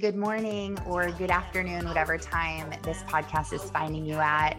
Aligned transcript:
Good 0.00 0.16
morning 0.16 0.78
or 0.84 1.10
good 1.12 1.30
afternoon, 1.30 1.86
whatever 1.86 2.18
time 2.18 2.74
this 2.82 3.02
podcast 3.04 3.52
is 3.52 3.62
finding 3.70 4.04
you 4.04 4.16
at. 4.16 4.58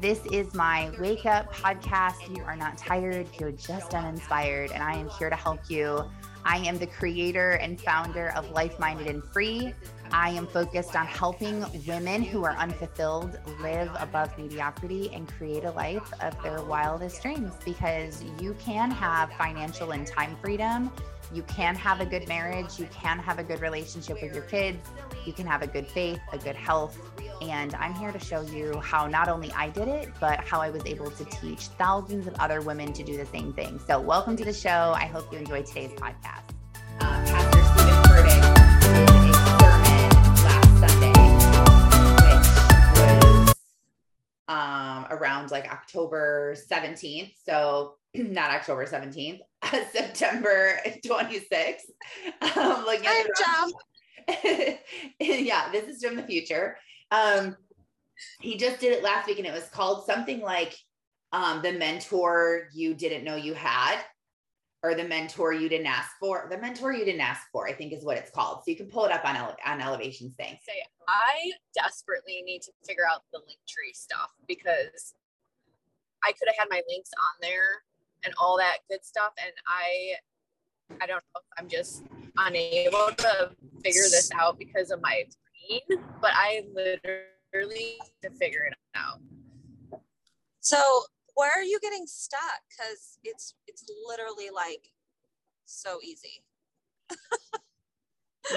This 0.00 0.18
is 0.32 0.54
my 0.54 0.90
wake 0.98 1.26
up 1.26 1.52
podcast. 1.54 2.34
You 2.34 2.42
are 2.44 2.56
not 2.56 2.78
tired, 2.78 3.28
you're 3.38 3.52
just 3.52 3.94
uninspired, 3.94 4.72
and 4.72 4.82
I 4.82 4.94
am 4.94 5.08
here 5.10 5.30
to 5.30 5.36
help 5.36 5.60
you. 5.68 6.04
I 6.44 6.56
am 6.58 6.78
the 6.78 6.86
creator 6.86 7.52
and 7.52 7.80
founder 7.80 8.32
of 8.34 8.50
Life 8.50 8.78
Minded 8.80 9.06
and 9.06 9.22
Free. 9.22 9.72
I 10.10 10.30
am 10.30 10.46
focused 10.46 10.96
on 10.96 11.06
helping 11.06 11.64
women 11.86 12.22
who 12.22 12.44
are 12.44 12.56
unfulfilled 12.56 13.38
live 13.60 13.90
above 14.00 14.36
mediocrity 14.36 15.10
and 15.14 15.28
create 15.28 15.64
a 15.64 15.70
life 15.72 16.12
of 16.20 16.42
their 16.42 16.60
wildest 16.62 17.22
dreams 17.22 17.52
because 17.64 18.24
you 18.40 18.54
can 18.54 18.90
have 18.90 19.30
financial 19.34 19.92
and 19.92 20.06
time 20.06 20.36
freedom 20.42 20.90
you 21.32 21.42
can 21.44 21.74
have 21.74 22.00
a 22.00 22.06
good 22.06 22.28
marriage, 22.28 22.78
you 22.78 22.86
can 22.92 23.18
have 23.18 23.38
a 23.38 23.42
good 23.42 23.60
relationship 23.60 24.20
with 24.20 24.34
your 24.34 24.44
kids, 24.44 24.86
you 25.24 25.32
can 25.32 25.46
have 25.46 25.62
a 25.62 25.66
good 25.66 25.86
faith, 25.86 26.20
a 26.32 26.38
good 26.38 26.56
health. 26.56 26.98
And 27.40 27.74
I'm 27.76 27.94
here 27.94 28.12
to 28.12 28.18
show 28.18 28.42
you 28.42 28.78
how 28.80 29.06
not 29.06 29.28
only 29.28 29.50
I 29.52 29.70
did 29.70 29.88
it, 29.88 30.10
but 30.20 30.40
how 30.40 30.60
I 30.60 30.70
was 30.70 30.84
able 30.84 31.10
to 31.10 31.24
teach 31.24 31.68
thousands 31.78 32.26
of 32.26 32.34
other 32.34 32.60
women 32.60 32.92
to 32.92 33.02
do 33.02 33.16
the 33.16 33.26
same 33.26 33.52
thing. 33.54 33.80
So, 33.86 33.98
welcome 34.00 34.36
to 34.36 34.44
the 34.44 34.52
show. 34.52 34.92
I 34.94 35.06
hope 35.06 35.32
you 35.32 35.38
enjoyed 35.38 35.66
today's 35.66 35.92
podcast. 35.92 36.42
Pastor 37.00 37.62
Stephen 37.64 38.02
did 38.02 39.08
a 39.08 39.34
sermon 39.58 40.10
last 40.44 40.72
Sunday, 40.80 41.12
which 42.28 43.46
was 43.48 43.54
um, 44.48 45.06
around 45.10 45.50
like 45.50 45.72
October 45.72 46.54
17th. 46.70 47.32
So, 47.44 47.94
not 48.14 48.50
October 48.50 48.86
17th, 48.86 49.40
September 49.92 50.78
26th. 51.04 51.80
Um, 52.56 52.84
like 52.86 53.02
Hi, 53.04 53.26
job. 53.38 53.70
yeah, 55.20 55.70
this 55.72 55.88
is 55.88 56.04
from 56.04 56.16
the 56.16 56.22
future. 56.22 56.76
Um, 57.10 57.56
he 58.40 58.56
just 58.56 58.80
did 58.80 58.92
it 58.92 59.02
last 59.02 59.26
week 59.26 59.38
and 59.38 59.46
it 59.46 59.52
was 59.52 59.68
called 59.68 60.04
something 60.06 60.40
like 60.40 60.76
um, 61.32 61.62
the 61.62 61.72
mentor 61.72 62.68
you 62.74 62.94
didn't 62.94 63.24
know 63.24 63.36
you 63.36 63.54
had 63.54 63.98
or 64.82 64.94
the 64.94 65.04
mentor 65.04 65.52
you 65.52 65.68
didn't 65.68 65.86
ask 65.86 66.10
for 66.20 66.46
the 66.50 66.58
mentor 66.58 66.92
you 66.92 67.04
didn't 67.04 67.20
ask 67.20 67.42
for 67.50 67.66
i 67.66 67.72
think 67.72 67.92
is 67.92 68.04
what 68.04 68.16
it's 68.16 68.30
called 68.30 68.58
so 68.58 68.70
you 68.70 68.76
can 68.76 68.86
pull 68.86 69.04
it 69.04 69.12
up 69.12 69.24
on, 69.24 69.36
ele- 69.36 69.56
on 69.66 69.80
elevations 69.80 70.34
thing 70.34 70.56
say 70.62 70.74
i 71.08 71.50
desperately 71.74 72.42
need 72.44 72.60
to 72.60 72.70
figure 72.86 73.04
out 73.10 73.22
the 73.32 73.38
link 73.38 73.58
tree 73.66 73.92
stuff 73.92 74.30
because 74.46 75.14
i 76.24 76.32
could 76.32 76.48
have 76.48 76.56
had 76.58 76.68
my 76.70 76.82
links 76.88 77.10
on 77.18 77.40
there 77.40 77.82
and 78.24 78.34
all 78.40 78.56
that 78.58 78.78
good 78.90 79.04
stuff. 79.04 79.32
And 79.42 79.52
I, 79.66 80.14
I 81.02 81.06
don't 81.06 81.22
know 81.34 81.40
if 81.40 81.58
I'm 81.58 81.68
just 81.68 82.04
unable 82.36 83.08
to 83.18 83.50
figure 83.82 84.02
this 84.02 84.30
out 84.38 84.58
because 84.58 84.90
of 84.90 85.00
my 85.00 85.24
brain, 85.68 86.02
but 86.20 86.30
I 86.34 86.64
literally 86.74 87.98
to 88.22 88.30
figure 88.30 88.64
it 88.64 88.74
out. 88.94 89.20
So 90.60 90.78
where 91.34 91.50
are 91.50 91.62
you 91.62 91.78
getting 91.80 92.06
stuck? 92.06 92.40
Because 92.68 93.18
it's 93.24 93.54
it's 93.66 93.84
literally 94.06 94.50
like 94.54 94.88
so 95.64 95.98
easy. 96.02 96.44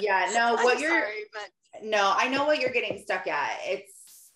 yeah, 0.02 0.32
no, 0.34 0.54
what 0.64 0.78
I'm 0.78 0.82
you're 0.82 0.92
sorry, 0.92 1.26
but 1.34 1.84
no, 1.84 2.14
I 2.16 2.28
know 2.30 2.46
what 2.46 2.60
you're 2.60 2.72
getting 2.72 3.02
stuck 3.02 3.28
at. 3.28 3.60
It's 3.66 4.32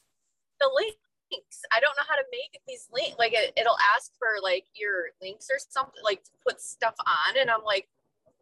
the 0.60 0.70
link 0.76 0.96
links. 1.32 1.62
I 1.72 1.80
don't 1.80 1.96
know 1.98 2.04
how 2.08 2.16
to 2.16 2.24
make 2.32 2.60
these 2.68 2.88
links. 2.94 3.16
Like 3.18 3.34
it, 3.34 3.54
it'll 3.58 3.78
ask 3.96 4.12
for 4.18 4.42
like 4.42 4.66
your 4.74 5.10
links 5.22 5.48
or 5.52 5.58
something, 5.70 6.02
like 6.04 6.24
to 6.24 6.32
put 6.46 6.62
stuff 6.62 6.96
on. 7.00 7.40
And 7.40 7.50
I'm 7.50 7.64
like, 7.64 7.88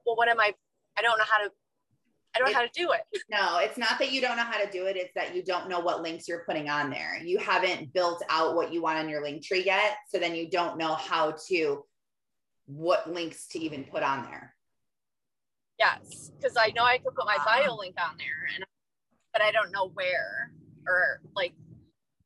well, 0.05 0.15
what 0.15 0.29
am 0.29 0.39
I? 0.39 0.53
I 0.97 1.01
don't 1.01 1.17
know 1.17 1.25
how 1.29 1.43
to. 1.43 1.51
I 2.35 2.39
don't 2.39 2.51
know 2.51 2.55
how 2.55 2.65
to 2.65 2.71
do 2.73 2.91
it. 2.91 3.01
No, 3.31 3.57
it's 3.57 3.77
not 3.79 3.97
that 3.97 4.11
you 4.11 4.21
don't 4.21 4.37
know 4.37 4.43
how 4.43 4.63
to 4.63 4.69
do 4.69 4.85
it. 4.85 4.95
It's 4.95 5.13
that 5.15 5.35
you 5.35 5.43
don't 5.43 5.69
know 5.69 5.79
what 5.79 6.03
links 6.03 6.27
you're 6.27 6.43
putting 6.45 6.69
on 6.69 6.91
there. 6.91 7.19
You 7.23 7.39
haven't 7.39 7.93
built 7.93 8.21
out 8.29 8.53
what 8.53 8.71
you 8.71 8.81
want 8.81 8.99
on 8.99 9.09
your 9.09 9.23
link 9.23 9.43
tree 9.43 9.63
yet. 9.65 9.97
So 10.09 10.19
then 10.19 10.35
you 10.35 10.47
don't 10.47 10.77
know 10.77 10.93
how 10.93 11.35
to, 11.47 11.83
what 12.67 13.11
links 13.11 13.47
to 13.49 13.59
even 13.59 13.85
put 13.85 14.03
on 14.03 14.23
there. 14.23 14.53
Yes. 15.79 16.31
Cause 16.41 16.53
I 16.59 16.71
know 16.75 16.83
I 16.83 16.99
could 16.99 17.15
put 17.15 17.25
my 17.25 17.35
uh-huh. 17.35 17.63
bio 17.63 17.75
link 17.75 17.95
on 17.99 18.17
there 18.17 18.47
and, 18.53 18.63
but 19.33 19.41
I 19.41 19.51
don't 19.51 19.71
know 19.71 19.89
where 19.95 20.51
or 20.87 21.21
like 21.35 21.53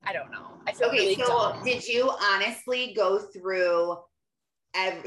I 0.03 0.13
don't 0.13 0.31
know. 0.31 0.53
I 0.65 0.70
feel 0.70 0.70
okay, 0.83 0.97
really 0.97 1.15
so 1.15 1.25
dumb. 1.27 1.63
did 1.63 1.87
you 1.87 2.11
honestly 2.33 2.93
go 2.95 3.19
through 3.19 3.97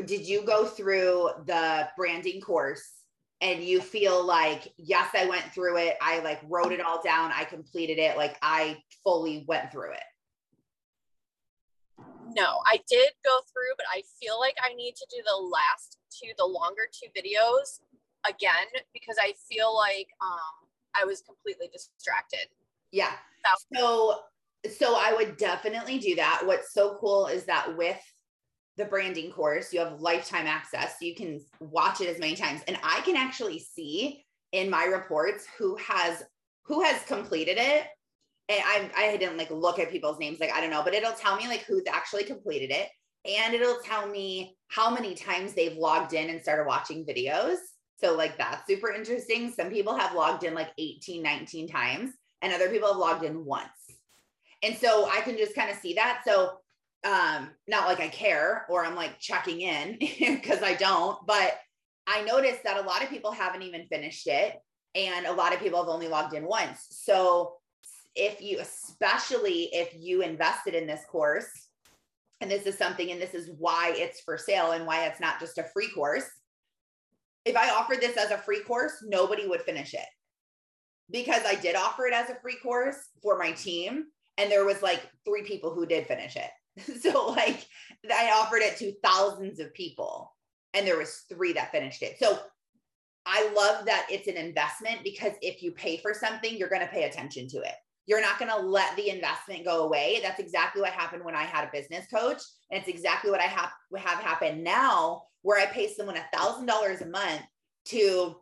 did 0.06 0.26
you 0.26 0.44
go 0.44 0.66
through 0.66 1.30
the 1.46 1.88
branding 1.96 2.40
course 2.40 3.04
and 3.40 3.62
you 3.62 3.80
feel 3.80 4.24
like 4.24 4.72
yes, 4.78 5.10
I 5.14 5.26
went 5.26 5.44
through 5.52 5.76
it. 5.78 5.96
I 6.00 6.20
like 6.20 6.40
wrote 6.48 6.72
it 6.72 6.80
all 6.80 7.02
down. 7.02 7.30
I 7.34 7.44
completed 7.44 7.98
it. 7.98 8.16
Like 8.16 8.38
I 8.40 8.78
fully 9.02 9.44
went 9.46 9.70
through 9.70 9.92
it. 9.92 10.02
No, 12.34 12.60
I 12.66 12.80
did 12.88 13.10
go 13.24 13.40
through, 13.52 13.74
but 13.76 13.86
I 13.92 14.02
feel 14.20 14.40
like 14.40 14.54
I 14.64 14.74
need 14.74 14.96
to 14.96 15.06
do 15.10 15.22
the 15.26 15.36
last 15.36 15.98
two, 16.10 16.30
the 16.38 16.46
longer 16.46 16.88
two 16.90 17.08
videos 17.08 17.80
again 18.26 18.82
because 18.94 19.16
I 19.20 19.34
feel 19.48 19.76
like 19.76 20.08
um 20.22 20.68
I 20.98 21.04
was 21.04 21.20
completely 21.20 21.68
distracted. 21.72 22.48
Yeah. 22.92 23.12
So 23.74 24.20
so 24.70 24.96
I 24.96 25.12
would 25.12 25.36
definitely 25.36 25.98
do 25.98 26.14
that. 26.16 26.42
What's 26.44 26.72
so 26.72 26.96
cool 27.00 27.26
is 27.26 27.44
that 27.46 27.76
with 27.76 28.00
the 28.76 28.84
branding 28.84 29.30
course, 29.30 29.72
you 29.72 29.80
have 29.80 30.00
lifetime 30.00 30.46
access. 30.46 30.98
So 30.98 31.04
you 31.04 31.14
can 31.14 31.40
watch 31.60 32.00
it 32.00 32.08
as 32.08 32.18
many 32.18 32.34
times. 32.34 32.62
And 32.66 32.78
I 32.82 33.00
can 33.02 33.16
actually 33.16 33.58
see 33.58 34.24
in 34.52 34.70
my 34.70 34.84
reports 34.84 35.46
who 35.58 35.76
has 35.76 36.22
who 36.64 36.82
has 36.82 37.02
completed 37.02 37.58
it. 37.58 37.84
And 38.48 38.62
I 38.64 38.90
I 38.96 39.16
didn't 39.16 39.36
like 39.36 39.50
look 39.50 39.78
at 39.78 39.90
people's 39.90 40.18
names, 40.18 40.40
like 40.40 40.52
I 40.52 40.60
don't 40.60 40.70
know, 40.70 40.82
but 40.82 40.94
it'll 40.94 41.12
tell 41.12 41.36
me 41.36 41.46
like 41.48 41.64
who's 41.64 41.84
actually 41.90 42.24
completed 42.24 42.70
it. 42.70 42.88
And 43.26 43.54
it'll 43.54 43.78
tell 43.84 44.06
me 44.06 44.56
how 44.68 44.90
many 44.90 45.14
times 45.14 45.54
they've 45.54 45.76
logged 45.76 46.12
in 46.12 46.30
and 46.30 46.42
started 46.42 46.66
watching 46.66 47.06
videos. 47.06 47.56
So 48.02 48.14
like 48.16 48.36
that's 48.36 48.66
super 48.66 48.92
interesting. 48.92 49.52
Some 49.52 49.70
people 49.70 49.96
have 49.96 50.14
logged 50.14 50.44
in 50.44 50.54
like 50.54 50.70
18, 50.78 51.22
19 51.22 51.68
times, 51.68 52.12
and 52.42 52.52
other 52.52 52.68
people 52.68 52.88
have 52.88 52.98
logged 52.98 53.24
in 53.24 53.44
once. 53.44 53.68
And 54.64 54.76
so 54.76 55.08
I 55.10 55.20
can 55.20 55.36
just 55.36 55.54
kind 55.54 55.70
of 55.70 55.76
see 55.76 55.94
that. 55.94 56.22
So 56.26 56.58
um 57.04 57.50
not 57.68 57.86
like 57.86 58.00
I 58.00 58.08
care 58.08 58.64
or 58.70 58.84
I'm 58.84 58.94
like 58.96 59.20
checking 59.20 59.60
in 59.60 59.98
because 60.18 60.62
I 60.62 60.74
don't, 60.74 61.18
but 61.26 61.58
I 62.06 62.22
noticed 62.22 62.64
that 62.64 62.78
a 62.78 62.86
lot 62.86 63.02
of 63.02 63.10
people 63.10 63.30
haven't 63.30 63.62
even 63.62 63.86
finished 63.86 64.26
it 64.26 64.56
and 64.94 65.26
a 65.26 65.32
lot 65.32 65.52
of 65.52 65.60
people 65.60 65.80
have 65.80 65.92
only 65.92 66.08
logged 66.08 66.34
in 66.34 66.46
once. 66.46 66.86
So 66.90 67.56
if 68.14 68.40
you 68.40 68.58
especially 68.60 69.68
if 69.72 69.94
you 69.98 70.22
invested 70.22 70.74
in 70.74 70.86
this 70.86 71.02
course 71.10 71.50
and 72.40 72.50
this 72.50 72.66
is 72.66 72.78
something 72.78 73.10
and 73.10 73.20
this 73.20 73.34
is 73.34 73.50
why 73.58 73.92
it's 73.96 74.20
for 74.20 74.38
sale 74.38 74.72
and 74.72 74.86
why 74.86 75.06
it's 75.06 75.20
not 75.20 75.40
just 75.40 75.58
a 75.58 75.64
free 75.72 75.90
course. 75.94 76.28
If 77.44 77.56
I 77.56 77.70
offered 77.70 78.00
this 78.00 78.16
as 78.16 78.30
a 78.30 78.38
free 78.38 78.62
course, 78.62 78.92
nobody 79.06 79.46
would 79.46 79.62
finish 79.62 79.94
it. 79.94 80.06
Because 81.10 81.42
I 81.46 81.54
did 81.54 81.76
offer 81.76 82.06
it 82.06 82.14
as 82.14 82.30
a 82.30 82.40
free 82.40 82.56
course 82.62 82.96
for 83.22 83.38
my 83.38 83.52
team, 83.52 84.06
and 84.38 84.50
there 84.50 84.64
was 84.64 84.82
like 84.82 85.02
three 85.24 85.42
people 85.42 85.74
who 85.74 85.86
did 85.86 86.06
finish 86.06 86.36
it. 86.36 86.50
So 87.00 87.28
like 87.28 87.66
i 88.12 88.32
offered 88.34 88.62
it 88.62 88.76
to 88.78 88.92
thousands 89.02 89.60
of 89.60 89.72
people 89.74 90.34
and 90.74 90.86
there 90.86 90.98
was 90.98 91.22
three 91.28 91.52
that 91.52 91.70
finished 91.70 92.02
it. 92.02 92.16
So 92.18 92.38
i 93.26 93.48
love 93.54 93.86
that 93.86 94.06
it's 94.10 94.28
an 94.28 94.36
investment 94.36 94.98
because 95.04 95.32
if 95.40 95.62
you 95.62 95.72
pay 95.72 95.96
for 95.98 96.12
something 96.12 96.56
you're 96.56 96.68
going 96.68 96.80
to 96.80 96.88
pay 96.88 97.04
attention 97.04 97.48
to 97.48 97.58
it. 97.58 97.74
You're 98.06 98.20
not 98.20 98.38
going 98.38 98.50
to 98.50 98.58
let 98.58 98.94
the 98.96 99.08
investment 99.08 99.64
go 99.64 99.84
away. 99.84 100.20
That's 100.22 100.38
exactly 100.38 100.82
what 100.82 100.92
happened 100.92 101.24
when 101.24 101.36
i 101.36 101.44
had 101.44 101.64
a 101.64 101.70
business 101.72 102.06
coach 102.12 102.42
and 102.70 102.80
it's 102.80 102.88
exactly 102.88 103.30
what 103.30 103.40
i 103.40 103.44
have 103.44 103.70
have 103.96 104.18
happened 104.18 104.64
now 104.64 105.22
where 105.42 105.60
i 105.60 105.66
pay 105.66 105.92
someone 105.92 106.16
a 106.16 106.36
thousand 106.36 106.66
dollars 106.66 107.00
a 107.02 107.06
month 107.06 107.42
to 107.86 108.36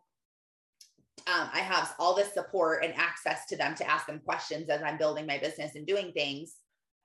um, 1.26 1.48
I 1.52 1.60
have 1.60 1.94
all 1.98 2.14
this 2.14 2.32
support 2.32 2.84
and 2.84 2.94
access 2.96 3.46
to 3.46 3.56
them 3.56 3.74
to 3.76 3.88
ask 3.88 4.06
them 4.06 4.20
questions 4.24 4.68
as 4.68 4.82
I'm 4.82 4.98
building 4.98 5.26
my 5.26 5.38
business 5.38 5.74
and 5.74 5.86
doing 5.86 6.12
things. 6.12 6.56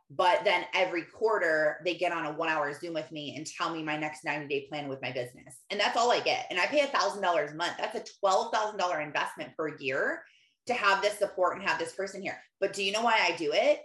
But 0.10 0.46
then 0.46 0.64
every 0.74 1.04
quarter, 1.04 1.82
they 1.84 1.96
get 1.96 2.14
on 2.14 2.26
a 2.26 2.32
one 2.32 2.48
hour 2.48 2.74
Zoom 2.74 2.94
with 2.94 3.12
me 3.12 3.36
and 3.36 3.46
tell 3.46 3.74
me 3.74 3.84
my 3.84 3.98
next 3.98 4.24
90 4.24 4.48
day 4.48 4.66
plan 4.70 4.88
with 4.88 5.02
my 5.02 5.12
business. 5.12 5.58
And 5.70 5.80
that's 5.80 5.98
all 5.98 6.12
I 6.12 6.22
get. 6.22 6.48
And 6.50 6.60
I 6.60 6.66
pay 6.66 6.82
a 6.82 6.88
$1,000 6.88 7.52
a 7.52 7.56
month. 7.56 7.74
That's 7.78 7.96
a 7.96 8.26
$12,000 8.26 9.06
investment 9.06 9.52
per 9.58 9.78
year 9.78 10.24
to 10.68 10.74
have 10.74 11.02
this 11.02 11.18
support 11.18 11.58
and 11.58 11.68
have 11.68 11.78
this 11.78 11.94
person 11.94 12.22
here. 12.22 12.42
But 12.62 12.74
do 12.74 12.84
you 12.84 12.94
know 12.94 13.02
why 13.02 13.20
I 13.22 13.36
do 13.36 13.52
it? 13.54 13.82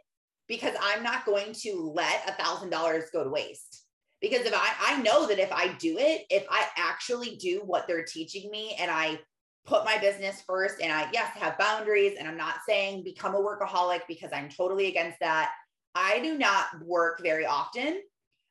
Because 0.49 0.75
I'm 0.81 1.03
not 1.03 1.27
going 1.27 1.55
to 1.63 1.93
let 1.95 2.29
a 2.29 2.41
$1,000 2.41 3.03
go 3.13 3.25
to 3.25 3.31
waste. 3.31 3.85
Because 4.21 4.47
if 4.47 4.55
I, 4.55 4.73
I 4.81 5.03
know 5.03 5.27
that 5.27 5.41
if 5.41 5.51
I 5.51 5.75
do 5.79 5.99
it, 5.99 6.23
if 6.31 6.47
I 6.49 6.67
actually 6.77 7.37
do 7.37 7.63
what 7.67 7.89
they're 7.89 8.05
teaching 8.05 8.49
me 8.53 8.77
and 8.79 8.89
I 8.89 9.19
put 9.65 9.85
my 9.85 9.99
business 9.99 10.43
first 10.47 10.81
and 10.81 10.93
I, 10.93 11.09
yes, 11.13 11.31
have 11.37 11.59
boundaries. 11.59 12.17
And 12.19 12.27
I'm 12.27 12.37
not 12.37 12.57
saying 12.69 13.05
become 13.05 13.35
a 13.35 13.41
workaholic 13.41 14.01
because 14.09 14.31
I'm 14.33 14.49
totally 14.49 14.87
against 14.87 15.21
that. 15.21 15.53
I 15.95 16.21
do 16.21 16.37
not 16.37 16.67
work 16.85 17.21
very 17.23 17.47
often. 17.47 18.01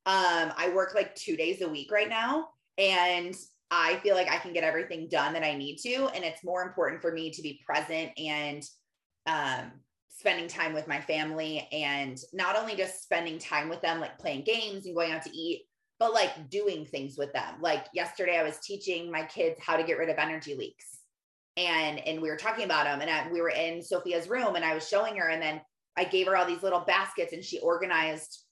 Um, 0.06 0.52
I 0.58 0.72
work 0.74 0.96
like 0.96 1.14
two 1.16 1.36
days 1.36 1.62
a 1.62 1.70
week 1.70 1.92
right 1.92 2.10
now. 2.10 2.48
And 2.78 3.36
I 3.70 3.98
feel 3.98 4.16
like 4.16 4.30
I 4.30 4.38
can 4.38 4.54
get 4.54 4.64
everything 4.64 5.08
done 5.10 5.34
that 5.34 5.44
I 5.44 5.56
need 5.56 5.78
to. 5.78 6.08
And 6.08 6.24
it's 6.24 6.44
more 6.44 6.62
important 6.64 7.02
for 7.02 7.12
me 7.12 7.32
to 7.32 7.42
be 7.42 7.62
present 7.66 8.12
and 8.18 8.64
um, 9.28 9.72
spending 10.10 10.48
time 10.48 10.74
with 10.74 10.88
my 10.88 11.02
family 11.02 11.68
and 11.72 12.18
not 12.34 12.56
only 12.56 12.76
just 12.76 13.04
spending 13.04 13.38
time 13.38 13.70
with 13.70 13.82
them, 13.82 14.00
like 14.00 14.20
playing 14.20 14.44
games 14.44 14.86
and 14.86 14.96
going 14.96 15.12
out 15.12 15.24
to 15.24 15.36
eat, 15.36 15.64
but 16.00 16.14
like 16.14 16.50
doing 16.50 16.86
things 16.86 17.18
with 17.18 17.32
them. 17.34 17.56
Like 17.62 17.86
yesterday, 17.94 18.38
I 18.38 18.44
was 18.44 18.60
teaching 18.60 19.12
my 19.12 19.24
kids 19.24 19.60
how 19.62 19.78
to 19.78 19.84
get 19.84 19.98
rid 19.98 20.10
of 20.10 20.18
energy 20.18 20.56
leaks. 20.56 21.01
And, 21.58 22.00
and 22.00 22.22
we 22.22 22.30
were 22.30 22.38
talking 22.38 22.64
about 22.66 22.86
them 22.86 23.02
and 23.02 23.10
I, 23.10 23.32
we 23.32 23.42
were 23.42 23.50
in 23.50 23.82
Sophia's 23.82 24.30
room 24.30 24.56
and 24.56 24.64
I 24.64 24.74
was 24.74 24.88
showing 24.88 25.18
her 25.18 25.30
and 25.30 25.42
then 25.42 25.62
I 25.98 26.06
gave 26.06 26.28
her 26.28 26.38
all 26.38 26.46
these 26.46 26.64
little 26.64 26.80
baskets 26.82 27.34
and 27.34 27.44
she 27.44 27.60
organized 27.60 28.46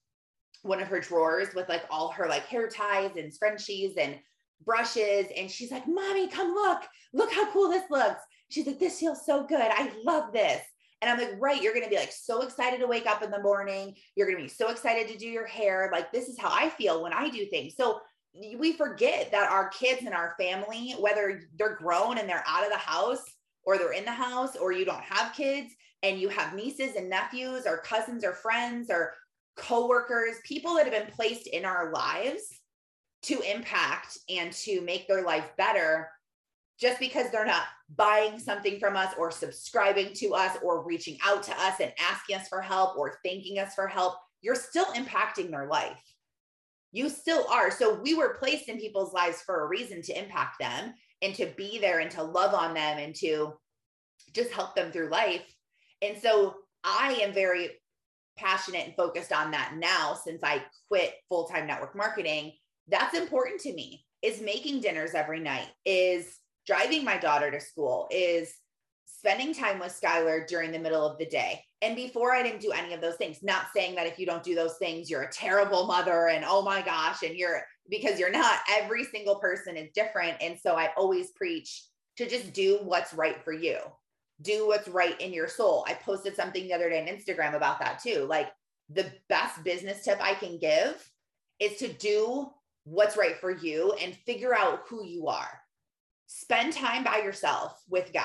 one 0.64 0.82
of 0.82 0.90
her 0.90 1.00
drawers 1.00 1.54
with 1.56 1.70
like 1.70 1.84
all 1.90 2.12
her 2.12 2.28
like 2.28 2.46
hair 2.46 2.68
ties 2.68 3.12
and 3.16 3.32
scrunchies 3.32 3.98
and 3.98 4.20
brushes. 4.66 5.28
And 5.36 5.50
she's 5.50 5.72
like, 5.72 5.88
Mommy, 5.88 6.28
come 6.28 6.54
look. 6.54 6.82
Look 7.14 7.32
how 7.32 7.50
cool 7.52 7.70
this 7.70 7.90
looks. 7.90 8.22
She's 8.50 8.68
like, 8.68 8.80
This 8.80 9.00
feels 9.00 9.26
so 9.26 9.46
good. 9.46 9.62
I 9.62 9.92
love 10.04 10.34
this. 10.34 10.62
And 11.02 11.10
I'm 11.10 11.18
like, 11.18 11.40
right, 11.40 11.62
you're 11.62 11.74
to 11.74 11.90
be 11.90 11.96
like 11.96 12.12
so 12.12 12.42
excited 12.42 12.82
to 12.82 12.88
wake 12.88 13.06
up 13.06 13.24
in 13.24 13.32
the 13.32 13.42
morning. 13.42 13.96
You're 14.16 14.30
to 14.30 14.36
be 14.36 14.50
so 14.50 14.70
excited 14.70 15.08
to 15.08 15.18
do 15.18 15.28
your 15.28 15.46
hair. 15.46 15.90
Like, 15.94 16.12
this 16.12 16.28
is 16.28 16.38
how 16.38 16.50
I 16.52 16.70
feel 16.70 17.02
when 17.02 17.14
I 17.14 17.30
do 17.30 17.46
things. 17.46 17.76
So 17.78 18.02
we 18.34 18.74
forget 18.74 19.32
that 19.32 19.52
our 19.52 19.70
kids 19.70 20.04
and 20.06 20.14
our 20.14 20.36
family, 20.40 20.96
whether 21.00 21.42
they're 21.58 21.76
grown 21.76 22.18
and 22.18 22.30
they're 22.30 22.44
out 22.48 22.64
of 22.64 22.72
the 22.72 22.78
house 22.78 23.24
or 23.64 23.78
they're 23.78 23.94
in 23.94 24.06
the 24.06 24.12
house 24.12 24.56
or 24.56 24.72
you 24.72 24.86
don't 24.86 25.02
have 25.02 25.36
kids 25.36 25.74
and 26.04 26.20
you 26.20 26.30
have 26.30 26.54
nieces 26.54 26.96
and 26.96 27.10
nephews 27.10 27.66
or 27.66 27.78
cousins 27.80 28.24
or 28.24 28.34
friends 28.34 28.90
or 28.90 29.14
coworkers, 29.58 30.36
people 30.46 30.76
that 30.76 30.86
have 30.86 30.94
been 30.94 31.14
placed 31.14 31.48
in 31.48 31.66
our 31.66 31.92
lives 31.92 32.60
to 33.24 33.42
impact 33.42 34.18
and 34.30 34.54
to 34.54 34.82
make 34.82 35.08
their 35.08 35.24
life 35.24 35.52
better 35.58 36.10
just 36.80 37.00
because 37.00 37.30
they're 37.30 37.46
not 37.46 37.64
buying 37.98 38.40
something 38.40 38.80
from 38.80 38.96
us 38.96 39.14
or 39.18 39.32
subscribing 39.32 40.14
to 40.14 40.34
us 40.34 40.58
or 40.64 40.86
reaching 40.86 41.18
out 41.26 41.44
to 41.44 41.52
us 41.60 41.82
and 41.82 41.92
asking 42.00 42.38
us 42.38 42.48
for 42.48 42.62
help 42.62 42.98
or 42.98 43.18
thanking 43.26 43.60
us 43.60 43.74
for 43.74 43.88
help, 43.88 44.16
you're 44.42 44.56
still 44.56 44.86
impacting 44.94 45.52
their 45.52 45.68
life. 45.68 46.00
You 46.92 47.10
still 47.10 47.46
are. 47.52 47.72
So 47.72 48.00
we 48.02 48.16
were 48.16 48.38
placed 48.40 48.68
in 48.70 48.80
people's 48.80 49.14
lives 49.14 49.42
for 49.42 49.64
a 49.64 49.68
reason 49.68 50.02
to 50.04 50.18
impact 50.18 50.60
them 50.60 50.94
and 51.22 51.36
to 51.36 51.48
be 51.58 51.80
there 51.80 52.00
and 52.00 52.10
to 52.12 52.24
love 52.24 52.54
on 52.54 52.74
them 52.74 52.98
and 52.98 53.14
to 53.16 53.54
just 54.34 54.52
help 54.52 54.76
them 54.76 54.92
through 54.92 55.10
life. 55.10 55.44
And 56.02 56.18
so 56.18 56.56
I 56.84 57.14
am 57.22 57.34
very 57.34 57.70
passionate 58.38 58.88
and 58.88 58.96
focused 58.96 59.34
on 59.34 59.52
that 59.52 59.74
now 59.78 60.14
since 60.14 60.44
I 60.44 60.64
quit 60.88 61.14
full 61.28 61.46
time 61.46 61.68
network 61.68 61.96
marketing. 61.96 62.54
That's 62.88 63.18
important 63.18 63.62
to 63.62 63.74
me 63.74 64.06
is 64.22 64.42
making 64.42 64.82
dinners 64.82 65.14
every 65.14 65.40
night, 65.40 65.68
is 65.86 66.40
driving 66.66 67.04
my 67.04 67.18
daughter 67.18 67.50
to 67.52 67.60
school, 67.60 68.08
is 68.12 68.54
spending 69.20 69.54
time 69.54 69.80
with 69.80 70.00
Skylar 70.00 70.48
during 70.48 70.72
the 70.72 70.80
middle 70.80 71.06
of 71.06 71.18
the 71.18 71.26
day. 71.26 71.64
And 71.82 71.96
before 71.96 72.34
I 72.34 72.42
didn't 72.42 72.62
do 72.62 72.72
any 72.72 72.94
of 72.94 73.02
those 73.02 73.16
things, 73.16 73.44
not 73.44 73.68
saying 73.76 73.96
that 73.96 74.08
if 74.08 74.18
you 74.18 74.26
don't 74.26 74.44
do 74.44 74.56
those 74.56 74.78
things, 74.78 75.10
you're 75.10 75.24
a 75.24 75.32
terrible 75.32 75.86
mother 75.86 76.30
and 76.30 76.46
oh 76.48 76.62
my 76.62 76.82
gosh, 76.82 77.24
and 77.24 77.36
you're 77.36 77.62
because 77.90 78.20
you're 78.20 78.32
not. 78.32 78.60
Every 78.78 79.04
single 79.04 79.36
person 79.36 79.76
is 79.78 79.90
different. 79.94 80.38
And 80.42 80.58
so 80.58 80.76
I 80.76 80.92
always 80.96 81.32
preach 81.32 81.84
to 82.18 82.30
just 82.30 82.54
do 82.54 82.80
what's 82.84 83.14
right 83.14 83.44
for 83.44 83.54
you 83.54 83.78
do 84.42 84.68
what's 84.68 84.88
right 84.88 85.20
in 85.20 85.34
your 85.34 85.48
soul. 85.48 85.86
I 85.88 85.94
posted 85.94 86.36
something 86.36 86.64
the 86.64 86.74
other 86.74 86.90
day 86.90 87.02
on 87.02 87.08
Instagram 87.08 87.56
about 87.56 87.80
that 87.80 88.02
too. 88.02 88.26
Like 88.30 88.52
the 88.90 89.12
best 89.28 89.64
business 89.64 90.04
tip 90.04 90.18
I 90.22 90.34
can 90.34 90.58
give 90.58 91.12
is 91.60 91.78
to 91.78 91.92
do 91.92 92.50
what's 92.86 93.18
right 93.18 93.38
for 93.38 93.52
you 93.52 93.94
and 94.02 94.16
figure 94.16 94.56
out 94.56 94.84
who 94.88 95.04
you 95.06 95.28
are. 95.28 95.62
Spend 96.28 96.74
time 96.74 97.04
by 97.04 97.18
yourself 97.18 97.82
with 97.90 98.14
God. 98.14 98.24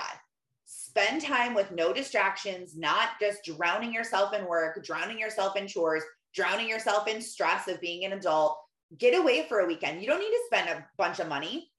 Spend 0.96 1.22
time 1.22 1.54
with 1.54 1.72
no 1.72 1.92
distractions, 1.92 2.76
not 2.76 3.10
just 3.20 3.44
drowning 3.44 3.92
yourself 3.92 4.32
in 4.32 4.46
work, 4.46 4.84
drowning 4.84 5.18
yourself 5.18 5.56
in 5.56 5.66
chores, 5.66 6.04
drowning 6.34 6.68
yourself 6.68 7.08
in 7.08 7.20
stress 7.20 7.66
of 7.66 7.80
being 7.80 8.04
an 8.04 8.12
adult. 8.12 8.56
Get 8.96 9.18
away 9.18 9.46
for 9.48 9.58
a 9.58 9.66
weekend. 9.66 10.00
You 10.00 10.06
don't 10.06 10.20
need 10.20 10.30
to 10.30 10.42
spend 10.46 10.68
a 10.68 10.86
bunch 10.96 11.18
of 11.18 11.26
money. 11.26 11.72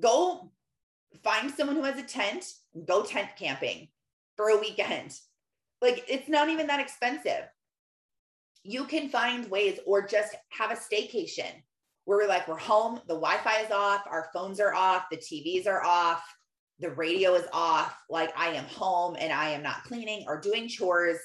Go 0.00 0.50
find 1.22 1.52
someone 1.52 1.76
who 1.76 1.84
has 1.84 1.98
a 1.98 2.02
tent, 2.02 2.52
go 2.84 3.02
tent 3.02 3.28
camping 3.38 3.88
for 4.36 4.48
a 4.48 4.58
weekend. 4.58 5.16
Like 5.80 6.04
it's 6.08 6.28
not 6.28 6.48
even 6.48 6.66
that 6.66 6.80
expensive. 6.80 7.48
You 8.64 8.86
can 8.86 9.08
find 9.08 9.48
ways 9.48 9.78
or 9.86 10.04
just 10.04 10.34
have 10.50 10.72
a 10.72 10.74
staycation 10.74 11.62
where 12.06 12.18
we're 12.18 12.26
like, 12.28 12.48
we're 12.48 12.56
home, 12.56 12.96
the 13.06 13.14
Wi 13.14 13.36
Fi 13.38 13.60
is 13.60 13.70
off, 13.70 14.02
our 14.10 14.30
phones 14.32 14.58
are 14.58 14.74
off, 14.74 15.04
the 15.10 15.16
TVs 15.16 15.68
are 15.68 15.84
off, 15.84 16.22
the 16.80 16.90
radio 16.90 17.34
is 17.34 17.46
off. 17.52 17.96
Like 18.08 18.32
I 18.36 18.48
am 18.48 18.64
home 18.64 19.16
and 19.18 19.32
I 19.32 19.50
am 19.50 19.62
not 19.62 19.84
cleaning 19.84 20.24
or 20.26 20.40
doing 20.40 20.68
chores. 20.68 21.18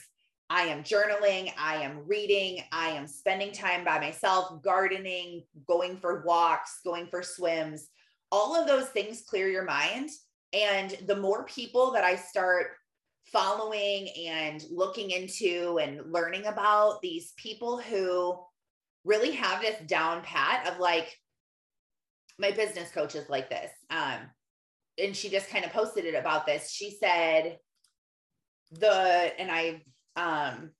I 0.49 0.63
am 0.63 0.83
journaling, 0.83 1.51
I 1.57 1.77
am 1.77 2.05
reading, 2.05 2.63
I 2.71 2.89
am 2.89 3.07
spending 3.07 3.51
time 3.53 3.83
by 3.83 3.97
myself, 3.97 4.61
gardening, 4.61 5.45
going 5.65 5.97
for 5.97 6.23
walks, 6.25 6.79
going 6.83 7.07
for 7.07 7.23
swims 7.23 7.89
all 8.33 8.59
of 8.59 8.65
those 8.65 8.87
things 8.87 9.21
clear 9.21 9.47
your 9.47 9.63
mind. 9.63 10.09
And 10.53 10.97
the 11.05 11.15
more 11.15 11.45
people 11.45 11.91
that 11.91 12.03
I 12.03 12.15
start 12.15 12.71
following 13.31 14.09
and 14.27 14.63
looking 14.71 15.11
into 15.11 15.79
and 15.79 16.11
learning 16.11 16.47
about 16.47 16.99
these 17.03 17.33
people 17.37 17.77
who 17.79 18.35
really 19.05 19.33
have 19.33 19.61
this 19.61 19.79
down 19.85 20.23
pat 20.23 20.67
of 20.67 20.79
like, 20.79 21.15
my 22.39 22.49
business 22.49 22.89
coach 22.89 23.13
is 23.13 23.29
like 23.29 23.51
this. 23.51 23.69
Um, 23.91 24.17
and 24.97 25.15
she 25.15 25.29
just 25.29 25.49
kind 25.49 25.65
of 25.65 25.71
posted 25.71 26.05
it 26.05 26.15
about 26.15 26.45
this. 26.45 26.71
She 26.71 26.91
said, 26.91 27.57
the, 28.71 29.31
and 29.39 29.51
I, 29.51 29.81
um, 30.15 30.71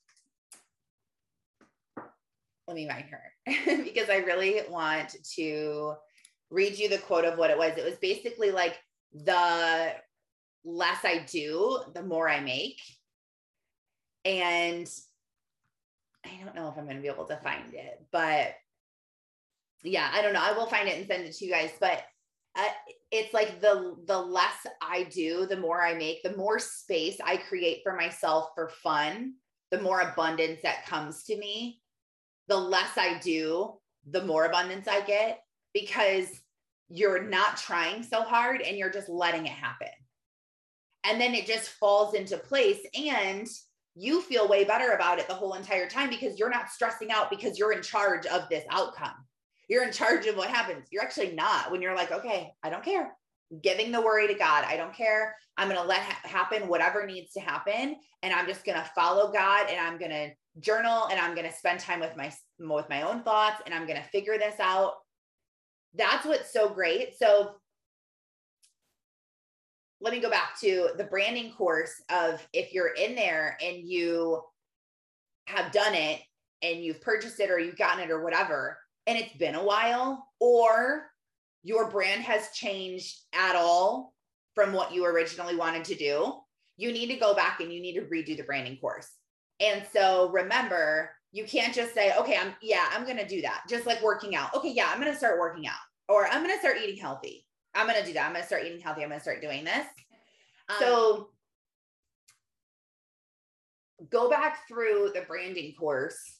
let 2.68 2.75
me 2.75 2.88
find 2.88 3.06
her 3.06 3.77
because 3.83 4.10
I 4.10 4.18
really 4.18 4.62
want 4.69 5.15
to 5.36 5.94
read 6.50 6.77
you 6.77 6.89
the 6.89 6.98
quote 7.00 7.25
of 7.25 7.38
what 7.38 7.50
it 7.50 7.57
was. 7.57 7.77
It 7.77 7.86
was 7.86 7.95
basically 7.95 8.51
like 8.51 8.77
the 9.13 9.94
less 10.63 11.04
I 11.04 11.25
do, 11.30 11.80
the 11.94 12.04
more 12.04 12.30
I 12.30 12.39
make. 12.39 12.80
And 14.25 14.89
I 16.25 16.30
don't 16.44 16.56
know 16.56 16.69
if 16.69 16.77
I'm 16.77 16.86
going 16.86 16.95
to 16.95 17.01
be 17.01 17.10
able 17.10 17.25
to 17.25 17.38
find 17.38 17.74
it, 17.74 18.01
but 18.12 18.56
yeah, 19.83 20.10
I 20.13 20.21
don't 20.21 20.33
know. 20.33 20.42
I 20.42 20.54
will 20.54 20.68
find 20.68 20.88
it 20.88 20.98
and 20.98 21.07
send 21.07 21.25
it 21.25 21.33
to 21.36 21.45
you 21.45 21.51
guys, 21.51 21.71
but 21.80 22.04
uh, 22.55 22.67
it's 23.11 23.33
like 23.33 23.61
the 23.61 23.95
the 24.05 24.17
less 24.17 24.65
I 24.81 25.03
do, 25.03 25.45
the 25.47 25.57
more 25.57 25.81
I 25.81 25.94
make, 25.95 26.23
the 26.23 26.35
more 26.38 26.59
space 26.59 27.17
I 27.23 27.38
create 27.38 27.81
for 27.83 27.95
myself 27.95 28.50
for 28.55 28.69
fun, 28.69 29.33
the 29.72 29.81
more 29.81 30.01
abundance 30.01 30.60
that 30.63 30.86
comes 30.86 31.24
to 31.25 31.38
me. 31.38 31.81
The 32.48 32.57
less 32.57 32.98
I 32.98 33.19
do, 33.19 33.79
the 34.10 34.25
more 34.25 34.45
abundance 34.45 34.88
I 34.88 35.01
get 35.01 35.43
because 35.74 36.27
you're 36.89 37.24
not 37.24 37.57
trying 37.57 38.03
so 38.03 38.22
hard 38.22 38.62
and 38.62 38.77
you're 38.77 38.91
just 38.91 39.10
letting 39.10 39.45
it 39.45 39.53
happen. 39.53 39.88
And 41.03 41.19
then 41.19 41.33
it 41.33 41.45
just 41.45 41.69
falls 41.69 42.13
into 42.13 42.38
place 42.38 42.86
and 42.93 43.48
you 43.95 44.22
feel 44.22 44.48
way 44.48 44.63
better 44.63 44.91
about 44.91 45.19
it 45.19 45.27
the 45.27 45.33
whole 45.33 45.53
entire 45.53 45.88
time 45.88 46.10
because 46.10 46.38
you're 46.38 46.50
not 46.50 46.69
stressing 46.69 47.12
out 47.12 47.29
because 47.29 47.57
you're 47.57 47.74
in 47.74 47.81
charge 47.81 48.25
of 48.25 48.48
this 48.50 48.63
outcome. 48.69 49.15
You're 49.70 49.86
in 49.86 49.91
charge 49.91 50.25
of 50.25 50.36
what 50.36 50.50
happens. 50.50 50.88
You're 50.91 51.03
actually 51.03 51.34
not 51.34 51.72
when 51.72 51.82
you're 51.82 51.96
like, 51.96 52.12
okay, 52.12 52.51
I 52.63 52.70
don't 52.70 52.84
care. 52.84 53.13
Giving 53.62 53.91
the 53.91 54.01
worry 54.01 54.27
to 54.27 54.34
God. 54.34 54.65
I 54.67 54.77
don't 54.77 54.93
care. 54.93 55.36
I'm 55.58 55.70
going 55.70 55.79
to 55.79 55.88
let 55.88 56.01
ha- 56.01 56.27
happen 56.27 56.67
whatever 56.67 57.05
needs 57.05 57.34
to 57.34 57.39
happen 57.39 57.96
and 58.24 58.34
I'm 58.34 58.48
just 58.48 58.65
going 58.65 58.77
to 58.77 58.91
follow 58.96 59.32
God 59.32 59.67
and 59.70 59.79
I'm 59.79 60.00
going 60.00 60.12
to 60.12 60.32
journal 60.60 61.08
and 61.12 61.20
I'm 61.20 61.36
going 61.36 61.48
to 61.48 61.55
spend 61.55 61.79
time 61.79 62.00
with 62.00 62.15
my 62.17 62.32
with 62.60 62.89
my 62.89 63.01
own 63.03 63.24
thoughts 63.24 63.62
and 63.65 63.74
I'm 63.74 63.86
going 63.86 64.01
to 64.01 64.10
figure 64.10 64.38
this 64.38 64.60
out 64.60 64.93
that's 65.96 66.25
what's 66.25 66.51
so 66.51 66.70
great. 66.70 67.17
So 67.17 67.55
let 70.01 70.13
me 70.13 70.20
go 70.20 70.29
back 70.29 70.60
to 70.62 70.89
the 70.98 71.05
branding 71.05 71.51
course 71.53 71.93
of 72.10 72.46
if 72.51 72.74
you're 72.74 72.93
in 72.93 73.15
there 73.15 73.58
and 73.63 73.88
you 73.88 74.41
have 75.46 75.72
done 75.72 75.93
it 75.93 76.20
and 76.62 76.84
you've 76.84 77.01
purchased 77.01 77.39
it 77.39 77.50
or 77.50 77.60
you've 77.60 77.77
gotten 77.77 78.03
it 78.03 78.12
or 78.12 78.24
whatever, 78.24 78.77
and 79.07 79.17
it's 79.17 79.36
been 79.36 79.55
a 79.55 79.63
while, 79.63 80.27
or 80.39 81.10
your 81.63 81.89
brand 81.89 82.22
has 82.24 82.51
changed 82.51 83.17
at 83.33 83.55
all 83.55 84.13
from 84.55 84.74
what 84.74 84.93
you 84.93 85.05
originally 85.05 85.55
wanted 85.55 85.83
to 85.86 85.95
do, 85.95 86.33
you 86.77 86.91
need 86.91 87.07
to 87.07 87.15
go 87.15 87.33
back 87.33 87.60
and 87.60 87.72
you 87.72 87.81
need 87.81 87.95
to 87.95 88.01
redo 88.01 88.36
the 88.38 88.43
branding 88.43 88.77
course. 88.77 89.10
And 89.60 89.86
so 89.93 90.29
remember, 90.29 91.12
you 91.31 91.45
can't 91.45 91.74
just 91.74 91.93
say, 91.93 92.15
okay, 92.17 92.38
I'm, 92.38 92.53
yeah, 92.62 92.86
I'm 92.91 93.05
going 93.05 93.17
to 93.17 93.27
do 93.27 93.41
that. 93.41 93.63
Just 93.69 93.86
like 93.86 94.01
working 94.03 94.36
out. 94.36 94.53
Okay, 94.53 94.72
yeah, 94.72 94.89
I'm 94.91 95.00
going 95.00 95.12
to 95.12 95.17
start 95.17 95.39
working 95.39 95.67
out 95.67 95.75
or 96.07 96.27
I'm 96.27 96.43
going 96.43 96.55
to 96.55 96.60
start 96.60 96.77
eating 96.83 97.01
healthy. 97.01 97.45
I'm 97.74 97.88
going 97.88 98.00
to 98.00 98.05
do 98.05 98.13
that. 98.13 98.25
I'm 98.25 98.33
going 98.33 98.41
to 98.41 98.48
start 98.48 98.65
eating 98.65 98.79
healthy. 98.79 99.03
I'm 99.03 99.10
going 99.10 99.19
to 99.19 99.24
start 99.24 99.41
doing 99.41 99.63
this. 99.63 99.86
Um, 100.69 100.75
so 100.79 101.29
go 104.10 104.29
back 104.29 104.67
through 104.67 105.12
the 105.15 105.22
branding 105.22 105.74
course 105.79 106.39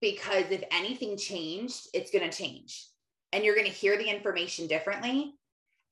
because 0.00 0.44
if 0.50 0.62
anything 0.72 1.16
changed, 1.16 1.88
it's 1.94 2.10
going 2.10 2.28
to 2.28 2.36
change. 2.36 2.86
and 3.32 3.44
you're 3.44 3.54
going 3.54 3.66
to 3.66 3.72
hear 3.72 3.96
the 3.96 4.08
information 4.08 4.66
differently. 4.66 5.34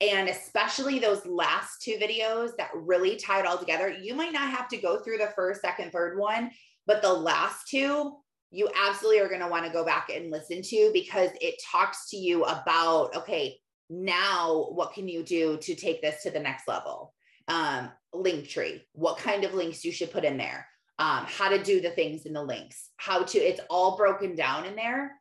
And 0.00 0.29
especially 0.29 0.99
those 0.99 1.27
last 1.27 1.83
two 1.83 1.97
videos 2.00 2.50
that 2.57 2.71
really 2.75 3.17
tie 3.17 3.41
it 3.41 3.47
all 3.47 3.59
together, 3.59 3.91
you 3.91 4.15
might 4.15 4.33
not 4.33 4.50
have 4.50 4.69
to 4.69 4.77
go 4.77 4.99
through 5.00 5.19
the 5.19 5.33
first, 5.35 5.61
second, 5.61 5.91
third 5.91 6.19
one, 6.19 6.50
but 6.87 7.03
the 7.03 7.12
last 7.12 7.69
two, 7.69 8.17
you 8.50 8.69
absolutely 8.87 9.21
are 9.21 9.29
going 9.29 9.41
to 9.41 9.49
want 9.49 9.67
to 9.67 9.73
go 9.73 9.85
back 9.85 10.09
and 10.15 10.31
listen 10.31 10.62
to 10.62 10.91
because 10.93 11.31
it 11.41 11.61
talks 11.71 12.09
to 12.11 12.17
you 12.17 12.45
about, 12.45 13.15
okay, 13.15 13.57
now 13.91 14.69
what 14.71 14.93
can 14.95 15.09
you 15.09 15.23
do 15.23 15.59
to 15.59 15.75
take 15.75 16.00
this 16.00 16.23
to 16.23 16.31
the 16.31 16.41
next 16.41 16.69
level? 16.69 17.12
Um, 17.49 17.91
link 18.12 18.49
tree, 18.49 18.85
what 18.93 19.19
kind 19.19 19.45
of 19.45 19.55
links 19.55 19.85
you 19.85 19.93
should 19.93 20.12
put 20.12 20.25
in 20.25 20.37
there, 20.37 20.67
um, 20.99 21.25
how 21.26 21.49
to 21.49 21.62
do 21.62 21.81
the 21.81 21.90
things 21.90 22.26
in 22.26 22.33
the 22.33 22.43
links, 22.43 22.90
how 22.97 23.23
to, 23.23 23.38
it's 23.38 23.61
all 23.71 23.97
broken 23.97 24.35
down 24.35 24.64
in 24.64 24.75
there. 24.75 25.12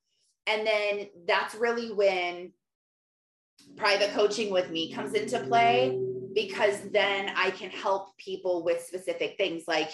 And 0.48 0.66
then 0.66 1.08
that's 1.28 1.54
really 1.56 1.92
when 1.92 2.52
private 3.76 4.12
coaching 4.12 4.52
with 4.52 4.72
me 4.72 4.92
comes 4.92 5.14
into 5.14 5.40
play 5.42 6.00
because 6.34 6.80
then 6.92 7.32
I 7.36 7.52
can 7.52 7.70
help 7.70 8.18
people 8.18 8.64
with 8.64 8.82
specific 8.82 9.36
things 9.38 9.64
like, 9.68 9.92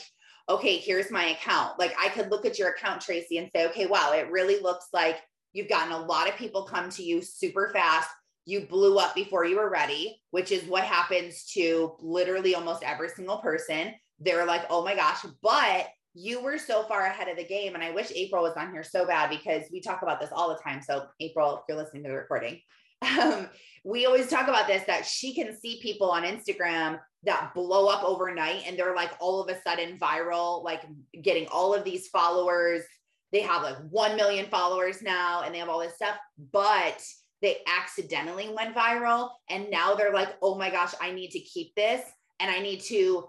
okay, 0.49 0.77
here's 0.77 1.11
my 1.11 1.27
account. 1.27 1.79
Like 1.79 1.95
I 1.99 2.09
could 2.09 2.29
look 2.29 2.45
at 2.45 2.59
your 2.59 2.69
account, 2.69 3.01
Tracy, 3.01 3.37
and 3.37 3.49
say, 3.55 3.65
okay, 3.67 3.85
wow, 3.85 4.11
it 4.13 4.31
really 4.31 4.61
looks 4.61 4.87
like 4.93 5.21
you've 5.53 5.69
gotten 5.69 5.93
a 5.93 6.05
lot 6.05 6.29
of 6.29 6.35
people 6.35 6.63
come 6.63 6.89
to 6.91 7.03
you 7.03 7.21
super 7.21 7.69
fast. 7.73 8.09
You 8.45 8.61
blew 8.61 8.97
up 8.97 9.15
before 9.15 9.45
you 9.45 9.55
were 9.55 9.69
ready, 9.69 10.21
which 10.31 10.51
is 10.51 10.65
what 10.65 10.83
happens 10.83 11.45
to 11.53 11.95
literally 12.01 12.55
almost 12.55 12.83
every 12.83 13.09
single 13.09 13.37
person. 13.37 13.93
They're 14.19 14.45
like, 14.45 14.65
oh 14.69 14.83
my 14.83 14.95
gosh, 14.95 15.25
but 15.41 15.87
you 16.13 16.41
were 16.41 16.57
so 16.57 16.83
far 16.83 17.05
ahead 17.05 17.27
of 17.27 17.37
the 17.37 17.43
game. 17.43 17.73
And 17.73 17.83
I 17.83 17.91
wish 17.91 18.11
April 18.13 18.43
was 18.43 18.53
on 18.55 18.71
here 18.71 18.83
so 18.83 19.05
bad 19.05 19.29
because 19.29 19.63
we 19.71 19.81
talk 19.81 20.01
about 20.03 20.19
this 20.19 20.29
all 20.31 20.49
the 20.49 20.61
time. 20.63 20.81
So, 20.81 21.05
April, 21.19 21.57
if 21.57 21.61
you're 21.67 21.77
listening 21.77 22.03
to 22.03 22.09
the 22.09 22.15
recording, 22.15 22.59
um, 23.19 23.49
we 23.83 24.05
always 24.05 24.29
talk 24.29 24.47
about 24.47 24.67
this 24.67 24.83
that 24.85 25.05
she 25.05 25.33
can 25.33 25.57
see 25.59 25.79
people 25.81 26.09
on 26.09 26.23
Instagram 26.23 26.99
that 27.23 27.53
blow 27.53 27.87
up 27.87 28.03
overnight 28.03 28.63
and 28.65 28.77
they're 28.77 28.95
like 28.95 29.11
all 29.19 29.41
of 29.41 29.49
a 29.49 29.61
sudden 29.61 29.97
viral, 29.97 30.63
like 30.63 30.83
getting 31.21 31.47
all 31.47 31.73
of 31.73 31.83
these 31.83 32.07
followers. 32.07 32.83
They 33.31 33.41
have 33.41 33.63
like 33.63 33.77
1 33.89 34.15
million 34.15 34.45
followers 34.45 35.01
now 35.01 35.41
and 35.41 35.53
they 35.53 35.59
have 35.59 35.69
all 35.69 35.79
this 35.79 35.95
stuff, 35.95 36.15
but 36.51 37.03
they 37.41 37.57
accidentally 37.67 38.49
went 38.53 38.75
viral. 38.75 39.31
And 39.49 39.69
now 39.69 39.95
they're 39.95 40.13
like, 40.13 40.35
oh 40.41 40.55
my 40.55 40.69
gosh, 40.69 40.93
I 41.01 41.11
need 41.11 41.31
to 41.31 41.39
keep 41.39 41.73
this 41.75 42.01
and 42.39 42.51
I 42.51 42.59
need 42.59 42.81
to 42.81 43.27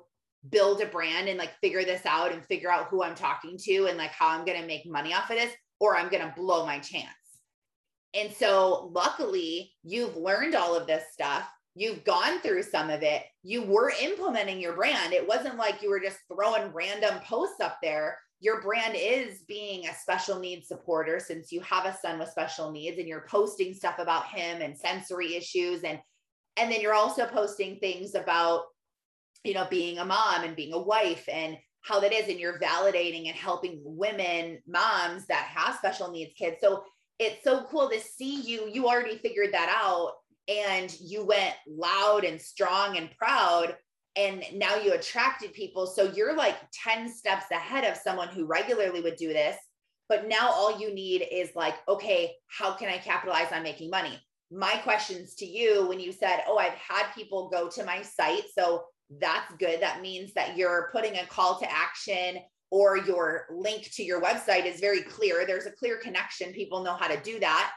build 0.51 0.81
a 0.81 0.87
brand 0.87 1.29
and 1.29 1.39
like 1.39 1.59
figure 1.61 1.85
this 1.85 2.05
out 2.05 2.33
and 2.33 2.45
figure 2.45 2.71
out 2.71 2.89
who 2.89 3.03
I'm 3.03 3.15
talking 3.15 3.57
to 3.65 3.87
and 3.87 3.97
like 3.97 4.11
how 4.11 4.29
I'm 4.29 4.45
going 4.45 4.61
to 4.61 4.67
make 4.67 4.87
money 4.87 5.15
off 5.15 5.31
of 5.31 5.37
this 5.37 5.53
or 5.81 5.97
I'm 5.97 6.11
going 6.11 6.23
to 6.23 6.35
blow 6.37 6.67
my 6.67 6.79
chance. 6.79 7.09
And 8.15 8.33
so, 8.33 8.91
luckily, 8.95 9.73
you've 9.83 10.17
learned 10.17 10.55
all 10.55 10.77
of 10.77 10.87
this 10.87 11.03
stuff. 11.13 11.49
You've 11.75 12.05
gone 12.05 12.39
through 12.41 12.63
some 12.63 12.89
of 12.89 13.03
it. 13.03 13.25
You 13.43 13.63
were 13.63 13.93
implementing 14.01 14.61
your 14.61 14.75
brand. 14.75 15.13
It 15.13 15.27
wasn't 15.27 15.57
like 15.57 15.83
you 15.83 15.91
were 15.91 15.99
just 15.99 16.19
throwing 16.33 16.73
random 16.73 17.19
posts 17.25 17.61
up 17.61 17.79
there. 17.83 18.17
Your 18.39 18.63
brand 18.63 18.95
is 18.97 19.43
being 19.49 19.87
a 19.87 19.95
special 19.95 20.39
needs 20.39 20.69
supporter 20.69 21.19
since 21.19 21.51
you 21.51 21.61
have 21.63 21.87
a 21.87 21.97
son 21.97 22.21
with 22.21 22.29
special 22.29 22.71
needs 22.71 22.99
and 22.99 23.09
you're 23.09 23.27
posting 23.29 23.75
stuff 23.75 23.99
about 23.99 24.29
him 24.29 24.63
and 24.63 24.79
sensory 24.79 25.35
issues 25.35 25.83
and 25.83 25.99
and 26.57 26.71
then 26.71 26.81
you're 26.81 26.95
also 26.95 27.27
posting 27.27 27.81
things 27.81 28.15
about 28.15 28.65
you 29.45 29.55
know 29.55 29.67
being 29.71 29.99
a 29.99 30.05
mom 30.05 30.43
and 30.43 30.57
being 30.57 30.73
a 30.73 30.79
wife 30.79 31.29
and 31.31 31.57
how 31.83 32.01
that 32.01 32.13
is 32.13 32.29
and 32.29 32.41
you're 32.41 32.59
validating 32.59 33.27
and 33.27 33.37
helping 33.37 33.81
women 33.85 34.59
moms 34.67 35.27
that 35.27 35.45
have 35.45 35.77
special 35.77 36.11
needs 36.11 36.33
kids 36.37 36.57
so 36.61 36.83
it's 37.19 37.45
so 37.45 37.65
cool 37.71 37.89
to 37.91 38.01
see 38.01 38.41
you. 38.41 38.69
You 38.73 38.89
already 38.89 39.19
figured 39.19 39.53
that 39.53 39.75
out 39.75 40.13
and 40.49 40.95
you 41.01 41.25
went 41.25 41.55
loud 41.67 42.25
and 42.25 42.41
strong 42.41 42.97
and 42.97 43.11
proud. 43.17 43.77
And 44.17 44.45
now 44.55 44.77
you 44.77 44.93
attracted 44.93 45.53
people. 45.53 45.87
So 45.87 46.13
you're 46.13 46.37
like 46.37 46.57
10 46.85 47.13
steps 47.13 47.47
ahead 47.51 47.85
of 47.85 47.97
someone 47.97 48.29
who 48.29 48.47
regularly 48.47 49.01
would 49.01 49.17
do 49.17 49.29
this. 49.29 49.57
But 50.09 50.29
now 50.29 50.51
all 50.51 50.79
you 50.79 50.95
need 50.95 51.27
is 51.33 51.51
like, 51.57 51.75
okay, 51.89 52.35
how 52.47 52.75
can 52.75 52.89
I 52.89 52.99
capitalize 52.99 53.53
on 53.53 53.63
making 53.63 53.91
money? 53.91 54.21
My 54.51 54.77
questions 54.85 55.35
to 55.37 55.47
you 55.47 55.87
when 55.89 55.99
you 55.99 56.13
said, 56.13 56.43
oh, 56.47 56.59
I've 56.59 56.75
had 56.75 57.07
people 57.15 57.49
go 57.49 57.69
to 57.71 57.85
my 57.85 58.03
site. 58.03 58.45
So 58.57 58.85
that's 59.11 59.55
good. 59.57 59.81
That 59.81 60.01
means 60.03 60.33
that 60.35 60.57
you're 60.57 60.89
putting 60.93 61.17
a 61.17 61.27
call 61.27 61.59
to 61.61 61.71
action 61.71 62.39
or 62.71 62.97
your 62.97 63.47
link 63.53 63.91
to 63.93 64.03
your 64.03 64.21
website 64.21 64.67
is 64.67 64.81
very 64.81 65.03
clear. 65.03 65.47
There's 65.47 65.67
a 65.67 65.71
clear 65.71 65.99
connection. 65.99 66.53
People 66.53 66.83
know 66.83 66.95
how 66.95 67.09
to 67.09 67.21
do 67.23 67.39
that. 67.41 67.73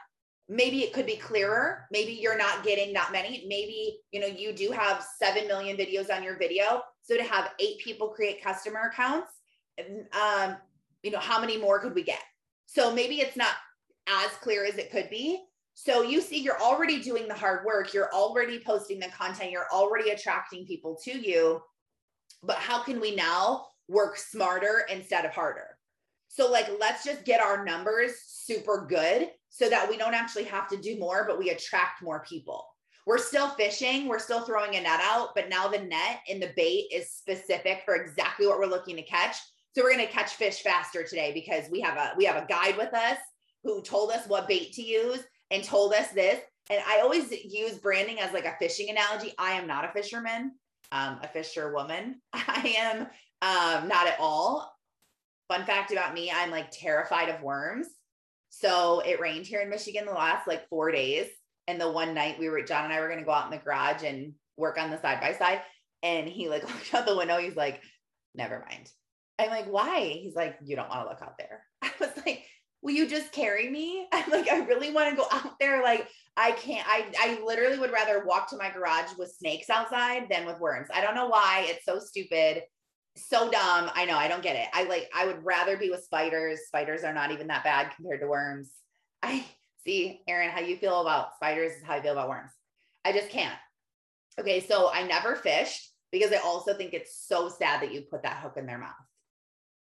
Maybe 0.48 0.82
it 0.82 0.92
could 0.92 1.06
be 1.06 1.16
clearer. 1.16 1.86
Maybe 1.92 2.12
you're 2.12 2.38
not 2.38 2.64
getting 2.64 2.92
that 2.94 3.12
many. 3.12 3.44
Maybe, 3.46 4.00
you 4.12 4.20
know, 4.20 4.26
you 4.26 4.52
do 4.52 4.70
have 4.70 5.04
7 5.22 5.46
million 5.46 5.76
videos 5.76 6.12
on 6.14 6.22
your 6.22 6.38
video. 6.38 6.82
So 7.02 7.16
to 7.16 7.22
have 7.22 7.52
eight 7.60 7.78
people 7.78 8.08
create 8.08 8.42
customer 8.42 8.90
accounts, 8.92 9.30
um, 10.12 10.56
you 11.02 11.10
know, 11.10 11.18
how 11.18 11.40
many 11.40 11.58
more 11.58 11.78
could 11.78 11.94
we 11.94 12.02
get? 12.02 12.22
So 12.66 12.92
maybe 12.92 13.20
it's 13.20 13.36
not 13.36 13.54
as 14.08 14.30
clear 14.40 14.64
as 14.64 14.78
it 14.78 14.90
could 14.90 15.10
be. 15.10 15.42
So 15.80 16.02
you 16.02 16.20
see, 16.20 16.40
you're 16.40 16.60
already 16.60 17.00
doing 17.00 17.28
the 17.28 17.34
hard 17.34 17.64
work. 17.64 17.94
You're 17.94 18.12
already 18.12 18.58
posting 18.58 18.98
the 18.98 19.08
content. 19.16 19.52
You're 19.52 19.70
already 19.72 20.10
attracting 20.10 20.66
people 20.66 20.98
to 21.04 21.16
you. 21.16 21.60
But 22.42 22.56
how 22.56 22.82
can 22.82 23.00
we 23.00 23.14
now 23.14 23.66
work 23.88 24.16
smarter 24.16 24.86
instead 24.90 25.24
of 25.24 25.32
harder. 25.32 25.78
So, 26.28 26.50
like, 26.50 26.68
let's 26.78 27.04
just 27.04 27.24
get 27.24 27.40
our 27.40 27.64
numbers 27.64 28.12
super 28.26 28.86
good 28.88 29.30
so 29.48 29.68
that 29.70 29.88
we 29.88 29.96
don't 29.96 30.14
actually 30.14 30.44
have 30.44 30.68
to 30.68 30.76
do 30.76 30.98
more, 30.98 31.24
but 31.26 31.38
we 31.38 31.50
attract 31.50 32.02
more 32.02 32.22
people. 32.28 32.66
We're 33.06 33.18
still 33.18 33.48
fishing, 33.50 34.06
we're 34.06 34.18
still 34.18 34.42
throwing 34.42 34.76
a 34.76 34.80
net 34.82 35.00
out, 35.02 35.30
but 35.34 35.48
now 35.48 35.68
the 35.68 35.78
net 35.78 36.20
and 36.28 36.42
the 36.42 36.52
bait 36.54 36.88
is 36.92 37.10
specific 37.10 37.80
for 37.86 37.94
exactly 37.94 38.46
what 38.46 38.58
we're 38.58 38.66
looking 38.66 38.96
to 38.96 39.02
catch. 39.02 39.36
So 39.74 39.82
we're 39.82 39.94
going 39.94 40.06
to 40.06 40.12
catch 40.12 40.34
fish 40.34 40.60
faster 40.60 41.02
today 41.02 41.32
because 41.32 41.70
we 41.70 41.80
have 41.80 41.96
a 41.96 42.12
we 42.18 42.26
have 42.26 42.42
a 42.42 42.46
guide 42.46 42.76
with 42.76 42.92
us 42.92 43.16
who 43.64 43.82
told 43.82 44.10
us 44.10 44.26
what 44.26 44.48
bait 44.48 44.72
to 44.74 44.82
use 44.82 45.20
and 45.50 45.62
told 45.64 45.92
us 45.92 46.08
this. 46.08 46.40
And 46.70 46.82
I 46.86 47.00
always 47.00 47.30
use 47.30 47.78
branding 47.78 48.20
as 48.20 48.32
like 48.32 48.44
a 48.44 48.56
fishing 48.58 48.90
analogy. 48.90 49.32
I 49.38 49.52
am 49.52 49.66
not 49.66 49.84
a 49.84 49.92
fisherman, 49.92 50.52
um, 50.92 51.18
a 51.22 51.28
fisherwoman. 51.28 52.20
I 52.32 52.74
am 52.78 53.00
um, 53.40 53.88
not 53.88 54.06
at 54.06 54.20
all. 54.20 54.74
Fun 55.48 55.64
fact 55.64 55.92
about 55.92 56.12
me, 56.12 56.30
I'm 56.30 56.50
like 56.50 56.70
terrified 56.70 57.30
of 57.30 57.42
worms. 57.42 57.86
So 58.50 59.00
it 59.00 59.20
rained 59.20 59.46
here 59.46 59.60
in 59.60 59.70
Michigan 59.70 60.04
the 60.04 60.12
last 60.12 60.46
like 60.46 60.68
four 60.68 60.90
days. 60.90 61.26
And 61.66 61.80
the 61.80 61.90
one 61.90 62.14
night 62.14 62.38
we 62.38 62.48
were, 62.48 62.62
John 62.62 62.84
and 62.84 62.92
I 62.92 63.00
were 63.00 63.08
going 63.08 63.18
to 63.18 63.24
go 63.24 63.32
out 63.32 63.44
in 63.44 63.50
the 63.50 63.62
garage 63.64 64.02
and 64.02 64.34
work 64.56 64.78
on 64.78 64.90
the 64.90 65.00
side 65.00 65.20
by 65.20 65.34
side. 65.34 65.62
And 66.02 66.28
he 66.28 66.48
like 66.48 66.62
looked 66.68 66.94
out 66.94 67.06
the 67.06 67.16
window. 67.16 67.38
He's 67.38 67.56
like, 67.56 67.82
never 68.34 68.64
mind. 68.68 68.90
I'm 69.38 69.50
like, 69.50 69.66
why? 69.66 70.00
He's 70.00 70.34
like, 70.34 70.58
you 70.64 70.76
don't 70.76 70.88
want 70.88 71.02
to 71.02 71.08
look 71.08 71.22
out 71.22 71.38
there. 71.38 71.62
I 71.82 71.90
was 72.00 72.10
like, 72.26 72.44
will 72.82 72.94
you 72.94 73.08
just 73.08 73.32
carry 73.32 73.68
me? 73.68 74.06
Like, 74.30 74.50
I 74.50 74.58
really 74.60 74.92
want 74.92 75.10
to 75.10 75.16
go 75.16 75.26
out 75.30 75.58
there. 75.58 75.82
Like, 75.82 76.08
I 76.36 76.52
can't, 76.52 76.86
I, 76.86 77.06
I 77.18 77.40
literally 77.44 77.78
would 77.78 77.92
rather 77.92 78.24
walk 78.24 78.50
to 78.50 78.56
my 78.56 78.70
garage 78.70 79.10
with 79.18 79.34
snakes 79.36 79.70
outside 79.70 80.28
than 80.30 80.46
with 80.46 80.60
worms. 80.60 80.88
I 80.92 81.00
don't 81.00 81.14
know 81.14 81.28
why. 81.28 81.66
It's 81.68 81.84
so 81.84 81.98
stupid 81.98 82.62
so 83.18 83.50
dumb. 83.50 83.90
I 83.94 84.04
know. 84.04 84.16
I 84.16 84.28
don't 84.28 84.42
get 84.42 84.56
it. 84.56 84.68
I 84.72 84.84
like, 84.84 85.10
I 85.14 85.26
would 85.26 85.44
rather 85.44 85.76
be 85.76 85.90
with 85.90 86.04
spiders. 86.04 86.60
Spiders 86.66 87.04
are 87.04 87.12
not 87.12 87.30
even 87.30 87.48
that 87.48 87.64
bad 87.64 87.92
compared 87.96 88.20
to 88.20 88.26
worms. 88.26 88.70
I 89.22 89.44
see, 89.84 90.22
Aaron, 90.28 90.50
how 90.50 90.60
you 90.60 90.76
feel 90.76 91.00
about 91.00 91.34
spiders 91.34 91.72
is 91.72 91.82
how 91.82 91.94
I 91.94 92.02
feel 92.02 92.12
about 92.12 92.28
worms. 92.28 92.50
I 93.04 93.12
just 93.12 93.30
can't. 93.30 93.58
Okay. 94.38 94.60
So 94.60 94.90
I 94.92 95.02
never 95.02 95.34
fished 95.34 95.92
because 96.12 96.32
I 96.32 96.36
also 96.36 96.74
think 96.74 96.94
it's 96.94 97.26
so 97.26 97.48
sad 97.48 97.82
that 97.82 97.92
you 97.92 98.02
put 98.02 98.22
that 98.22 98.38
hook 98.38 98.54
in 98.56 98.66
their 98.66 98.78
mouth. 98.78 98.92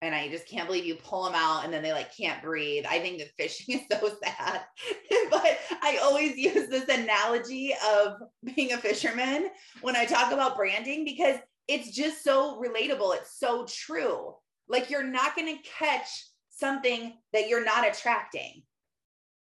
And 0.01 0.13
I 0.13 0.29
just 0.29 0.47
can't 0.47 0.67
believe 0.67 0.85
you 0.85 0.95
pull 0.95 1.25
them 1.25 1.33
out 1.35 1.65
and 1.65 1.73
then 1.73 1.81
they 1.81 1.91
like 1.91 2.15
can't 2.15 2.43
breathe. 2.43 2.85
I 2.87 2.99
think 2.99 3.17
that 3.17 3.31
fishing 3.37 3.79
is 3.91 3.99
so 3.99 4.11
sad. 4.23 4.61
but 5.31 5.59
I 5.81 5.99
always 6.03 6.37
use 6.37 6.69
this 6.69 6.87
analogy 6.87 7.73
of 7.93 8.13
being 8.43 8.73
a 8.73 8.77
fisherman 8.77 9.49
when 9.81 9.95
I 9.95 10.05
talk 10.05 10.31
about 10.31 10.55
branding 10.55 11.03
because 11.03 11.37
it's 11.67 11.91
just 11.91 12.23
so 12.23 12.61
relatable. 12.61 13.15
It's 13.15 13.39
so 13.39 13.65
true. 13.65 14.35
Like 14.69 14.89
you're 14.89 15.03
not 15.03 15.35
going 15.35 15.55
to 15.55 15.63
catch 15.63 16.07
something 16.49 17.13
that 17.33 17.47
you're 17.47 17.65
not 17.65 17.87
attracting. 17.87 18.63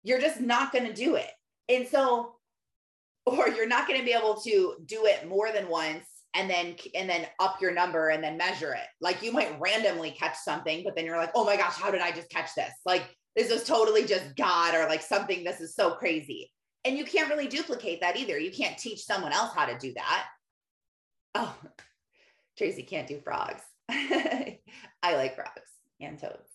You're 0.03 0.21
just 0.21 0.41
not 0.41 0.71
going 0.71 0.85
to 0.85 0.93
do 0.93 1.15
it. 1.15 1.29
And 1.69 1.87
so, 1.87 2.35
or 3.25 3.49
you're 3.49 3.67
not 3.67 3.87
going 3.87 3.99
to 3.99 4.05
be 4.05 4.13
able 4.13 4.35
to 4.41 4.75
do 4.85 5.05
it 5.05 5.27
more 5.27 5.51
than 5.51 5.67
once 5.67 6.05
and 6.35 6.49
then 6.49 6.75
and 6.93 7.09
then 7.09 7.25
up 7.39 7.61
your 7.61 7.71
number 7.71 8.09
and 8.09 8.23
then 8.23 8.37
measure 8.37 8.73
it. 8.73 8.87
Like 9.01 9.23
you 9.23 9.31
might 9.31 9.59
randomly 9.59 10.11
catch 10.11 10.35
something, 10.37 10.83
but 10.83 10.95
then 10.95 11.05
you're 11.05 11.17
like, 11.17 11.31
oh 11.33 11.45
my 11.45 11.55
gosh, 11.55 11.75
how 11.75 11.91
did 11.91 12.01
I 12.01 12.11
just 12.11 12.29
catch 12.29 12.53
this? 12.55 12.71
Like 12.85 13.03
this 13.35 13.49
is 13.49 13.63
totally 13.63 14.05
just 14.05 14.35
God 14.35 14.75
or 14.75 14.87
like 14.87 15.01
something. 15.01 15.43
This 15.43 15.61
is 15.61 15.75
so 15.75 15.91
crazy. 15.91 16.51
And 16.83 16.97
you 16.97 17.05
can't 17.05 17.29
really 17.29 17.47
duplicate 17.47 18.01
that 18.01 18.17
either. 18.17 18.37
You 18.37 18.51
can't 18.51 18.77
teach 18.77 19.03
someone 19.03 19.33
else 19.33 19.51
how 19.55 19.65
to 19.65 19.77
do 19.77 19.93
that. 19.93 20.25
Oh, 21.33 21.55
Tracy 22.57 22.83
can't 22.83 23.07
do 23.07 23.19
frogs. 23.19 23.63
I 23.89 24.59
like 25.03 25.35
frogs 25.35 25.69
and 25.99 26.17
toads. 26.17 26.49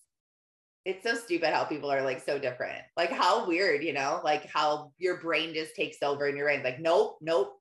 it's 0.85 1.03
so 1.05 1.15
stupid 1.15 1.53
how 1.53 1.65
people 1.65 1.91
are 1.91 2.03
like 2.03 2.25
so 2.25 2.39
different. 2.39 2.81
Like 2.97 3.11
how 3.11 3.47
weird, 3.47 3.85
you 3.85 3.93
know, 3.93 4.21
like 4.25 4.47
how 4.47 4.93
your 4.99 5.19
brain 5.19 5.53
just 5.55 5.75
takes 5.75 5.99
over 6.03 6.27
and 6.27 6.37
your 6.37 6.47
brain's 6.47 6.65
like, 6.65 6.81
nope, 6.81 7.19
nope. 7.21 7.60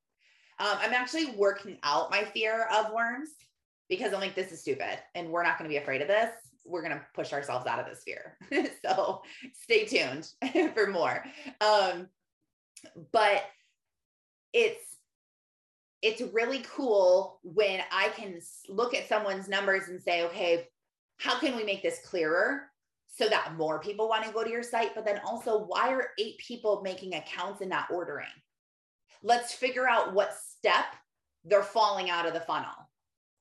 Um, 0.60 0.78
I'm 0.82 0.94
actually 0.94 1.32
working 1.32 1.78
out 1.84 2.12
my 2.12 2.24
fear 2.24 2.68
of 2.74 2.92
worms 2.94 3.30
because 3.88 4.14
I'm 4.14 4.20
like, 4.20 4.36
this 4.36 4.52
is 4.52 4.62
stupid 4.62 5.00
and 5.16 5.30
we're 5.30 5.44
not 5.44 5.58
going 5.58 5.70
to 5.70 5.74
be 5.74 5.82
afraid 5.82 6.02
of 6.02 6.08
this. 6.08 6.30
We're 6.66 6.82
going 6.82 6.94
to 6.94 7.06
push 7.14 7.34
ourselves 7.34 7.66
out 7.66 7.80
of 7.80 7.86
this 7.86 8.04
fear. 8.04 8.38
so 8.86 9.22
stay 9.64 9.86
tuned 9.86 10.28
for 10.76 10.88
more. 10.88 11.24
Um, 11.62 12.08
but 13.12 13.44
it's, 14.54 14.84
it's 16.02 16.22
really 16.34 16.64
cool 16.70 17.40
when 17.44 17.82
I 17.92 18.10
can 18.10 18.40
look 18.68 18.94
at 18.94 19.10
someone's 19.10 19.48
numbers 19.48 19.88
and 19.88 20.02
say, 20.02 20.24
okay, 20.26 20.68
how 21.18 21.40
can 21.40 21.56
we 21.56 21.64
make 21.64 21.82
this 21.82 22.00
clearer 22.06 22.64
so 23.08 23.28
that 23.28 23.56
more 23.58 23.80
people 23.80 24.08
want 24.08 24.24
to 24.26 24.32
go 24.32 24.44
to 24.44 24.50
your 24.50 24.64
site? 24.64 24.96
But 24.96 25.06
then 25.06 25.20
also, 25.26 25.66
why 25.66 25.92
are 25.92 26.10
eight 26.18 26.38
people 26.38 26.82
making 26.84 27.16
accounts 27.16 27.62
and 27.62 27.70
not 27.70 27.92
ordering? 27.92 28.28
Let's 29.24 29.54
figure 29.54 29.88
out 29.88 30.14
what 30.14 30.34
step 30.34 30.86
they're 31.46 31.64
falling 31.64 32.10
out 32.10 32.28
of 32.28 32.34
the 32.34 32.40
funnel, 32.40 32.90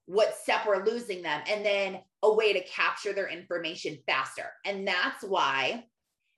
what 0.07 0.37
step 0.37 0.61
we're 0.67 0.85
losing 0.85 1.23
them, 1.23 1.43
and 1.49 1.65
then 1.65 2.01
a 2.23 2.33
way 2.33 2.53
to 2.53 2.65
capture 2.65 3.13
their 3.13 3.29
information 3.29 3.99
faster. 4.07 4.53
And 4.65 4.87
that's 4.87 5.23
why 5.23 5.85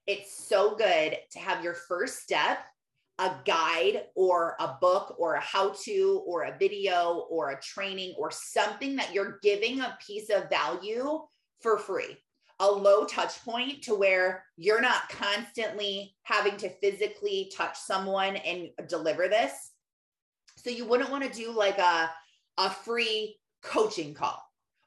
it's 0.07 0.47
so 0.49 0.75
good 0.75 1.17
to 1.33 1.39
have 1.39 1.65
your 1.65 1.75
first 1.75 2.21
step 2.21 2.59
a 3.21 3.35
guide 3.45 4.05
or 4.15 4.57
a 4.61 4.77
book 4.81 5.15
or 5.19 5.35
a 5.35 5.41
how 5.41 5.75
to 5.85 6.23
or 6.27 6.45
a 6.45 6.57
video 6.59 7.27
or 7.29 7.51
a 7.51 7.61
training 7.61 8.15
or 8.17 8.31
something 8.31 8.97
that 8.97 9.13
you're 9.13 9.39
giving 9.43 9.81
a 9.81 9.99
piece 10.05 10.31
of 10.31 10.49
value 10.49 11.21
for 11.61 11.77
free. 11.77 12.17
A 12.61 12.71
low 12.71 13.05
touch 13.05 13.43
point 13.45 13.83
to 13.85 13.95
where 13.95 14.45
you're 14.57 14.81
not 14.81 15.09
constantly 15.09 16.15
having 16.25 16.57
to 16.59 16.69
physically 16.69 17.51
touch 17.57 17.79
someone 17.79 18.37
and 18.37 18.69
deliver 18.89 19.29
this. 19.29 19.53
So 20.59 20.71
you 20.71 20.85
wouldn't 20.85 21.11
want 21.11 21.25
to 21.25 21.31
do 21.31 21.53
like 21.53 21.79
a, 21.79 22.11
a 22.59 22.71
free 22.71 23.39
coaching 23.63 24.15
call 24.15 24.43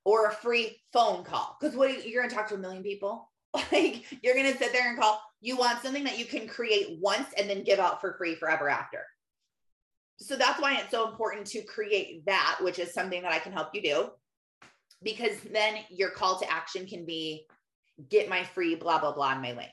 or 0.05 0.27
a 0.27 0.31
free 0.31 0.79
phone 0.93 1.23
call. 1.23 1.57
Because 1.59 1.75
what 1.75 2.07
you're 2.07 2.21
going 2.21 2.29
to 2.29 2.35
talk 2.35 2.47
to 2.49 2.55
a 2.55 2.59
million 2.59 2.83
people. 2.83 3.29
Like 3.71 4.05
you're 4.23 4.33
going 4.33 4.51
to 4.51 4.57
sit 4.57 4.73
there 4.73 4.89
and 4.89 4.99
call. 4.99 5.21
You 5.39 5.57
want 5.57 5.81
something 5.83 6.03
that 6.05 6.17
you 6.17 6.25
can 6.25 6.47
create 6.47 6.97
once 6.99 7.27
and 7.37 7.47
then 7.47 7.63
give 7.63 7.77
out 7.77 8.01
for 8.01 8.15
free 8.17 8.33
forever 8.33 8.67
after. 8.67 9.05
So 10.19 10.35
that's 10.35 10.59
why 10.59 10.77
it's 10.77 10.89
so 10.89 11.07
important 11.07 11.47
to 11.47 11.61
create 11.61 12.25
that 12.25 12.57
which 12.61 12.79
is 12.79 12.93
something 12.93 13.21
that 13.21 13.31
i 13.31 13.39
can 13.39 13.51
help 13.51 13.69
you 13.73 13.81
do 13.81 14.09
because 15.03 15.39
then 15.51 15.75
your 15.89 16.09
call 16.09 16.39
to 16.39 16.51
action 16.51 16.85
can 16.85 17.05
be 17.05 17.45
get 18.09 18.29
my 18.29 18.43
free 18.43 18.75
blah 18.75 18.99
blah 18.99 19.13
blah 19.13 19.29
on 19.29 19.41
my 19.41 19.53
link 19.53 19.71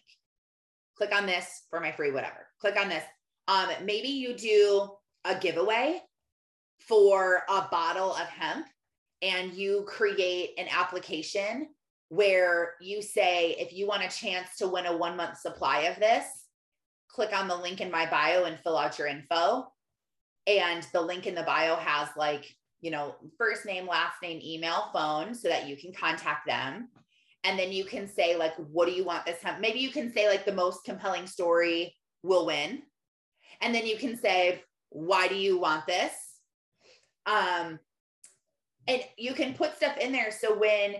click 0.96 1.14
on 1.14 1.26
this 1.26 1.62
for 1.70 1.80
my 1.80 1.92
free 1.92 2.10
whatever 2.10 2.46
click 2.60 2.78
on 2.78 2.88
this 2.88 3.04
um 3.48 3.68
maybe 3.84 4.08
you 4.08 4.34
do 4.34 4.88
a 5.24 5.34
giveaway 5.34 6.00
for 6.78 7.42
a 7.48 7.66
bottle 7.70 8.12
of 8.14 8.26
hemp 8.28 8.66
and 9.22 9.52
you 9.52 9.84
create 9.86 10.50
an 10.58 10.66
application 10.70 11.68
where 12.08 12.74
you 12.80 13.00
say, 13.02 13.54
if 13.58 13.72
you 13.72 13.86
want 13.86 14.02
a 14.02 14.08
chance 14.08 14.56
to 14.58 14.66
win 14.66 14.86
a 14.86 14.96
one 14.96 15.16
month 15.16 15.38
supply 15.38 15.82
of 15.82 15.98
this, 15.98 16.26
click 17.08 17.36
on 17.36 17.48
the 17.48 17.56
link 17.56 17.80
in 17.80 17.90
my 17.90 18.08
bio 18.10 18.44
and 18.44 18.58
fill 18.58 18.76
out 18.76 18.98
your 18.98 19.06
info. 19.06 19.66
And 20.46 20.86
the 20.92 21.00
link 21.00 21.26
in 21.26 21.34
the 21.34 21.42
bio 21.44 21.76
has 21.76 22.08
like, 22.16 22.44
you 22.80 22.90
know, 22.90 23.14
first 23.38 23.64
name, 23.64 23.86
last 23.86 24.14
name, 24.22 24.40
email, 24.42 24.90
phone, 24.92 25.34
so 25.34 25.48
that 25.48 25.68
you 25.68 25.76
can 25.76 25.92
contact 25.92 26.46
them. 26.46 26.88
And 27.44 27.58
then 27.58 27.72
you 27.72 27.84
can 27.84 28.06
say, 28.06 28.36
like, 28.36 28.54
what 28.56 28.86
do 28.86 28.92
you 28.92 29.04
want 29.04 29.24
this 29.24 29.40
time? 29.40 29.60
Maybe 29.60 29.78
you 29.78 29.90
can 29.90 30.12
say, 30.12 30.28
like, 30.28 30.44
the 30.44 30.52
most 30.52 30.84
compelling 30.84 31.26
story 31.26 31.96
will 32.22 32.46
win. 32.46 32.82
And 33.60 33.74
then 33.74 33.86
you 33.86 33.96
can 33.96 34.16
say, 34.16 34.62
why 34.90 35.28
do 35.28 35.34
you 35.34 35.58
want 35.58 35.86
this? 35.86 36.12
Um, 37.26 37.78
and 38.86 39.02
you 39.16 39.34
can 39.34 39.54
put 39.54 39.76
stuff 39.76 39.96
in 39.98 40.12
there. 40.12 40.30
So 40.30 40.58
when 40.58 40.96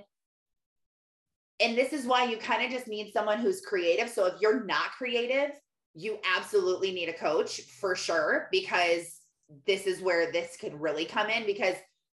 and 1.60 1.76
this 1.76 1.92
is 1.92 2.06
why 2.06 2.24
you 2.24 2.38
kind 2.38 2.64
of 2.64 2.70
just 2.70 2.88
need 2.88 3.12
someone 3.12 3.38
who's 3.38 3.60
creative. 3.60 4.08
So 4.08 4.24
if 4.24 4.40
you're 4.40 4.64
not 4.64 4.92
creative, 4.92 5.50
you 5.94 6.18
absolutely 6.36 6.90
need 6.90 7.10
a 7.10 7.12
coach 7.12 7.60
for 7.80 7.94
sure, 7.94 8.48
because 8.50 9.18
this 9.66 9.86
is 9.86 10.00
where 10.00 10.32
this 10.32 10.56
could 10.58 10.80
really 10.80 11.04
come 11.04 11.28
in. 11.28 11.44
Because 11.44 11.74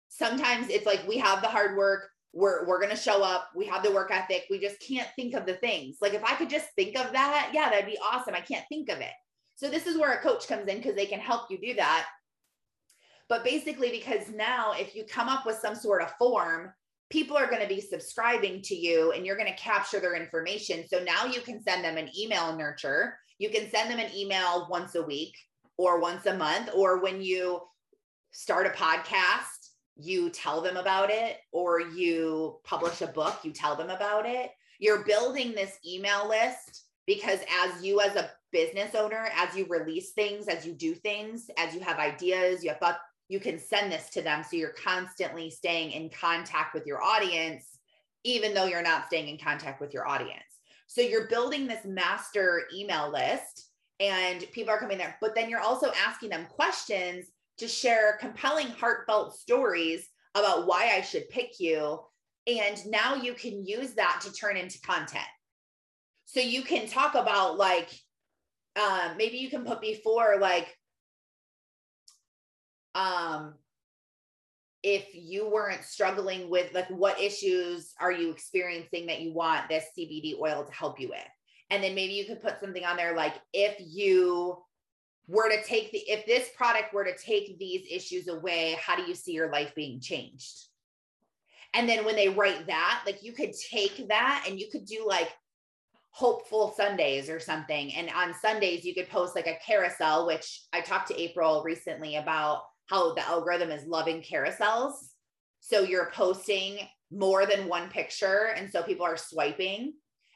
sometimes 0.08 0.70
it's 0.70 0.86
like 0.86 1.06
we 1.08 1.18
have 1.18 1.42
the 1.42 1.50
hard 1.50 1.76
work, 1.76 2.10
we're 2.34 2.66
we're 2.66 2.82
gonna 2.82 2.96
show 2.96 3.24
up, 3.24 3.50
we 3.56 3.66
have 3.68 3.84
the 3.84 3.92
work 3.92 4.12
ethic, 4.12 4.46
we 4.50 4.60
just 4.60 4.80
can't 4.80 5.08
think 5.16 5.36
of 5.36 5.46
the 5.46 5.56
things. 5.56 5.98
Like 6.02 6.14
if 6.14 6.24
I 6.24 6.36
could 6.36 6.50
just 6.50 6.68
think 6.76 6.98
of 6.98 7.12
that, 7.14 7.52
yeah, 7.54 7.70
that'd 7.70 7.86
be 7.86 8.00
awesome. 8.00 8.34
I 8.34 8.42
can't 8.42 8.66
think 8.70 8.90
of 8.90 9.00
it. 9.00 9.12
So 9.56 9.70
this 9.70 9.86
is 9.86 9.98
where 9.98 10.14
a 10.14 10.22
coach 10.22 10.48
comes 10.48 10.68
in 10.68 10.78
because 10.78 10.96
they 10.96 11.06
can 11.06 11.20
help 11.20 11.52
you 11.52 11.60
do 11.60 11.76
that. 11.76 12.08
But 13.30 13.44
basically, 13.44 13.92
because 13.92 14.30
now 14.30 14.74
if 14.74 14.96
you 14.96 15.06
come 15.06 15.30
up 15.30 15.46
with 15.46 15.58
some 15.58 15.76
sort 15.76 16.02
of 16.02 16.12
form 16.18 16.74
people 17.14 17.38
are 17.38 17.48
going 17.48 17.62
to 17.62 17.68
be 17.68 17.80
subscribing 17.80 18.60
to 18.60 18.74
you 18.74 19.12
and 19.12 19.24
you're 19.24 19.38
going 19.38 19.48
to 19.48 19.56
capture 19.56 20.00
their 20.00 20.16
information. 20.16 20.84
So 20.88 21.04
now 21.04 21.26
you 21.26 21.42
can 21.42 21.62
send 21.62 21.86
them 21.86 21.96
an 21.96 22.10
email 22.18 22.58
nurture. 22.58 23.20
You 23.38 23.50
can 23.50 23.70
send 23.70 23.92
them 23.92 24.00
an 24.00 24.12
email 24.16 24.68
once 24.68 24.96
a 24.96 25.04
week 25.04 25.36
or 25.78 26.00
once 26.00 26.26
a 26.26 26.36
month, 26.36 26.72
or 26.74 27.02
when 27.02 27.22
you 27.22 27.62
start 28.32 28.66
a 28.66 28.70
podcast, 28.72 29.63
you 29.96 30.30
tell 30.30 30.62
them 30.62 30.78
about 30.78 31.10
it, 31.10 31.38
or 31.52 31.82
you 31.82 32.60
publish 32.64 33.02
a 33.02 33.08
book, 33.08 33.40
you 33.44 33.52
tell 33.52 33.76
them 33.76 33.90
about 33.90 34.26
it. 34.26 34.52
You're 34.80 35.04
building 35.06 35.54
this 35.54 35.78
email 35.86 36.28
list 36.28 36.84
because 37.06 37.40
as 37.64 37.84
you, 37.84 38.02
as 38.02 38.16
a 38.16 38.32
business 38.52 38.96
owner, 38.96 39.30
as 39.36 39.56
you 39.56 39.66
release 39.70 40.12
things, 40.12 40.48
as 40.48 40.66
you 40.66 40.74
do 40.74 40.96
things, 40.96 41.50
as 41.58 41.74
you 41.74 41.82
have 41.82 42.00
ideas, 42.00 42.64
you 42.64 42.70
have 42.70 42.80
thought, 42.80 43.00
you 43.30 43.40
can 43.40 43.58
send 43.58 43.92
this 43.92 44.10
to 44.10 44.22
them 44.22 44.44
so 44.44 44.56
you're 44.58 44.70
constantly 44.70 45.50
staying 45.50 45.92
in 45.92 46.10
contact 46.10 46.74
with 46.74 46.86
your 46.86 47.02
audience 47.02 47.80
even 48.24 48.54
though 48.54 48.66
you're 48.66 48.84
not 48.84 49.08
staying 49.08 49.28
in 49.28 49.38
contact 49.38 49.82
with 49.82 49.94
your 49.94 50.08
audience 50.08 50.44
so 50.88 51.02
you're 51.02 51.28
building 51.28 51.68
this 51.68 51.86
master 51.86 52.64
email 52.74 53.12
list 53.12 53.70
and 54.00 54.42
people 54.52 54.74
are 54.74 54.80
coming 54.80 54.98
there 54.98 55.18
but 55.22 55.34
then 55.36 55.50
you're 55.50 55.60
also 55.60 55.92
asking 56.06 56.30
them 56.30 56.46
questions 56.46 57.26
to 57.58 57.68
share 57.68 58.18
compelling 58.20 58.68
heartfelt 58.68 59.38
stories 59.38 60.08
about 60.36 60.68
why 60.68 60.92
I 60.94 61.02
should 61.02 61.30
pick 61.30 61.60
you. 61.60 62.00
And 62.48 62.86
now 62.88 63.16
you 63.16 63.34
can 63.34 63.66
use 63.66 63.94
that 63.94 64.22
to 64.24 64.34
turn 64.34 64.58
into 64.58 64.82
content. 64.82 65.24
So 66.26 66.40
you 66.40 66.64
can 66.64 66.88
talk 66.88 67.16
about 67.16 67.58
like 67.58 67.90
um, 68.76 69.18
maybe 69.18 69.38
you 69.38 69.50
can 69.50 69.66
put 69.66 69.82
before 69.82 70.38
like 70.40 70.76
um 72.96 73.56
if 74.82 75.08
you 75.14 75.50
weren't 75.50 75.84
struggling 75.84 76.50
with 76.50 76.74
like 76.74 76.90
what 76.90 77.20
issues 77.20 77.94
are 78.00 78.12
you 78.12 78.30
experiencing 78.32 79.08
that 79.08 79.22
you 79.22 79.34
want 79.34 79.70
this 79.70 79.86
CBD 79.98 80.38
oil 80.40 80.66
to 80.66 80.74
help 80.74 81.00
you 81.00 81.10
with? 81.10 81.20
And 81.70 81.84
then 81.84 81.96
maybe 81.96 82.14
you 82.14 82.26
could 82.26 82.42
put 82.42 82.60
something 82.60 82.84
on 82.84 82.98
there 82.98 83.16
like 83.16 83.36
if 83.54 83.76
you 83.80 84.58
were 85.28 85.50
to 85.50 85.64
take 85.64 85.92
the 85.92 86.00
if 86.00 86.26
this 86.26 86.50
product 86.56 86.94
were 86.94 87.04
to 87.04 87.18
take 87.18 87.58
these 87.58 87.86
issues 87.90 88.28
away 88.28 88.78
how 88.80 88.96
do 88.96 89.04
you 89.04 89.16
see 89.16 89.32
your 89.32 89.52
life 89.52 89.74
being 89.76 90.00
changed 90.00 90.68
and 91.74 91.88
then 91.88 92.06
when 92.06 92.16
they 92.16 92.30
write 92.30 92.68
that 92.68 93.04
like 93.06 93.24
you 93.24 93.32
could 93.32 93.54
take 93.54 94.08
that 94.10 94.46
and 94.48 94.60
you 94.60 94.70
could 94.70 94.86
do 94.86 95.06
like 95.08 95.32
hopeful 96.14 96.76
Sundays 96.78 97.28
or 97.28 97.40
something. 97.40 97.92
And 97.96 98.10
on 98.16 98.36
Sundays, 98.36 98.86
you 98.86 98.94
could 98.94 99.10
post 99.10 99.36
like 99.36 99.48
a 99.48 99.58
carousel, 99.66 100.28
which 100.28 100.62
I 100.72 100.82
talked 100.82 101.08
to 101.08 101.20
April 101.20 101.64
recently 101.64 102.18
about 102.18 102.66
how 102.86 103.16
the 103.16 103.28
algorithm 103.28 103.72
is 103.72 103.88
loving 103.88 104.22
carousels. 104.22 104.94
So 105.60 105.82
you're 105.82 106.12
posting 106.12 106.78
more 107.12 107.48
than 107.48 107.68
one 107.68 107.90
picture. 107.90 108.54
And 108.56 108.72
so 108.72 108.84
people 108.84 109.06
are 109.06 109.18
swiping. 109.18 109.94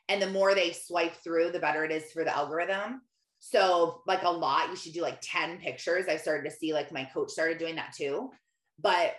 And 0.09 0.19
the 0.19 0.31
more 0.31 0.55
they 0.55 0.71
swipe 0.71 1.13
through, 1.23 1.51
the 1.51 1.59
better 1.59 1.85
it 1.85 1.91
is 1.91 2.11
for 2.11 2.23
the 2.23 2.35
algorithm. 2.35 3.01
So, 3.39 4.01
like 4.07 4.23
a 4.23 4.29
lot, 4.29 4.69
you 4.69 4.75
should 4.75 4.93
do 4.93 5.01
like 5.01 5.19
10 5.21 5.59
pictures. 5.59 6.07
I 6.07 6.17
started 6.17 6.49
to 6.49 6.55
see 6.55 6.73
like 6.73 6.91
my 6.91 7.05
coach 7.05 7.31
started 7.31 7.57
doing 7.57 7.75
that 7.75 7.93
too. 7.95 8.31
But 8.79 9.15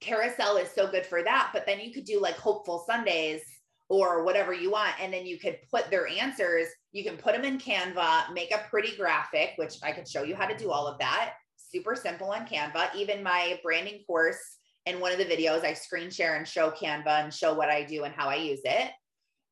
carousel 0.00 0.56
is 0.56 0.70
so 0.70 0.90
good 0.90 1.06
for 1.06 1.22
that. 1.22 1.50
But 1.52 1.66
then 1.66 1.80
you 1.80 1.92
could 1.92 2.04
do 2.04 2.20
like 2.20 2.36
hopeful 2.36 2.84
Sundays 2.86 3.42
or 3.88 4.24
whatever 4.24 4.52
you 4.52 4.70
want. 4.70 4.94
And 5.00 5.12
then 5.12 5.26
you 5.26 5.38
could 5.38 5.58
put 5.70 5.90
their 5.90 6.08
answers, 6.08 6.66
you 6.92 7.04
can 7.04 7.16
put 7.16 7.34
them 7.34 7.44
in 7.44 7.58
Canva, 7.58 8.32
make 8.32 8.52
a 8.52 8.66
pretty 8.68 8.96
graphic, 8.96 9.52
which 9.56 9.74
I 9.82 9.92
could 9.92 10.08
show 10.08 10.22
you 10.22 10.34
how 10.34 10.46
to 10.46 10.56
do 10.56 10.70
all 10.70 10.86
of 10.86 10.98
that 10.98 11.34
super 11.56 11.94
simple 11.94 12.30
on 12.30 12.46
Canva. 12.46 12.94
Even 12.94 13.22
my 13.22 13.58
branding 13.62 14.02
course 14.06 14.58
in 14.86 15.00
one 15.00 15.12
of 15.12 15.18
the 15.18 15.24
videos, 15.24 15.64
I 15.64 15.74
screen 15.74 16.10
share 16.10 16.36
and 16.36 16.46
show 16.46 16.70
Canva 16.70 17.24
and 17.24 17.34
show 17.34 17.54
what 17.54 17.68
I 17.68 17.82
do 17.82 18.04
and 18.04 18.14
how 18.14 18.28
I 18.28 18.36
use 18.36 18.60
it. 18.64 18.90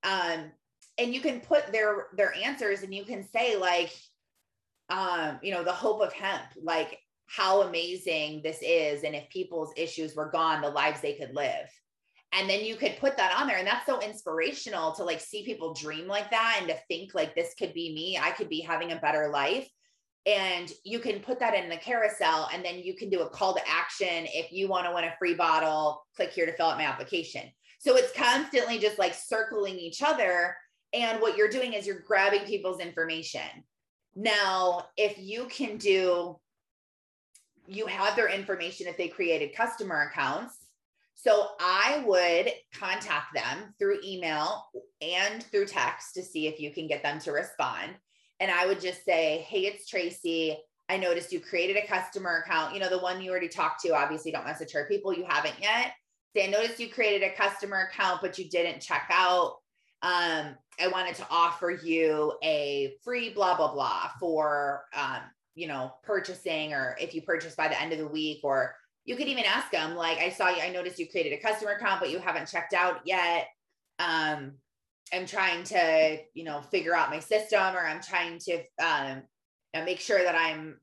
Um, 0.03 0.53
and 0.98 1.14
you 1.14 1.20
can 1.20 1.40
put 1.40 1.72
their 1.72 2.09
their 2.16 2.35
answers 2.35 2.83
and 2.83 2.94
you 2.94 3.04
can 3.04 3.26
say 3.28 3.57
like, 3.57 3.92
um, 4.90 5.38
you 5.42 5.52
know, 5.52 5.64
the 5.64 5.72
hope 5.72 6.00
of 6.02 6.12
hemp, 6.12 6.42
like 6.62 6.98
how 7.26 7.62
amazing 7.62 8.42
this 8.44 8.59
is, 8.62 9.02
and 9.02 9.14
if 9.14 9.28
people's 9.30 9.72
issues 9.76 10.14
were 10.14 10.30
gone, 10.30 10.61
the 10.61 10.68
lives 10.68 11.00
they 11.00 11.14
could 11.14 11.35
live. 11.35 11.68
and 12.35 12.50
then 12.50 12.64
you 12.64 12.74
could 12.74 12.96
put 12.98 13.16
that 13.16 13.35
on 13.38 13.46
there. 13.46 13.59
And 13.59 13.66
that's 13.66 13.87
so 13.87 14.00
inspirational 14.00 14.92
to 14.92 15.04
like 15.04 15.20
see 15.20 15.44
people 15.44 15.72
dream 15.72 16.09
like 16.09 16.30
that 16.30 16.57
and 16.59 16.68
to 16.68 16.76
think 16.88 17.14
like 17.14 17.35
this 17.35 17.54
could 17.54 17.72
be 17.72 17.94
me. 17.94 18.18
I 18.20 18.30
could 18.33 18.48
be 18.48 18.61
having 18.61 18.92
a 18.92 18.96
better 18.96 19.30
life. 19.33 19.68
And 20.26 20.72
you 20.85 20.98
can 20.98 21.20
put 21.20 21.38
that 21.40 21.54
in 21.54 21.68
the 21.68 21.76
carousel 21.76 22.48
and 22.52 22.64
then 22.64 22.78
you 22.78 22.96
can 22.96 23.09
do 23.09 23.20
a 23.20 23.28
call 23.28 23.54
to 23.54 23.61
action. 23.68 24.26
If 24.33 24.50
you 24.52 24.68
want 24.68 24.87
to 24.87 24.94
win 24.94 25.04
a 25.04 25.14
free 25.18 25.35
bottle 25.35 26.04
click 26.16 26.33
here 26.33 26.46
to 26.46 26.52
fill 26.52 26.66
out 26.66 26.78
my 26.78 26.85
application. 26.85 27.42
So 27.78 27.96
it's 27.96 28.16
constantly 28.16 28.78
just 28.78 28.98
like 28.98 29.14
circling 29.14 29.78
each 29.78 30.02
other 30.02 30.57
and 30.94 31.20
what 31.20 31.37
you're 31.37 31.48
doing 31.48 31.72
is 31.72 31.87
you're 31.87 32.00
grabbing 32.00 32.44
people's 32.46 32.80
information 32.80 33.64
now 34.14 34.87
if 34.96 35.18
you 35.18 35.46
can 35.46 35.76
do 35.76 36.38
you 37.66 37.87
have 37.87 38.14
their 38.14 38.28
information 38.28 38.87
if 38.87 38.96
they 38.96 39.09
created 39.09 39.54
customer 39.54 40.11
accounts 40.11 40.64
so 41.14 41.48
I 41.59 42.02
would 42.04 42.52
contact 42.78 43.35
them 43.35 43.74
through 43.78 44.00
email 44.04 44.66
and 45.00 45.42
through 45.44 45.66
text 45.66 46.14
to 46.14 46.22
see 46.22 46.46
if 46.46 46.61
you 46.61 46.70
can 46.70 46.87
get 46.87 47.02
them 47.02 47.18
to 47.20 47.33
respond. 47.33 47.92
And 48.40 48.50
I 48.50 48.66
would 48.66 48.80
just 48.80 49.04
say, 49.04 49.46
Hey, 49.48 49.61
it's 49.61 49.88
Tracy. 49.88 50.59
I 50.90 50.98
noticed 50.98 51.33
you 51.33 51.40
created 51.40 51.76
a 51.76 51.87
customer 51.87 52.44
account. 52.44 52.74
You 52.74 52.80
know, 52.80 52.90
the 52.90 52.98
one 52.98 53.22
you 53.22 53.30
already 53.30 53.48
talked 53.48 53.80
to, 53.83 53.96
obviously 53.96 54.33
don't 54.33 54.44
message 54.44 54.72
her. 54.72 54.87
People 54.87 55.14
you 55.14 55.24
haven't 55.26 55.54
yet. 55.62 55.92
Say, 56.37 56.46
I 56.46 56.50
noticed 56.50 56.78
you 56.78 56.90
created 56.90 57.22
a 57.26 57.35
customer 57.35 57.88
account, 57.90 58.20
but 58.20 58.38
you 58.38 58.50
didn't 58.50 58.80
check 58.80 59.09
out. 59.11 59.57
Um, 60.05 60.55
I 60.81 60.88
wanted 60.88 61.14
to 61.17 61.27
offer 61.31 61.71
you 61.71 62.35
a 62.45 62.95
free 63.03 63.31
blah, 63.31 63.57
blah, 63.57 63.73
blah 63.73 64.11
for, 64.21 64.85
um, 64.95 65.23
you 65.55 65.67
know, 65.67 65.95
purchasing 66.03 66.73
or 66.75 66.97
if 67.01 67.14
you 67.14 67.23
purchase 67.23 67.55
by 67.55 67.69
the 67.69 67.81
end 67.81 67.93
of 67.93 67.99
the 67.99 68.07
week 68.07 68.40
or 68.45 68.77
you 69.05 69.17
could 69.17 69.29
even 69.29 69.45
ask 69.45 69.71
them 69.71 69.95
like 69.95 70.17
i 70.19 70.31
saw 70.31 70.49
you 70.49 70.62
i 70.62 70.71
noticed 70.71 70.99
you 70.99 71.07
created 71.07 71.35
a 71.35 71.43
customer 71.43 71.73
account 71.73 72.01
but 72.01 72.11
you 72.11 72.19
haven't 72.19 72.49
checked 72.49 72.73
out 72.73 73.01
yet. 73.05 73.49
Um 73.99 74.53
i'm 75.12 75.27
trying 75.27 75.62
to 75.64 76.19
you 76.33 76.43
know 76.43 76.62
figure 76.71 76.97
out 76.97 77.11
my 77.11 77.19
system 77.19 77.77
or 77.77 77.87
i'm 77.87 78.01
trying 78.01 78.38
to 78.38 78.62
um 78.83 79.23
make 79.85 80.01
sure 80.01 80.23
that 80.23 80.35
i'm 80.35 80.81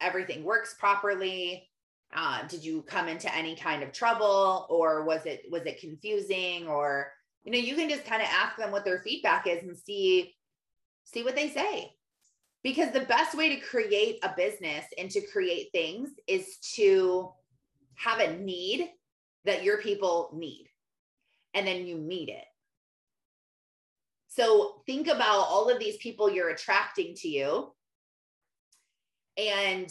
everything 0.00 0.44
works 0.44 0.74
properly. 0.78 1.68
Uh, 2.14 2.46
did 2.46 2.64
you 2.64 2.82
come 2.82 3.08
into 3.08 3.32
any 3.34 3.54
kind 3.54 3.82
of 3.82 3.92
trouble 3.92 4.66
or 4.70 5.04
was 5.04 5.26
it 5.26 5.42
was 5.50 5.62
it 5.66 5.80
confusing 5.80 6.66
or 6.66 7.12
you 7.48 7.54
know 7.54 7.66
you 7.66 7.74
can 7.74 7.88
just 7.88 8.04
kind 8.04 8.20
of 8.20 8.28
ask 8.30 8.56
them 8.56 8.70
what 8.70 8.84
their 8.84 9.00
feedback 9.00 9.46
is 9.46 9.62
and 9.62 9.76
see 9.76 10.34
see 11.04 11.22
what 11.22 11.34
they 11.34 11.48
say 11.48 11.90
because 12.62 12.92
the 12.92 13.00
best 13.00 13.34
way 13.34 13.48
to 13.54 13.64
create 13.64 14.18
a 14.22 14.34
business 14.36 14.84
and 14.98 15.10
to 15.10 15.22
create 15.22 15.70
things 15.72 16.10
is 16.26 16.58
to 16.74 17.32
have 17.94 18.20
a 18.20 18.36
need 18.36 18.90
that 19.44 19.64
your 19.64 19.78
people 19.78 20.30
need, 20.34 20.68
and 21.54 21.66
then 21.66 21.86
you 21.86 21.96
meet 21.96 22.28
it. 22.28 22.44
So 24.28 24.82
think 24.86 25.08
about 25.08 25.46
all 25.48 25.70
of 25.70 25.78
these 25.78 25.96
people 25.96 26.30
you're 26.30 26.50
attracting 26.50 27.14
to 27.16 27.28
you. 27.28 27.72
And 29.38 29.90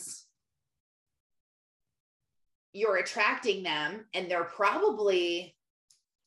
you're 2.73 2.97
attracting 2.97 3.63
them, 3.63 4.05
and 4.13 4.29
they're 4.29 4.43
probably 4.43 5.55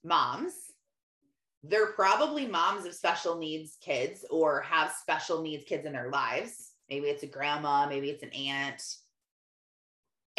moms. 0.03 0.55
They're 1.63 1.93
probably 1.93 2.47
moms 2.47 2.87
of 2.87 2.95
special 2.95 3.39
needs 3.39 3.77
kids 3.81 4.25
or 4.31 4.63
have 4.63 4.93
special 4.93 5.43
needs 5.43 5.65
kids 5.65 5.85
in 5.85 5.93
their 5.93 6.11
lives. 6.11 6.73
Maybe 6.89 7.07
it's 7.07 7.23
a 7.23 7.27
grandma, 7.27 7.87
maybe 7.87 8.09
it's 8.11 8.23
an 8.23 8.31
aunt, 8.31 8.83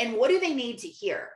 and 0.01 0.13
what 0.13 0.29
do 0.29 0.39
they 0.39 0.53
need 0.53 0.79
to 0.79 0.88
hear? 0.88 1.29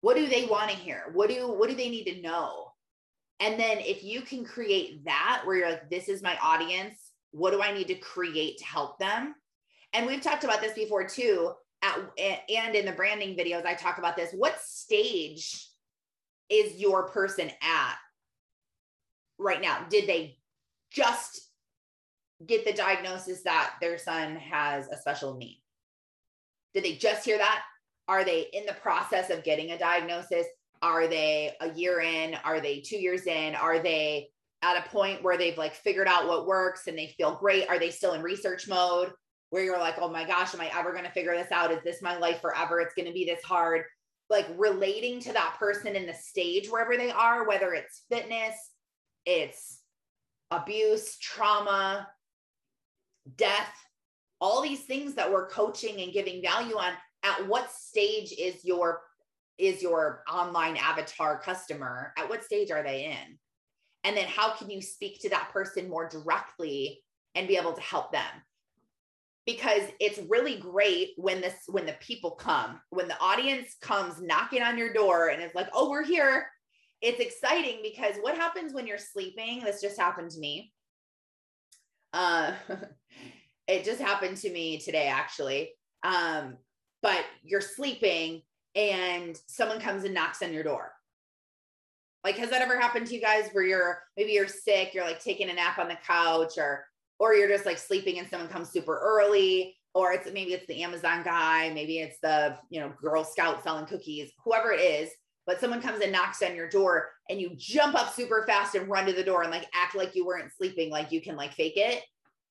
What 0.00 0.16
do 0.16 0.28
they 0.28 0.46
want 0.46 0.70
to 0.70 0.76
hear? 0.76 1.10
What 1.12 1.28
do 1.28 1.48
what 1.48 1.68
do 1.68 1.74
they 1.74 1.90
need 1.90 2.04
to 2.04 2.22
know? 2.22 2.72
And 3.40 3.58
then 3.58 3.78
if 3.78 4.04
you 4.04 4.22
can 4.22 4.44
create 4.44 5.04
that 5.04 5.42
where 5.44 5.56
you're 5.56 5.70
like 5.70 5.90
this 5.90 6.08
is 6.08 6.22
my 6.22 6.36
audience. 6.42 7.10
What 7.32 7.52
do 7.52 7.62
i 7.62 7.72
need 7.72 7.88
to 7.88 7.94
create 7.94 8.58
to 8.58 8.64
help 8.64 8.98
them? 8.98 9.34
And 9.92 10.06
we've 10.06 10.20
talked 10.20 10.44
about 10.44 10.60
this 10.60 10.74
before 10.74 11.06
too 11.06 11.52
at, 11.82 11.98
and 12.48 12.74
in 12.74 12.86
the 12.86 12.92
branding 12.92 13.36
videos 13.36 13.64
i 13.64 13.74
talk 13.74 13.98
about 13.98 14.16
this. 14.16 14.32
What 14.32 14.60
stage 14.60 15.66
is 16.52 16.80
your 16.80 17.08
person 17.08 17.48
at 17.48 17.96
right 19.38 19.62
now 19.62 19.84
did 19.88 20.06
they 20.06 20.36
just 20.92 21.48
get 22.46 22.64
the 22.64 22.72
diagnosis 22.72 23.42
that 23.42 23.74
their 23.80 23.96
son 23.96 24.36
has 24.36 24.88
a 24.88 24.96
special 24.96 25.36
need 25.36 25.62
did 26.74 26.84
they 26.84 26.94
just 26.94 27.24
hear 27.24 27.38
that? 27.38 27.62
Are 28.08 28.24
they 28.24 28.48
in 28.52 28.66
the 28.66 28.74
process 28.74 29.30
of 29.30 29.44
getting 29.44 29.72
a 29.72 29.78
diagnosis? 29.78 30.46
Are 30.80 31.06
they 31.06 31.52
a 31.60 31.72
year 31.72 32.00
in? 32.00 32.34
Are 32.44 32.60
they 32.60 32.80
two 32.80 32.96
years 32.96 33.26
in? 33.26 33.54
Are 33.54 33.80
they 33.80 34.28
at 34.62 34.84
a 34.84 34.88
point 34.88 35.22
where 35.22 35.36
they've 35.36 35.58
like 35.58 35.74
figured 35.74 36.08
out 36.08 36.28
what 36.28 36.46
works 36.46 36.86
and 36.86 36.96
they 36.96 37.14
feel 37.16 37.34
great? 37.34 37.68
Are 37.68 37.78
they 37.78 37.90
still 37.90 38.14
in 38.14 38.22
research 38.22 38.68
mode 38.68 39.12
where 39.50 39.62
you're 39.62 39.78
like, 39.78 39.96
oh 39.98 40.08
my 40.08 40.24
gosh, 40.24 40.54
am 40.54 40.60
I 40.60 40.70
ever 40.74 40.92
going 40.92 41.04
to 41.04 41.10
figure 41.10 41.36
this 41.36 41.52
out? 41.52 41.70
Is 41.70 41.82
this 41.84 42.02
my 42.02 42.16
life 42.16 42.40
forever? 42.40 42.80
It's 42.80 42.94
going 42.94 43.06
to 43.06 43.12
be 43.12 43.24
this 43.24 43.42
hard. 43.44 43.84
Like 44.30 44.46
relating 44.56 45.20
to 45.20 45.32
that 45.32 45.56
person 45.58 45.94
in 45.94 46.06
the 46.06 46.14
stage 46.14 46.68
wherever 46.68 46.96
they 46.96 47.10
are, 47.10 47.46
whether 47.46 47.74
it's 47.74 48.04
fitness, 48.10 48.54
it's 49.26 49.80
abuse, 50.50 51.18
trauma, 51.18 52.08
death, 53.36 53.74
all 54.40 54.62
these 54.62 54.84
things 54.84 55.14
that 55.14 55.30
we're 55.30 55.48
coaching 55.48 56.00
and 56.00 56.12
giving 56.12 56.42
value 56.42 56.76
on 56.76 56.92
at 57.22 57.46
what 57.46 57.70
stage 57.70 58.32
is 58.38 58.64
your 58.64 59.02
is 59.58 59.82
your 59.82 60.24
online 60.32 60.76
avatar 60.76 61.38
customer? 61.38 62.12
At 62.16 62.28
what 62.28 62.42
stage 62.42 62.70
are 62.70 62.82
they 62.82 63.04
in? 63.04 63.38
And 64.02 64.16
then 64.16 64.26
how 64.26 64.54
can 64.54 64.70
you 64.70 64.82
speak 64.82 65.20
to 65.20 65.28
that 65.28 65.50
person 65.52 65.88
more 65.88 66.08
directly 66.08 67.00
and 67.34 67.46
be 67.46 67.56
able 67.56 67.74
to 67.74 67.80
help 67.80 68.10
them 68.12 68.42
because 69.46 69.82
it's 69.98 70.20
really 70.28 70.56
great 70.56 71.10
when 71.16 71.40
this 71.40 71.54
when 71.68 71.86
the 71.86 71.96
people 72.00 72.32
come 72.32 72.80
when 72.90 73.08
the 73.08 73.18
audience 73.20 73.76
comes 73.80 74.20
knocking 74.22 74.62
on 74.62 74.78
your 74.78 74.92
door 74.92 75.28
and 75.28 75.42
it's 75.42 75.54
like 75.54 75.68
oh 75.74 75.90
we're 75.90 76.04
here. 76.04 76.46
It's 77.00 77.18
exciting 77.18 77.80
because 77.82 78.14
what 78.20 78.36
happens 78.36 78.72
when 78.72 78.86
you're 78.86 78.98
sleeping? 78.98 79.60
This 79.64 79.80
just 79.80 79.98
happened 79.98 80.30
to 80.32 80.38
me. 80.38 80.72
Uh 82.12 82.52
it 83.66 83.84
just 83.84 84.00
happened 84.00 84.36
to 84.38 84.50
me 84.50 84.78
today 84.78 85.08
actually. 85.08 85.72
Um 86.04 86.56
but 87.02 87.24
you're 87.42 87.60
sleeping 87.60 88.42
and 88.76 89.38
someone 89.48 89.80
comes 89.80 90.04
and 90.04 90.14
knocks 90.14 90.42
on 90.42 90.52
your 90.52 90.62
door. 90.62 90.92
Like 92.22 92.36
has 92.36 92.50
that 92.50 92.62
ever 92.62 92.78
happened 92.78 93.08
to 93.08 93.14
you 93.14 93.20
guys 93.20 93.48
where 93.50 93.64
you're 93.64 94.02
maybe 94.16 94.32
you're 94.32 94.46
sick 94.46 94.94
you're 94.94 95.04
like 95.04 95.22
taking 95.22 95.50
a 95.50 95.52
nap 95.52 95.78
on 95.78 95.88
the 95.88 95.98
couch 96.06 96.52
or 96.56 96.86
or 97.22 97.34
you're 97.34 97.48
just 97.48 97.66
like 97.66 97.78
sleeping 97.78 98.18
and 98.18 98.28
someone 98.28 98.48
comes 98.48 98.70
super 98.70 98.98
early 98.98 99.76
or 99.94 100.12
it's 100.12 100.26
maybe 100.32 100.52
it's 100.52 100.66
the 100.66 100.82
amazon 100.82 101.22
guy 101.22 101.70
maybe 101.74 101.98
it's 101.98 102.18
the 102.22 102.56
you 102.70 102.80
know 102.80 102.92
girl 103.00 103.24
scout 103.24 103.62
selling 103.62 103.86
cookies 103.86 104.32
whoever 104.44 104.72
it 104.72 104.80
is 104.80 105.10
but 105.46 105.60
someone 105.60 105.82
comes 105.82 106.00
and 106.00 106.12
knocks 106.12 106.42
on 106.42 106.54
your 106.54 106.68
door 106.68 107.10
and 107.28 107.40
you 107.40 107.50
jump 107.56 107.94
up 107.94 108.12
super 108.12 108.44
fast 108.46 108.74
and 108.74 108.88
run 108.88 109.06
to 109.06 109.12
the 109.12 109.24
door 109.24 109.42
and 109.42 109.50
like 109.50 109.66
act 109.74 109.94
like 109.94 110.14
you 110.14 110.26
weren't 110.26 110.52
sleeping 110.56 110.90
like 110.90 111.12
you 111.12 111.20
can 111.20 111.36
like 111.36 111.52
fake 111.54 111.76
it 111.76 112.02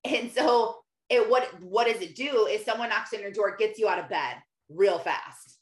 and 0.03 0.31
so 0.31 0.77
it 1.11 1.29
what 1.29 1.49
what 1.61 1.87
does 1.87 2.01
it 2.01 2.15
do 2.15 2.47
is 2.47 2.63
someone 2.63 2.89
knocks 2.89 3.13
on 3.13 3.21
your 3.21 3.31
door, 3.31 3.55
gets 3.57 3.77
you 3.77 3.87
out 3.87 3.99
of 3.99 4.09
bed 4.09 4.37
real 4.69 4.97
fast. 4.97 5.59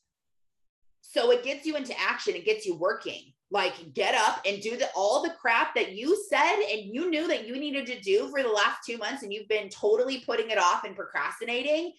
So 1.01 1.31
it 1.31 1.43
gets 1.43 1.65
you 1.65 1.75
into 1.75 1.99
action, 1.99 2.35
it 2.35 2.45
gets 2.45 2.65
you 2.65 2.75
working. 2.75 3.33
Like 3.51 3.93
get 3.93 4.13
up 4.13 4.41
and 4.45 4.61
do 4.61 4.77
the 4.77 4.87
all 4.95 5.23
the 5.23 5.33
crap 5.41 5.73
that 5.73 5.93
you 5.93 6.23
said 6.29 6.57
and 6.71 6.93
you 6.93 7.09
knew 7.09 7.27
that 7.27 7.47
you 7.47 7.59
needed 7.59 7.87
to 7.87 7.99
do 7.99 8.29
for 8.29 8.43
the 8.43 8.49
last 8.49 8.85
2 8.85 8.97
months 8.97 9.23
and 9.23 9.33
you've 9.33 9.47
been 9.47 9.69
totally 9.69 10.19
putting 10.19 10.51
it 10.51 10.59
off 10.59 10.83
and 10.83 10.95
procrastinating. 10.95 11.93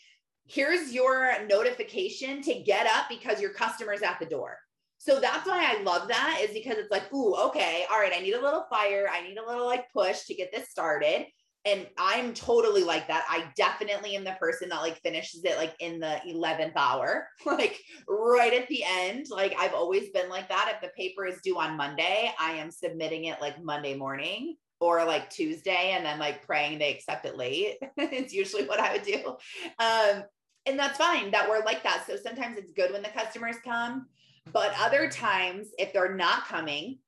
Here's 0.46 0.92
your 0.92 1.44
notification 1.46 2.40
to 2.42 2.62
get 2.62 2.86
up 2.86 3.08
because 3.08 3.40
your 3.40 3.52
customer's 3.52 4.02
at 4.02 4.20
the 4.20 4.26
door. 4.26 4.58
So 4.98 5.18
that's 5.18 5.46
why 5.48 5.74
I 5.74 5.82
love 5.82 6.08
that 6.08 6.40
is 6.42 6.52
because 6.52 6.76
it's 6.76 6.90
like, 6.90 7.12
ooh, 7.12 7.34
okay, 7.34 7.84
all 7.90 7.98
right, 7.98 8.12
I 8.14 8.20
need 8.20 8.34
a 8.34 8.42
little 8.42 8.66
fire. 8.68 9.08
I 9.10 9.26
need 9.26 9.38
a 9.38 9.46
little 9.46 9.66
like 9.66 9.92
push 9.92 10.26
to 10.26 10.34
get 10.34 10.52
this 10.52 10.68
started 10.68 11.26
and 11.66 11.86
I'm 11.98 12.32
totally 12.32 12.84
like 12.84 13.06
that. 13.08 13.24
I 13.28 13.44
definitely 13.54 14.16
am 14.16 14.24
the 14.24 14.36
person 14.40 14.70
that 14.70 14.80
like 14.80 15.00
finishes 15.02 15.44
it 15.44 15.58
like 15.58 15.74
in 15.78 16.00
the 16.00 16.20
11th 16.26 16.72
hour, 16.76 17.28
like 17.46 17.78
right 18.08 18.54
at 18.54 18.68
the 18.68 18.82
end. 18.86 19.26
Like 19.30 19.54
I've 19.58 19.74
always 19.74 20.08
been 20.10 20.30
like 20.30 20.48
that. 20.48 20.72
If 20.74 20.80
the 20.80 20.92
paper 20.96 21.26
is 21.26 21.40
due 21.44 21.58
on 21.58 21.76
Monday, 21.76 22.32
I 22.38 22.52
am 22.52 22.70
submitting 22.70 23.24
it 23.24 23.40
like 23.40 23.62
Monday 23.62 23.94
morning 23.94 24.56
or 24.80 25.04
like 25.04 25.28
Tuesday 25.28 25.92
and 25.94 26.04
then 26.04 26.18
like 26.18 26.46
praying 26.46 26.78
they 26.78 26.94
accept 26.94 27.26
it 27.26 27.36
late. 27.36 27.76
it's 27.98 28.32
usually 28.32 28.64
what 28.64 28.80
I 28.80 28.92
would 28.92 29.02
do. 29.02 29.36
Um, 29.78 30.24
and 30.66 30.78
that's 30.78 30.96
fine 30.96 31.30
that 31.32 31.48
we're 31.48 31.64
like 31.64 31.82
that. 31.82 32.04
So 32.06 32.16
sometimes 32.16 32.56
it's 32.56 32.72
good 32.72 32.92
when 32.92 33.02
the 33.02 33.08
customers 33.10 33.56
come, 33.62 34.06
but 34.50 34.72
other 34.80 35.10
times 35.10 35.68
if 35.78 35.92
they're 35.92 36.14
not 36.14 36.46
coming, 36.46 36.98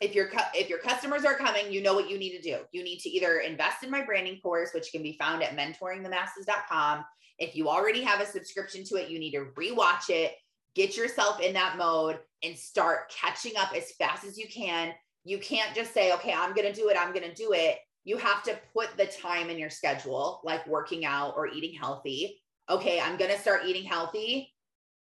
if 0.00 0.14
your 0.14 0.30
if 0.54 0.68
your 0.68 0.78
customers 0.78 1.24
are 1.24 1.34
coming, 1.34 1.70
you 1.70 1.82
know 1.82 1.94
what 1.94 2.08
you 2.08 2.18
need 2.18 2.36
to 2.36 2.42
do. 2.42 2.58
You 2.72 2.82
need 2.82 2.98
to 3.00 3.10
either 3.10 3.38
invest 3.38 3.82
in 3.82 3.90
my 3.90 4.02
branding 4.02 4.40
course, 4.40 4.70
which 4.72 4.90
can 4.92 5.02
be 5.02 5.16
found 5.18 5.42
at 5.42 5.56
mentoringthemasses.com. 5.56 7.04
If 7.38 7.56
you 7.56 7.68
already 7.68 8.02
have 8.02 8.20
a 8.20 8.26
subscription 8.26 8.84
to 8.84 8.96
it, 8.96 9.10
you 9.10 9.18
need 9.18 9.32
to 9.32 9.46
rewatch 9.56 10.10
it 10.10 10.34
get 10.74 10.96
yourself 10.96 11.40
in 11.40 11.52
that 11.54 11.76
mode 11.76 12.18
and 12.42 12.56
start 12.56 13.10
catching 13.10 13.56
up 13.56 13.72
as 13.76 13.92
fast 13.92 14.24
as 14.24 14.38
you 14.38 14.48
can. 14.48 14.92
You 15.24 15.38
can't 15.38 15.74
just 15.74 15.92
say, 15.92 16.12
okay, 16.14 16.32
I'm 16.32 16.54
going 16.54 16.72
to 16.72 16.78
do 16.78 16.88
it. 16.88 16.96
I'm 16.98 17.12
going 17.12 17.28
to 17.28 17.34
do 17.34 17.52
it. 17.52 17.78
You 18.04 18.16
have 18.16 18.42
to 18.44 18.58
put 18.72 18.96
the 18.96 19.06
time 19.06 19.50
in 19.50 19.58
your 19.58 19.70
schedule, 19.70 20.40
like 20.44 20.66
working 20.66 21.04
out 21.04 21.34
or 21.36 21.48
eating 21.48 21.74
healthy. 21.74 22.40
Okay, 22.68 23.00
I'm 23.00 23.16
going 23.18 23.30
to 23.30 23.38
start 23.38 23.62
eating 23.66 23.84
healthy. 23.84 24.54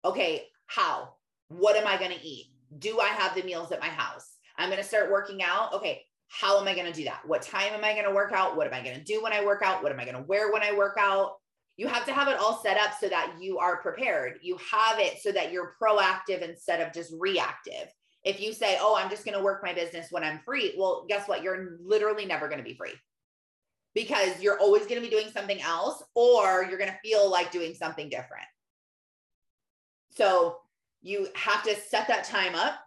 Okay, 0.06 0.46
how? 0.68 1.16
What 1.50 1.76
am 1.76 1.88
I 1.88 1.98
going 1.98 2.12
to 2.12 2.26
eat? 2.26 2.48
Do 2.80 3.00
I 3.00 3.08
have 3.08 3.36
the 3.36 3.44
meals 3.44 3.72
at 3.72 3.82
my 3.82 3.88
house? 3.88 4.35
I'm 4.58 4.70
going 4.70 4.82
to 4.82 4.88
start 4.88 5.12
working 5.12 5.44
out. 5.44 5.74
Okay, 5.74 6.04
how 6.30 6.60
am 6.60 6.68
I 6.68 6.74
going 6.74 6.91
to 6.91 6.94
do 6.94 7.06
that? 7.06 7.22
What 7.26 7.41
time 7.41 7.74
am 7.74 7.84
I 7.84 7.94
going 7.94 8.06
to 8.06 8.13
work 8.13 8.32
out? 8.32 8.56
What 8.56 8.68
am 8.68 8.74
I 8.74 8.82
going 8.82 8.98
to 8.98 9.04
do 9.04 9.22
when 9.22 9.34
I 9.34 9.44
work 9.44 9.62
out? 9.63 9.84
What 9.84 9.91
am 9.91 10.00
I 10.00 10.06
going 10.06 10.18
to 10.18 10.24
wear 10.24 10.52
when 10.52 10.63
I 10.63 10.76
work 10.76 10.98
out? 11.00 11.34
You 11.78 11.88
have 11.88 12.06
to 12.06 12.13
have 12.13 12.28
it 12.30 12.39
all 12.39 12.62
set 12.62 12.78
up 12.78 12.91
so 13.00 13.10
that 13.10 13.36
you 13.39 13.60
are 13.60 13.82
prepared. 13.82 14.39
You 14.41 14.58
have 14.72 15.00
it 15.00 15.20
so 15.22 15.32
that 15.32 15.52
you're 15.52 15.76
proactive 15.82 16.41
instead 16.41 16.82
of 16.82 16.94
just 16.94 17.13
reactive. 17.18 17.89
If 18.24 18.39
you 18.39 18.54
say, 18.54 18.78
Oh, 18.80 18.96
I'm 18.98 19.10
just 19.10 19.26
going 19.26 19.38
to 19.38 19.44
work 19.44 19.62
my 19.62 19.74
business 19.74 20.08
when 20.10 20.24
I'm 20.24 20.39
free, 20.46 20.74
well, 20.78 21.06
guess 21.08 21.28
what? 21.28 21.44
You're 21.44 21.78
literally 21.84 22.26
never 22.26 22.48
going 22.48 22.60
to 22.60 22.63
be 22.63 22.76
free 22.76 22.94
because 23.94 24.41
you're 24.41 24.60
always 24.60 24.84
going 24.84 25.02
to 25.02 25.08
be 25.08 25.10
doing 25.10 25.32
something 25.32 25.62
else 25.62 26.02
or 26.15 26.65
you're 26.70 26.78
going 26.78 26.91
to 26.91 27.00
feel 27.08 27.30
like 27.30 27.52
doing 27.52 27.74
something 27.74 28.10
different. 28.10 28.46
So 30.12 30.58
you 31.02 31.28
have 31.36 31.63
to 31.63 31.76
set 31.76 32.08
that 32.08 32.24
time 32.24 32.56
up 32.56 32.80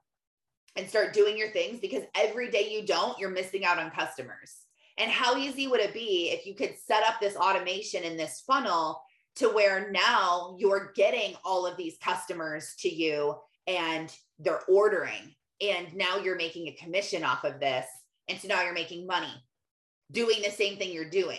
and 0.79 0.89
start 0.89 1.13
doing 1.13 1.37
your 1.37 1.51
things 1.51 1.81
because 1.81 2.05
every 2.15 2.51
day 2.51 2.71
you 2.71 2.87
don't, 2.87 3.19
you're 3.19 3.31
missing 3.31 3.65
out 3.65 3.79
on 3.79 3.91
customers. 3.91 4.55
And 4.97 5.11
how 5.11 5.37
easy 5.37 5.67
would 5.67 5.81
it 5.81 5.93
be 5.93 6.31
if 6.31 6.47
you 6.47 6.55
could 6.55 6.75
set 6.79 7.03
up 7.03 7.21
this 7.21 7.37
automation 7.37 8.05
in 8.05 8.17
this 8.17 8.43
funnel 8.47 9.03
to 9.37 9.49
where 9.49 9.91
now 9.91 10.57
you're 10.59 10.93
getting 10.95 11.35
all 11.45 11.67
of 11.67 11.77
these 11.77 11.99
customers 11.99 12.75
to 12.79 12.89
you 12.89 13.35
and 13.67 14.15
they're 14.39 14.63
ordering 14.69 15.35
and 15.61 15.95
now 15.95 16.17
you're 16.17 16.37
making 16.37 16.69
a 16.69 16.73
commission 16.73 17.25
off 17.25 17.45
of 17.45 17.61
this 17.61 17.87
and 18.29 18.39
so 18.39 18.49
now 18.49 18.63
you're 18.63 18.73
making 18.73 19.07
money 19.07 19.33
doing 20.11 20.41
the 20.43 20.51
same 20.51 20.77
thing 20.77 20.93
you're 20.93 21.11
doing 21.11 21.39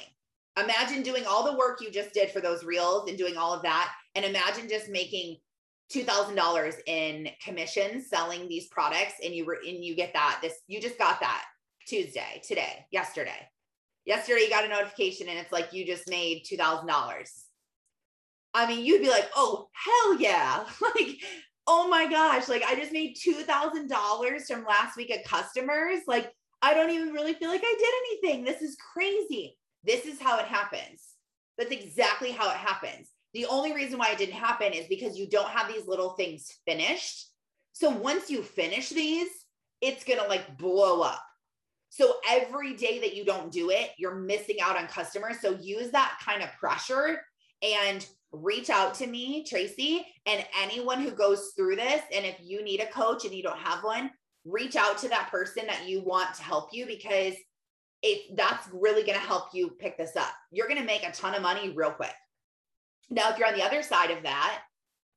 imagine 0.62 1.02
doing 1.02 1.24
all 1.28 1.44
the 1.44 1.58
work 1.58 1.82
you 1.82 1.92
just 1.92 2.14
did 2.14 2.30
for 2.30 2.40
those 2.40 2.64
reels 2.64 3.10
and 3.10 3.18
doing 3.18 3.38
all 3.38 3.54
of 3.54 3.64
that 3.64 3.92
and 4.16 4.24
imagine 4.24 4.70
just 4.70 4.90
making 4.90 5.38
$2000 5.94 6.76
in 6.86 7.30
commissions 7.44 8.10
selling 8.10 8.48
these 8.48 8.68
products 8.68 9.14
and 9.24 9.34
you 9.34 9.46
were 9.46 9.58
and 9.68 9.84
you 9.84 9.96
get 9.96 10.14
that 10.14 10.40
this 10.42 10.54
you 10.68 10.80
just 10.80 11.00
got 11.00 11.20
that 11.20 11.44
tuesday 11.88 12.42
today 12.48 12.86
yesterday. 12.92 13.48
Yesterday 14.06 14.42
you 14.42 14.50
got 14.50 14.66
a 14.66 14.70
notification 14.70 15.28
and 15.30 15.40
it's 15.40 15.52
like 15.52 15.74
you 15.74 15.86
just 15.86 16.10
made 16.10 16.44
$2000 16.46 16.86
i 18.56 18.68
mean 18.68 18.84
you'd 18.84 19.02
be 19.02 19.10
like 19.10 19.30
oh 19.36 19.68
hell 19.74 20.20
yeah. 20.20 20.66
Like 20.82 21.18
oh 21.68 21.88
my 21.88 22.10
gosh 22.10 22.48
like 22.50 22.64
i 22.64 22.76
just 22.76 22.92
made 22.92 23.16
$2000 23.16 24.42
from 24.48 24.66
last 24.66 24.96
week 24.96 25.12
of 25.12 25.24
customers. 25.26 26.02
Like 26.08 26.32
i 26.62 26.74
don't 26.76 26.92
even 26.92 27.14
really 27.14 27.34
feel 27.34 27.50
like 27.50 27.64
i 27.64 27.76
did 27.78 28.30
anything. 28.30 28.46
This 28.46 28.62
is 28.62 28.78
crazy. 28.94 29.58
This 29.84 30.06
is 30.06 30.22
how 30.22 30.38
it 30.40 30.46
happens. 30.46 31.04
That's 31.58 31.72
exactly 31.72 32.32
how 32.32 32.50
it 32.52 32.58
happens 32.58 33.10
the 33.34 33.46
only 33.46 33.74
reason 33.74 34.00
why 34.00 34.12
it 34.12 34.18
didn't 34.18 34.36
happen 34.36 34.74
is 34.74 34.88
because 34.88 35.18
you 35.18 35.28
don't 35.28 35.50
have 35.50 35.72
these 35.72 35.88
little 35.88 36.12
things 36.12 36.52
finished. 36.66 37.30
So 37.74 37.90
once 37.90 38.30
you 38.30 38.42
finish 38.42 38.90
these, 38.90 39.30
it's 39.82 40.04
going 40.04 40.20
to 40.20 40.28
like 40.28 40.58
blow 40.58 41.02
up. 41.02 41.22
So 41.90 42.16
every 42.30 42.76
day 42.76 43.00
that 43.00 43.16
you 43.16 43.26
don't 43.26 43.52
do 43.52 43.70
it, 43.72 43.92
you're 43.98 44.16
missing 44.16 44.58
out 44.62 44.78
on 44.78 44.88
customers. 44.88 45.38
So 45.42 45.58
use 45.60 45.92
that 45.92 46.20
kind 46.24 46.44
of 46.44 46.50
pressure 46.60 47.22
and 47.62 48.06
reach 48.32 48.70
out 48.70 48.94
to 48.96 49.08
me, 49.08 49.44
Tracy, 49.44 50.06
and 50.26 50.46
anyone 50.62 51.02
who 51.02 51.12
goes 51.12 51.52
through 51.56 51.78
this. 51.78 52.02
And 52.14 52.26
if 52.26 52.36
you 52.42 52.64
need 52.64 52.80
a 52.80 52.92
coach 52.92 53.26
and 53.26 53.34
you 53.34 53.42
don't 53.42 53.58
have 53.58 53.84
one, 53.84 54.12
reach 54.46 54.76
out 54.76 54.98
to 55.00 55.10
that 55.10 55.30
person 55.32 55.66
that 55.68 55.88
you 55.88 56.02
want 56.02 56.34
to 56.36 56.44
help 56.44 56.70
you 56.72 56.86
because 56.86 57.34
it 58.02 58.36
that's 58.38 58.68
really 58.72 59.04
going 59.04 59.20
to 59.20 59.26
help 59.26 59.50
you 59.54 59.70
pick 59.70 59.98
this 59.98 60.16
up. 60.16 60.34
You're 60.52 60.68
going 60.68 60.80
to 60.80 60.86
make 60.86 61.04
a 61.04 61.12
ton 61.12 61.36
of 61.36 61.42
money 61.42 61.70
real 61.70 61.92
quick. 61.92 62.14
Now, 63.10 63.30
if 63.30 63.38
you're 63.38 63.48
on 63.48 63.56
the 63.56 63.66
other 63.66 63.82
side 63.82 64.12
of 64.12 64.24
that 64.24 64.62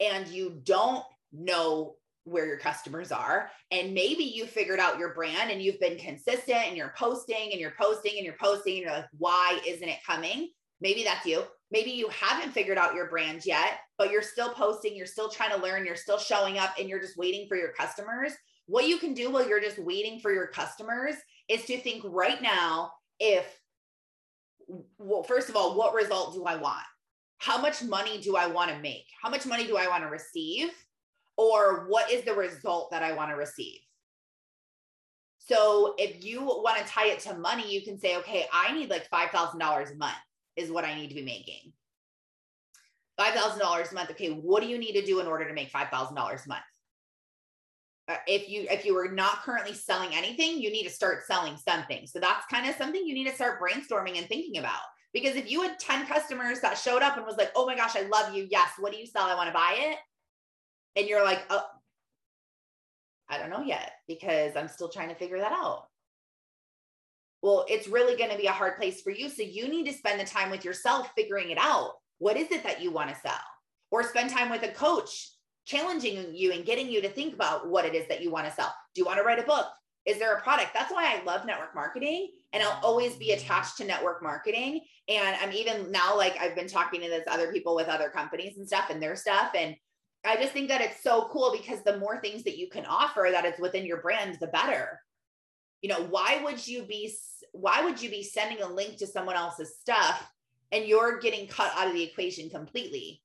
and 0.00 0.26
you 0.28 0.60
don't 0.64 1.04
know 1.32 1.96
where 2.24 2.46
your 2.46 2.58
customers 2.58 3.10
are, 3.12 3.50
and 3.70 3.92
maybe 3.94 4.24
you 4.24 4.46
figured 4.46 4.78
out 4.78 4.98
your 4.98 5.12
brand 5.14 5.50
and 5.50 5.60
you've 5.60 5.80
been 5.80 5.98
consistent 5.98 6.66
and 6.66 6.76
you're 6.76 6.94
posting 6.96 7.50
and 7.50 7.60
you're 7.60 7.74
posting 7.80 8.16
and 8.16 8.24
you're 8.24 8.36
posting, 8.40 8.74
and 8.74 8.82
you're 8.82 8.92
like, 8.92 9.06
why 9.18 9.60
isn't 9.66 9.88
it 9.88 9.98
coming? 10.06 10.48
Maybe 10.80 11.04
that's 11.04 11.26
you. 11.26 11.42
Maybe 11.70 11.90
you 11.90 12.08
haven't 12.08 12.52
figured 12.52 12.78
out 12.78 12.94
your 12.94 13.08
brand 13.08 13.46
yet, 13.46 13.78
but 13.98 14.10
you're 14.10 14.22
still 14.22 14.52
posting, 14.52 14.94
you're 14.94 15.06
still 15.06 15.28
trying 15.28 15.50
to 15.50 15.62
learn, 15.62 15.86
you're 15.86 15.96
still 15.96 16.18
showing 16.18 16.58
up, 16.58 16.74
and 16.78 16.88
you're 16.88 17.00
just 17.00 17.16
waiting 17.16 17.46
for 17.48 17.56
your 17.56 17.72
customers. 17.72 18.32
What 18.66 18.86
you 18.86 18.98
can 18.98 19.14
do 19.14 19.30
while 19.30 19.48
you're 19.48 19.60
just 19.60 19.78
waiting 19.78 20.20
for 20.20 20.32
your 20.32 20.48
customers 20.48 21.14
is 21.48 21.64
to 21.64 21.78
think 21.78 22.02
right 22.04 22.40
now 22.42 22.92
if, 23.18 23.44
well, 24.98 25.22
first 25.22 25.48
of 25.48 25.56
all, 25.56 25.76
what 25.76 25.94
result 25.94 26.34
do 26.34 26.44
I 26.44 26.56
want? 26.56 26.84
How 27.42 27.60
much 27.60 27.82
money 27.82 28.18
do 28.18 28.36
I 28.36 28.46
want 28.46 28.70
to 28.70 28.78
make? 28.78 29.06
How 29.20 29.28
much 29.28 29.46
money 29.46 29.66
do 29.66 29.76
I 29.76 29.88
want 29.88 30.04
to 30.04 30.08
receive? 30.08 30.70
Or 31.36 31.86
what 31.88 32.08
is 32.08 32.24
the 32.24 32.34
result 32.34 32.92
that 32.92 33.02
I 33.02 33.14
want 33.14 33.30
to 33.30 33.36
receive? 33.36 33.80
So 35.38 35.96
if 35.98 36.24
you 36.24 36.40
want 36.40 36.78
to 36.78 36.84
tie 36.84 37.08
it 37.08 37.18
to 37.20 37.34
money, 37.34 37.68
you 37.68 37.82
can 37.82 37.98
say, 37.98 38.16
okay, 38.18 38.46
I 38.52 38.72
need 38.72 38.90
like 38.90 39.10
$5,000 39.10 39.56
a 39.92 39.96
month 39.96 40.14
is 40.54 40.70
what 40.70 40.84
I 40.84 40.94
need 40.94 41.08
to 41.08 41.16
be 41.16 41.24
making. 41.24 41.72
$5,000 43.18 43.90
a 43.90 43.94
month. 43.94 44.10
Okay, 44.12 44.28
what 44.28 44.62
do 44.62 44.68
you 44.68 44.78
need 44.78 44.92
to 44.92 45.04
do 45.04 45.18
in 45.18 45.26
order 45.26 45.48
to 45.48 45.52
make 45.52 45.72
$5,000 45.72 46.12
a 46.12 46.48
month? 46.48 46.62
Uh, 48.08 48.16
if 48.28 48.48
you 48.48 48.66
if 48.70 48.84
you 48.84 48.96
are 48.96 49.10
not 49.10 49.42
currently 49.42 49.74
selling 49.74 50.10
anything, 50.12 50.60
you 50.60 50.70
need 50.70 50.84
to 50.84 50.90
start 50.90 51.24
selling 51.24 51.56
something. 51.56 52.06
So 52.06 52.20
that's 52.20 52.46
kind 52.46 52.68
of 52.68 52.76
something 52.76 53.04
you 53.04 53.14
need 53.14 53.28
to 53.28 53.34
start 53.34 53.60
brainstorming 53.60 54.18
and 54.18 54.28
thinking 54.28 54.58
about. 54.58 54.82
Because 55.12 55.36
if 55.36 55.50
you 55.50 55.62
had 55.62 55.78
10 55.78 56.06
customers 56.06 56.60
that 56.60 56.78
showed 56.78 57.02
up 57.02 57.16
and 57.16 57.26
was 57.26 57.36
like, 57.36 57.52
oh 57.54 57.66
my 57.66 57.76
gosh, 57.76 57.96
I 57.96 58.02
love 58.02 58.34
you. 58.34 58.46
Yes. 58.50 58.70
What 58.78 58.92
do 58.92 58.98
you 58.98 59.06
sell? 59.06 59.24
I 59.24 59.34
want 59.34 59.48
to 59.48 59.54
buy 59.54 59.76
it. 59.78 59.98
And 60.96 61.08
you're 61.08 61.24
like, 61.24 61.42
oh, 61.50 61.64
I 63.28 63.38
don't 63.38 63.50
know 63.50 63.62
yet 63.62 63.92
because 64.08 64.56
I'm 64.56 64.68
still 64.68 64.88
trying 64.88 65.08
to 65.08 65.14
figure 65.14 65.38
that 65.38 65.52
out. 65.52 65.86
Well, 67.42 67.66
it's 67.68 67.88
really 67.88 68.16
going 68.16 68.30
to 68.30 68.36
be 68.36 68.46
a 68.46 68.52
hard 68.52 68.76
place 68.76 69.02
for 69.02 69.10
you. 69.10 69.28
So 69.28 69.42
you 69.42 69.68
need 69.68 69.86
to 69.86 69.92
spend 69.92 70.20
the 70.20 70.24
time 70.24 70.50
with 70.50 70.64
yourself 70.64 71.10
figuring 71.16 71.50
it 71.50 71.58
out. 71.60 71.94
What 72.18 72.36
is 72.36 72.50
it 72.50 72.62
that 72.62 72.80
you 72.80 72.92
want 72.92 73.10
to 73.10 73.16
sell? 73.20 73.34
Or 73.90 74.02
spend 74.02 74.30
time 74.30 74.48
with 74.48 74.62
a 74.62 74.68
coach 74.68 75.30
challenging 75.64 76.34
you 76.34 76.52
and 76.52 76.64
getting 76.64 76.88
you 76.88 77.02
to 77.02 77.08
think 77.08 77.34
about 77.34 77.68
what 77.68 77.84
it 77.84 77.94
is 77.94 78.06
that 78.08 78.22
you 78.22 78.30
want 78.30 78.46
to 78.46 78.52
sell. 78.52 78.72
Do 78.94 79.00
you 79.00 79.04
want 79.04 79.18
to 79.18 79.24
write 79.24 79.38
a 79.38 79.42
book? 79.42 79.66
Is 80.04 80.18
there 80.18 80.34
a 80.34 80.40
product? 80.40 80.70
That's 80.74 80.92
why 80.92 81.16
I 81.16 81.22
love 81.24 81.46
network 81.46 81.74
marketing 81.74 82.30
and 82.52 82.62
I'll 82.62 82.80
always 82.82 83.14
be 83.16 83.32
attached 83.32 83.76
to 83.78 83.84
network 83.84 84.22
marketing. 84.22 84.80
And 85.08 85.36
I'm 85.40 85.52
even 85.52 85.92
now 85.92 86.16
like 86.16 86.36
I've 86.40 86.56
been 86.56 86.68
talking 86.68 87.00
to 87.02 87.08
this 87.08 87.26
other 87.30 87.52
people 87.52 87.76
with 87.76 87.88
other 87.88 88.08
companies 88.08 88.58
and 88.58 88.66
stuff 88.66 88.90
and 88.90 89.02
their 89.02 89.16
stuff. 89.16 89.52
And 89.56 89.76
I 90.24 90.36
just 90.36 90.52
think 90.52 90.68
that 90.68 90.80
it's 90.80 91.02
so 91.02 91.28
cool 91.32 91.52
because 91.52 91.82
the 91.82 91.98
more 91.98 92.20
things 92.20 92.44
that 92.44 92.58
you 92.58 92.68
can 92.68 92.84
offer 92.84 93.28
that 93.30 93.44
is 93.44 93.58
within 93.58 93.86
your 93.86 94.02
brand, 94.02 94.38
the 94.40 94.48
better. 94.48 95.00
You 95.82 95.88
know, 95.88 96.04
why 96.10 96.40
would 96.44 96.66
you 96.66 96.82
be 96.82 97.12
why 97.52 97.84
would 97.84 98.00
you 98.00 98.08
be 98.10 98.22
sending 98.22 98.62
a 98.62 98.68
link 98.68 98.96
to 98.98 99.06
someone 99.06 99.36
else's 99.36 99.76
stuff 99.78 100.26
and 100.70 100.84
you're 100.84 101.20
getting 101.20 101.48
cut 101.48 101.72
out 101.76 101.88
of 101.88 101.94
the 101.94 102.02
equation 102.02 102.50
completely? 102.50 103.22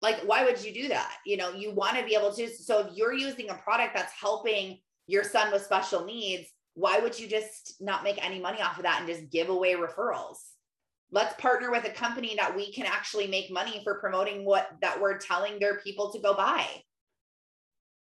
Like, 0.00 0.20
why 0.22 0.44
would 0.44 0.62
you 0.62 0.74
do 0.74 0.88
that? 0.88 1.16
You 1.24 1.36
know, 1.36 1.52
you 1.52 1.72
want 1.72 1.96
to 1.96 2.04
be 2.04 2.14
able 2.14 2.32
to. 2.34 2.48
So, 2.48 2.80
if 2.80 2.96
you're 2.96 3.14
using 3.14 3.50
a 3.50 3.54
product 3.54 3.94
that's 3.94 4.12
helping 4.12 4.80
your 5.06 5.24
son 5.24 5.52
with 5.52 5.64
special 5.64 6.04
needs, 6.04 6.48
why 6.74 6.98
would 7.00 7.18
you 7.18 7.28
just 7.28 7.76
not 7.80 8.04
make 8.04 8.24
any 8.24 8.40
money 8.40 8.60
off 8.60 8.76
of 8.76 8.84
that 8.84 9.00
and 9.00 9.08
just 9.08 9.30
give 9.30 9.48
away 9.48 9.74
referrals? 9.74 10.38
Let's 11.10 11.38
partner 11.40 11.70
with 11.70 11.84
a 11.84 11.90
company 11.90 12.34
that 12.36 12.56
we 12.56 12.72
can 12.72 12.86
actually 12.86 13.26
make 13.26 13.50
money 13.50 13.80
for 13.84 14.00
promoting 14.00 14.44
what 14.46 14.68
that 14.80 14.98
we're 15.00 15.18
telling 15.18 15.58
their 15.58 15.78
people 15.80 16.10
to 16.12 16.18
go 16.18 16.32
buy. 16.32 16.64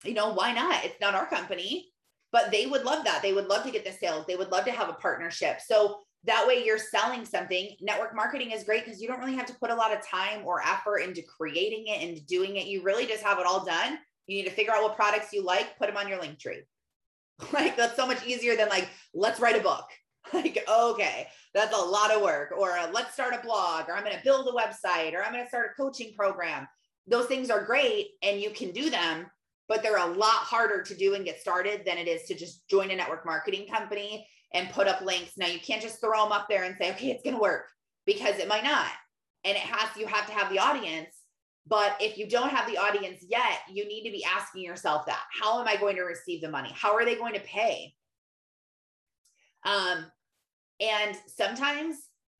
You 0.03 0.13
know, 0.13 0.33
why 0.33 0.53
not? 0.53 0.85
It's 0.85 0.99
not 1.01 1.15
our 1.15 1.25
company, 1.25 1.91
but 2.31 2.51
they 2.51 2.67
would 2.67 2.83
love 2.83 3.03
that. 3.05 3.21
They 3.21 3.33
would 3.33 3.47
love 3.47 3.63
to 3.63 3.71
get 3.71 3.85
the 3.85 3.91
sales. 3.91 4.25
They 4.27 4.35
would 4.35 4.51
love 4.51 4.65
to 4.65 4.71
have 4.71 4.89
a 4.89 4.93
partnership. 4.93 5.61
So 5.65 5.99
that 6.25 6.45
way 6.47 6.63
you're 6.63 6.77
selling 6.77 7.25
something. 7.25 7.75
Network 7.81 8.15
marketing 8.15 8.51
is 8.51 8.63
great 8.63 8.85
because 8.85 9.01
you 9.01 9.07
don't 9.07 9.19
really 9.19 9.35
have 9.35 9.47
to 9.47 9.55
put 9.55 9.71
a 9.71 9.75
lot 9.75 9.91
of 9.91 10.05
time 10.05 10.45
or 10.45 10.61
effort 10.61 10.99
into 10.99 11.23
creating 11.23 11.85
it 11.87 12.07
and 12.07 12.25
doing 12.27 12.57
it. 12.57 12.67
You 12.67 12.83
really 12.83 13.07
just 13.07 13.23
have 13.23 13.39
it 13.39 13.47
all 13.47 13.65
done. 13.65 13.97
You 14.27 14.37
need 14.37 14.49
to 14.49 14.55
figure 14.55 14.73
out 14.73 14.83
what 14.83 14.95
products 14.95 15.33
you 15.33 15.43
like, 15.43 15.77
put 15.77 15.87
them 15.87 15.97
on 15.97 16.07
your 16.07 16.21
link 16.21 16.37
tree. 16.37 16.61
Like 17.53 17.75
that's 17.75 17.95
so 17.95 18.07
much 18.07 18.25
easier 18.25 18.55
than 18.55 18.69
like, 18.69 18.89
let's 19.13 19.39
write 19.39 19.59
a 19.59 19.63
book. 19.63 19.85
Like, 20.33 20.63
okay, 20.69 21.27
that's 21.53 21.75
a 21.75 21.81
lot 21.81 22.11
of 22.11 22.21
work. 22.21 22.53
Or 22.57 22.77
uh, 22.77 22.89
let's 22.93 23.13
start 23.13 23.33
a 23.33 23.43
blog, 23.43 23.89
or 23.89 23.95
I'm 23.95 24.03
going 24.03 24.15
to 24.15 24.23
build 24.23 24.47
a 24.47 24.51
website, 24.51 25.13
or 25.13 25.23
I'm 25.23 25.33
going 25.33 25.43
to 25.43 25.49
start 25.49 25.71
a 25.71 25.81
coaching 25.81 26.13
program. 26.15 26.67
Those 27.07 27.25
things 27.25 27.49
are 27.49 27.65
great 27.65 28.09
and 28.21 28.39
you 28.39 28.51
can 28.51 28.71
do 28.71 28.91
them, 28.91 29.25
but 29.67 29.81
they're 29.81 29.97
a 29.97 30.05
lot 30.05 30.43
harder 30.43 30.83
to 30.83 30.95
do 30.95 31.15
and 31.15 31.25
get 31.25 31.41
started 31.41 31.81
than 31.85 31.97
it 31.97 32.07
is 32.07 32.27
to 32.27 32.35
just 32.35 32.67
join 32.69 32.91
a 32.91 32.95
network 32.95 33.25
marketing 33.25 33.67
company 33.67 34.27
and 34.53 34.69
put 34.69 34.87
up 34.87 35.01
links. 35.01 35.37
Now 35.37 35.47
you 35.47 35.59
can't 35.59 35.81
just 35.81 35.99
throw 35.99 36.23
them 36.23 36.31
up 36.31 36.47
there 36.47 36.63
and 36.63 36.75
say, 36.79 36.91
okay, 36.91 37.09
it's 37.09 37.23
going 37.23 37.35
to 37.35 37.41
work 37.41 37.65
because 38.05 38.37
it 38.37 38.47
might 38.47 38.63
not. 38.63 38.91
And 39.43 39.57
it 39.57 39.63
has, 39.63 39.97
you 39.97 40.05
have 40.05 40.27
to 40.27 40.33
have 40.33 40.51
the 40.51 40.59
audience 40.59 41.15
But 41.67 41.95
if 41.99 42.17
you 42.17 42.27
don't 42.27 42.49
have 42.49 42.67
the 42.69 42.77
audience 42.77 43.23
yet, 43.27 43.59
you 43.71 43.87
need 43.87 44.03
to 44.03 44.11
be 44.11 44.25
asking 44.25 44.63
yourself 44.63 45.05
that 45.05 45.21
how 45.39 45.61
am 45.61 45.67
I 45.67 45.75
going 45.75 45.95
to 45.95 46.03
receive 46.03 46.41
the 46.41 46.49
money? 46.49 46.71
How 46.73 46.95
are 46.95 47.05
they 47.05 47.15
going 47.15 47.33
to 47.33 47.39
pay? 47.41 47.93
Um, 49.63 50.05
and 50.79 51.15
sometimes 51.27 51.97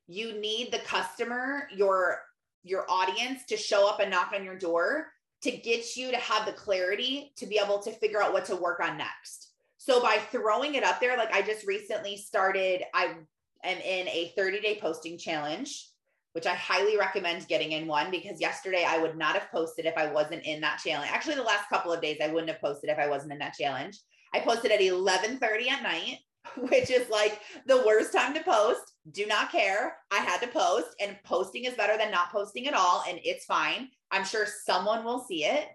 you 0.08 0.40
need 0.40 0.72
the 0.72 0.80
customer, 0.80 1.68
your 1.74 2.20
your 2.64 2.86
audience 2.90 3.46
to 3.46 3.58
show 3.58 3.90
up 3.90 4.00
and 4.00 4.12
knock 4.12 4.34
on 4.36 4.44
your 4.44 4.58
door 4.58 5.08
to 5.42 5.52
get 5.52 5.98
you 5.98 6.12
to 6.12 6.18
have 6.18 6.46
the 6.46 6.52
clarity 6.52 7.34
to 7.36 7.48
be 7.48 7.60
able 7.64 7.80
to 7.80 7.92
figure 7.92 8.22
out 8.22 8.34
what 8.34 8.46
to 8.46 8.56
work 8.56 8.80
on 8.80 8.98
next. 8.98 9.54
So 9.78 10.00
by 10.00 10.18
throwing 10.32 10.76
it 10.76 10.84
up 10.84 11.00
there, 11.00 11.18
like 11.18 11.34
I 11.34 11.42
just 11.42 11.66
recently 11.66 12.18
started, 12.18 12.84
I 12.94 13.16
am 13.64 13.78
in 13.78 14.08
a 14.08 14.32
30 14.36 14.60
day 14.60 14.78
posting 14.80 15.18
challenge 15.18 15.91
which 16.34 16.46
I 16.46 16.56
highly 16.56 16.98
recommend 16.98 17.48
getting 17.48 17.74
in 17.74 17.88
one 17.88 18.10
because 18.10 18.40
yesterday 18.40 18.86
I 18.88 18.98
would 18.98 19.18
not 19.18 19.36
have 19.36 19.52
posted 19.52 19.86
if 19.86 19.98
I 19.98 20.12
wasn't 20.12 20.46
in 20.46 20.62
that 20.62 20.80
challenge. 20.84 21.12
Actually, 21.12 21.36
the 21.36 21.44
last 21.44 21.68
couple 21.70 21.92
of 21.92 22.02
days 22.02 22.20
I 22.24 22.28
wouldn't 22.28 22.52
have 22.52 22.62
posted 22.62 22.90
if 22.90 22.98
I 22.98 23.10
wasn't 23.10 23.34
in 23.34 23.40
that 23.40 23.56
challenge. 23.60 24.00
I 24.34 24.40
posted 24.40 24.72
at 24.72 24.80
11:30 24.80 25.70
at 25.70 25.84
night, 25.84 26.20
which 26.70 26.90
is 26.90 27.10
like 27.10 27.40
the 27.68 27.84
worst 27.86 28.14
time 28.14 28.34
to 28.34 28.44
post. 28.44 28.94
Do 29.12 29.26
not 29.26 29.52
care. 29.52 29.98
I 30.12 30.18
had 30.18 30.40
to 30.42 30.48
post 30.48 30.96
and 31.02 31.18
posting 31.24 31.66
is 31.66 31.74
better 31.74 31.98
than 31.98 32.12
not 32.12 32.32
posting 32.32 32.68
at 32.68 32.74
all 32.74 33.04
and 33.08 33.20
it's 33.24 33.46
fine. 33.46 33.90
I'm 34.10 34.26
sure 34.26 34.46
someone 34.66 35.04
will 35.04 35.24
see 35.24 35.46
it. 35.46 35.68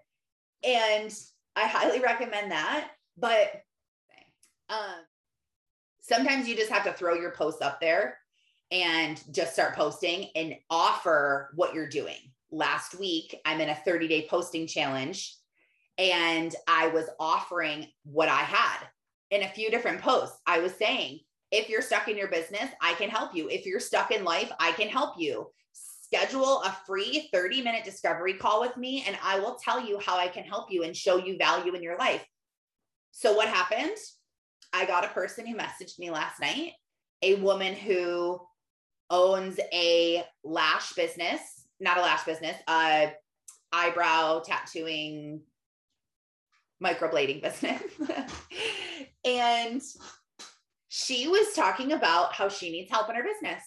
And 0.63 1.13
I 1.55 1.67
highly 1.67 1.99
recommend 1.99 2.51
that, 2.51 2.91
but 3.17 3.61
um 4.69 5.05
sometimes 6.01 6.47
you 6.47 6.55
just 6.55 6.71
have 6.71 6.83
to 6.85 6.93
throw 6.93 7.13
your 7.13 7.31
posts 7.31 7.61
up 7.61 7.79
there 7.79 8.17
and 8.71 9.21
just 9.31 9.53
start 9.53 9.75
posting 9.75 10.29
and 10.35 10.55
offer 10.69 11.51
what 11.55 11.73
you're 11.73 11.89
doing. 11.89 12.17
Last 12.51 12.97
week, 12.99 13.39
I'm 13.45 13.61
in 13.61 13.69
a 13.69 13.75
30 13.75 14.07
day 14.07 14.27
posting 14.29 14.67
challenge 14.67 15.35
and 15.97 16.55
I 16.67 16.87
was 16.87 17.09
offering 17.19 17.87
what 18.03 18.29
I 18.29 18.41
had 18.41 18.87
in 19.31 19.43
a 19.43 19.49
few 19.49 19.69
different 19.69 20.01
posts. 20.01 20.39
I 20.45 20.59
was 20.59 20.73
saying, 20.73 21.19
if 21.51 21.69
you're 21.69 21.81
stuck 21.81 22.07
in 22.07 22.17
your 22.17 22.27
business, 22.27 22.69
I 22.81 22.93
can 22.95 23.09
help 23.09 23.33
you. 23.33 23.49
If 23.49 23.65
you're 23.65 23.79
stuck 23.79 24.11
in 24.11 24.23
life, 24.23 24.51
I 24.59 24.73
can 24.73 24.89
help 24.89 25.15
you. 25.17 25.47
Schedule 25.73 26.61
a 26.63 26.77
free 26.85 27.29
30 27.33 27.61
minute 27.61 27.83
discovery 27.83 28.33
call 28.33 28.61
with 28.61 28.77
me, 28.77 29.03
and 29.07 29.17
I 29.23 29.39
will 29.39 29.57
tell 29.63 29.85
you 29.85 29.99
how 29.99 30.17
I 30.17 30.27
can 30.27 30.43
help 30.43 30.71
you 30.71 30.83
and 30.83 30.95
show 30.95 31.17
you 31.17 31.37
value 31.37 31.73
in 31.73 31.83
your 31.83 31.97
life. 31.97 32.25
So, 33.11 33.33
what 33.33 33.47
happened? 33.47 33.97
I 34.73 34.85
got 34.85 35.05
a 35.05 35.09
person 35.09 35.45
who 35.45 35.55
messaged 35.55 35.99
me 35.99 36.11
last 36.11 36.39
night, 36.39 36.73
a 37.21 37.35
woman 37.35 37.73
who 37.73 38.39
owns 39.09 39.59
a 39.73 40.23
lash 40.43 40.93
business, 40.93 41.67
not 41.79 41.97
a 41.97 42.01
lash 42.01 42.23
business, 42.23 42.55
uh, 42.67 43.07
eyebrow 43.71 44.39
tattooing, 44.39 45.41
microblading 46.83 47.41
business. 47.41 47.81
and 49.25 49.81
she 50.89 51.27
was 51.27 51.53
talking 51.55 51.93
about 51.93 52.33
how 52.33 52.49
she 52.49 52.71
needs 52.71 52.89
help 52.91 53.09
in 53.09 53.15
her 53.15 53.23
business. 53.23 53.63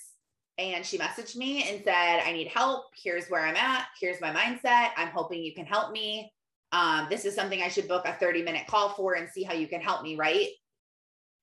And 0.58 0.84
she 0.84 0.98
messaged 0.98 1.36
me 1.36 1.70
and 1.70 1.82
said, 1.82 2.20
I 2.20 2.32
need 2.32 2.48
help. 2.48 2.86
Here's 3.02 3.28
where 3.28 3.42
I'm 3.42 3.56
at. 3.56 3.86
Here's 3.98 4.20
my 4.20 4.30
mindset. 4.30 4.90
I'm 4.96 5.08
hoping 5.08 5.42
you 5.42 5.54
can 5.54 5.64
help 5.64 5.90
me. 5.90 6.30
Um, 6.72 7.06
this 7.08 7.24
is 7.24 7.34
something 7.34 7.62
I 7.62 7.68
should 7.68 7.88
book 7.88 8.06
a 8.06 8.12
30 8.12 8.42
minute 8.42 8.66
call 8.66 8.90
for 8.90 9.14
and 9.14 9.28
see 9.28 9.42
how 9.42 9.54
you 9.54 9.66
can 9.66 9.80
help 9.80 10.02
me, 10.02 10.16
right? 10.16 10.48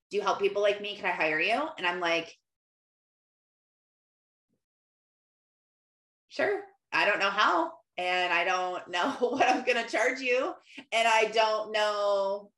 Do 0.10 0.18
you 0.18 0.24
help 0.24 0.40
people 0.40 0.62
like 0.62 0.82
me? 0.82 0.96
Can 0.96 1.06
I 1.06 1.12
hire 1.12 1.40
you? 1.40 1.62
And 1.78 1.86
I'm 1.86 2.00
like, 2.00 2.34
sure, 6.38 6.62
I 6.94 7.06
don't 7.06 7.20
know 7.20 7.30
how, 7.30 7.72
and 7.98 8.32
I 8.32 8.44
don't 8.46 8.88
know 8.92 9.12
what 9.20 9.50
I'm 9.50 9.66
going 9.66 9.84
to 9.84 9.90
charge 9.90 10.22
you, 10.22 10.54
and 10.94 11.08
I 11.08 11.26
don't 11.34 11.72
know, 11.72 12.52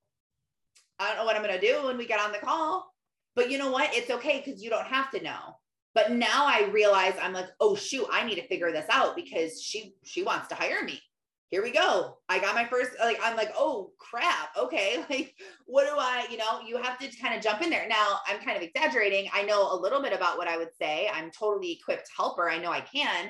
I 1.00 1.08
don't 1.08 1.18
know 1.18 1.26
what 1.26 1.36
I'm 1.36 1.44
going 1.44 1.60
to 1.60 1.66
do 1.66 1.86
when 1.86 1.98
we 1.98 2.06
get 2.06 2.20
on 2.20 2.32
the 2.32 2.40
call. 2.40 2.94
But 3.36 3.50
you 3.50 3.58
know 3.58 3.72
what? 3.72 3.94
It's 3.94 4.12
okay 4.12 4.42
because 4.44 4.62
you 4.62 4.70
don't 4.70 4.88
have 4.88 5.12
to 5.12 5.24
know. 5.24 5.56
But 5.96 6.12
now 6.12 6.46
I 6.46 6.70
realize 6.72 7.14
I'm 7.22 7.32
like, 7.32 7.48
oh 7.60 7.76
shoot, 7.76 8.06
I 8.12 8.26
need 8.26 8.36
to 8.36 8.48
figure 8.48 8.72
this 8.72 8.86
out 8.90 9.16
because 9.16 9.62
she 9.62 9.96
she 10.04 10.24
wants 10.24 10.48
to 10.50 10.56
hire 10.56 10.84
me. 10.84 11.02
Here 11.50 11.64
we 11.64 11.72
go. 11.72 12.18
I 12.28 12.40
got 12.40 12.54
my 12.54 12.66
first 12.66 12.92
like 13.00 13.18
I'm 13.24 13.38
like, 13.38 13.52
oh 13.56 13.92
crap. 13.98 14.56
Okay. 14.58 15.04
Like 15.10 15.36
what 15.66 15.86
do 15.86 15.94
I, 15.98 16.28
you 16.30 16.38
know, 16.38 16.62
you 16.68 16.78
have 16.78 17.00
to 17.00 17.08
kind 17.18 17.34
of 17.34 17.42
jump 17.42 17.62
in 17.62 17.70
there. 17.70 17.88
Now, 17.88 18.20
I'm 18.28 18.40
kind 18.40 18.58
of 18.58 18.64
exaggerating. 18.64 19.30
I 19.34 19.44
know 19.44 19.72
a 19.72 19.80
little 19.80 20.02
bit 20.02 20.14
about 20.14 20.38
what 20.38 20.48
I 20.48 20.58
would 20.58 20.76
say. 20.80 21.10
I'm 21.14 21.32
totally 21.32 21.72
equipped 21.72 22.10
helper. 22.16 22.50
I 22.50 22.60
know 22.60 22.72
I 22.72 22.82
can, 22.82 23.30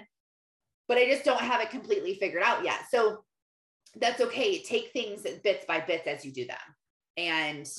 but 0.89 0.97
I 0.97 1.05
just 1.05 1.23
don't 1.23 1.39
have 1.39 1.61
it 1.61 1.69
completely 1.69 2.15
figured 2.15 2.43
out 2.43 2.65
yet. 2.65 2.81
So 2.91 3.23
that's 3.95 4.19
okay. 4.19 4.61
Take 4.61 4.91
things 4.91 5.21
bits 5.43 5.63
by 5.65 5.79
bits 5.79 6.07
as 6.07 6.25
you 6.25 6.33
do 6.33 6.47
them. 6.47 6.57
And 7.15 7.69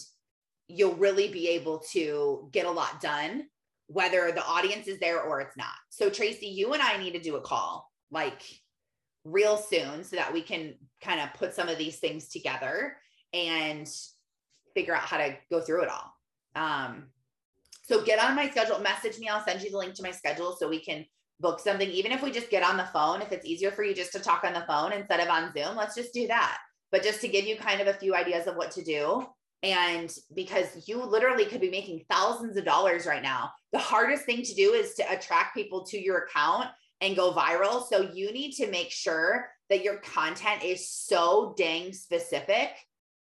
you'll 0.68 0.94
really 0.94 1.28
be 1.28 1.48
able 1.48 1.80
to 1.90 2.48
get 2.52 2.66
a 2.66 2.70
lot 2.70 3.00
done, 3.00 3.46
whether 3.88 4.30
the 4.30 4.46
audience 4.46 4.86
is 4.86 5.00
there 5.00 5.20
or 5.20 5.40
it's 5.40 5.56
not. 5.56 5.74
So, 5.90 6.08
Tracy, 6.08 6.46
you 6.46 6.72
and 6.72 6.80
I 6.80 6.96
need 6.98 7.12
to 7.12 7.20
do 7.20 7.34
a 7.34 7.40
call 7.40 7.90
like 8.12 8.42
real 9.24 9.56
soon 9.56 10.04
so 10.04 10.14
that 10.14 10.32
we 10.32 10.40
can 10.40 10.74
kind 11.02 11.20
of 11.20 11.34
put 11.34 11.52
some 11.52 11.68
of 11.68 11.78
these 11.78 11.98
things 11.98 12.28
together 12.28 12.96
and 13.34 13.88
figure 14.72 14.94
out 14.94 15.02
how 15.02 15.18
to 15.18 15.36
go 15.50 15.60
through 15.60 15.82
it 15.82 15.90
all. 15.90 16.14
Um, 16.54 17.06
so 17.82 18.04
get 18.04 18.22
on 18.22 18.36
my 18.36 18.48
schedule, 18.48 18.78
message 18.78 19.18
me. 19.18 19.28
I'll 19.28 19.44
send 19.44 19.62
you 19.62 19.70
the 19.72 19.78
link 19.78 19.94
to 19.94 20.02
my 20.04 20.12
schedule 20.12 20.54
so 20.56 20.68
we 20.68 20.78
can 20.78 21.04
book 21.40 21.60
something, 21.60 21.88
even 21.88 22.12
if 22.12 22.22
we 22.22 22.30
just 22.30 22.50
get 22.50 22.62
on 22.62 22.76
the 22.76 22.84
phone, 22.84 23.22
if 23.22 23.32
it's 23.32 23.46
easier 23.46 23.70
for 23.70 23.82
you 23.82 23.94
just 23.94 24.12
to 24.12 24.20
talk 24.20 24.44
on 24.44 24.52
the 24.52 24.64
phone 24.66 24.92
instead 24.92 25.20
of 25.20 25.28
on 25.28 25.52
Zoom, 25.52 25.76
let's 25.76 25.94
just 25.94 26.12
do 26.12 26.26
that. 26.28 26.58
But 26.92 27.02
just 27.02 27.20
to 27.22 27.28
give 27.28 27.46
you 27.46 27.56
kind 27.56 27.80
of 27.80 27.86
a 27.86 27.94
few 27.94 28.14
ideas 28.14 28.46
of 28.46 28.56
what 28.56 28.70
to 28.72 28.82
do. 28.82 29.26
And 29.62 30.10
because 30.34 30.88
you 30.88 31.04
literally 31.04 31.44
could 31.44 31.60
be 31.60 31.70
making 31.70 32.04
thousands 32.10 32.56
of 32.56 32.64
dollars 32.64 33.06
right 33.06 33.22
now, 33.22 33.50
the 33.72 33.78
hardest 33.78 34.24
thing 34.24 34.42
to 34.42 34.54
do 34.54 34.72
is 34.72 34.94
to 34.94 35.12
attract 35.12 35.54
people 35.54 35.84
to 35.86 36.02
your 36.02 36.24
account 36.24 36.68
and 37.00 37.16
go 37.16 37.32
viral. 37.32 37.86
So 37.86 38.10
you 38.12 38.32
need 38.32 38.52
to 38.52 38.70
make 38.70 38.90
sure 38.90 39.48
that 39.68 39.84
your 39.84 39.98
content 39.98 40.64
is 40.64 40.90
so 40.90 41.54
dang 41.56 41.92
specific 41.92 42.70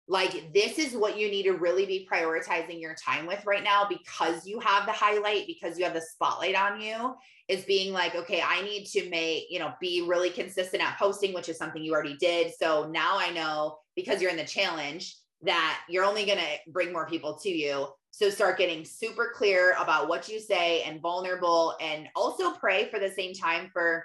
like 0.09 0.51
this 0.55 0.79
is 0.79 0.93
what 0.95 1.17
you 1.17 1.29
need 1.29 1.43
to 1.43 1.53
really 1.53 1.85
be 1.85 2.09
prioritizing 2.11 2.81
your 2.81 2.95
time 2.95 3.27
with 3.27 3.45
right 3.45 3.63
now 3.63 3.87
because 3.87 4.45
you 4.45 4.59
have 4.59 4.87
the 4.87 4.91
highlight 4.91 5.45
because 5.45 5.77
you 5.77 5.85
have 5.85 5.93
the 5.93 6.01
spotlight 6.01 6.55
on 6.55 6.81
you 6.81 7.13
is 7.47 7.63
being 7.65 7.93
like 7.93 8.15
okay 8.15 8.41
i 8.41 8.61
need 8.63 8.85
to 8.85 9.07
make 9.09 9.45
you 9.51 9.59
know 9.59 9.71
be 9.79 10.03
really 10.07 10.31
consistent 10.31 10.83
at 10.83 10.97
posting 10.97 11.31
which 11.31 11.47
is 11.47 11.57
something 11.57 11.83
you 11.83 11.93
already 11.93 12.17
did. 12.17 12.51
So 12.59 12.89
now 12.91 13.17
i 13.19 13.29
know 13.29 13.77
because 13.95 14.19
you're 14.21 14.31
in 14.31 14.37
the 14.37 14.43
challenge 14.43 15.15
that 15.43 15.79
you're 15.87 16.03
only 16.03 16.25
going 16.25 16.39
to 16.39 16.71
bring 16.71 16.91
more 16.91 17.07
people 17.07 17.37
to 17.41 17.49
you. 17.49 17.87
So 18.11 18.29
start 18.29 18.57
getting 18.57 18.83
super 18.83 19.31
clear 19.33 19.75
about 19.79 20.09
what 20.09 20.27
you 20.27 20.39
say 20.39 20.81
and 20.81 21.01
vulnerable 21.01 21.75
and 21.79 22.09
also 22.15 22.51
pray 22.51 22.89
for 22.89 22.99
the 22.99 23.09
same 23.09 23.33
time 23.33 23.69
for 23.71 24.03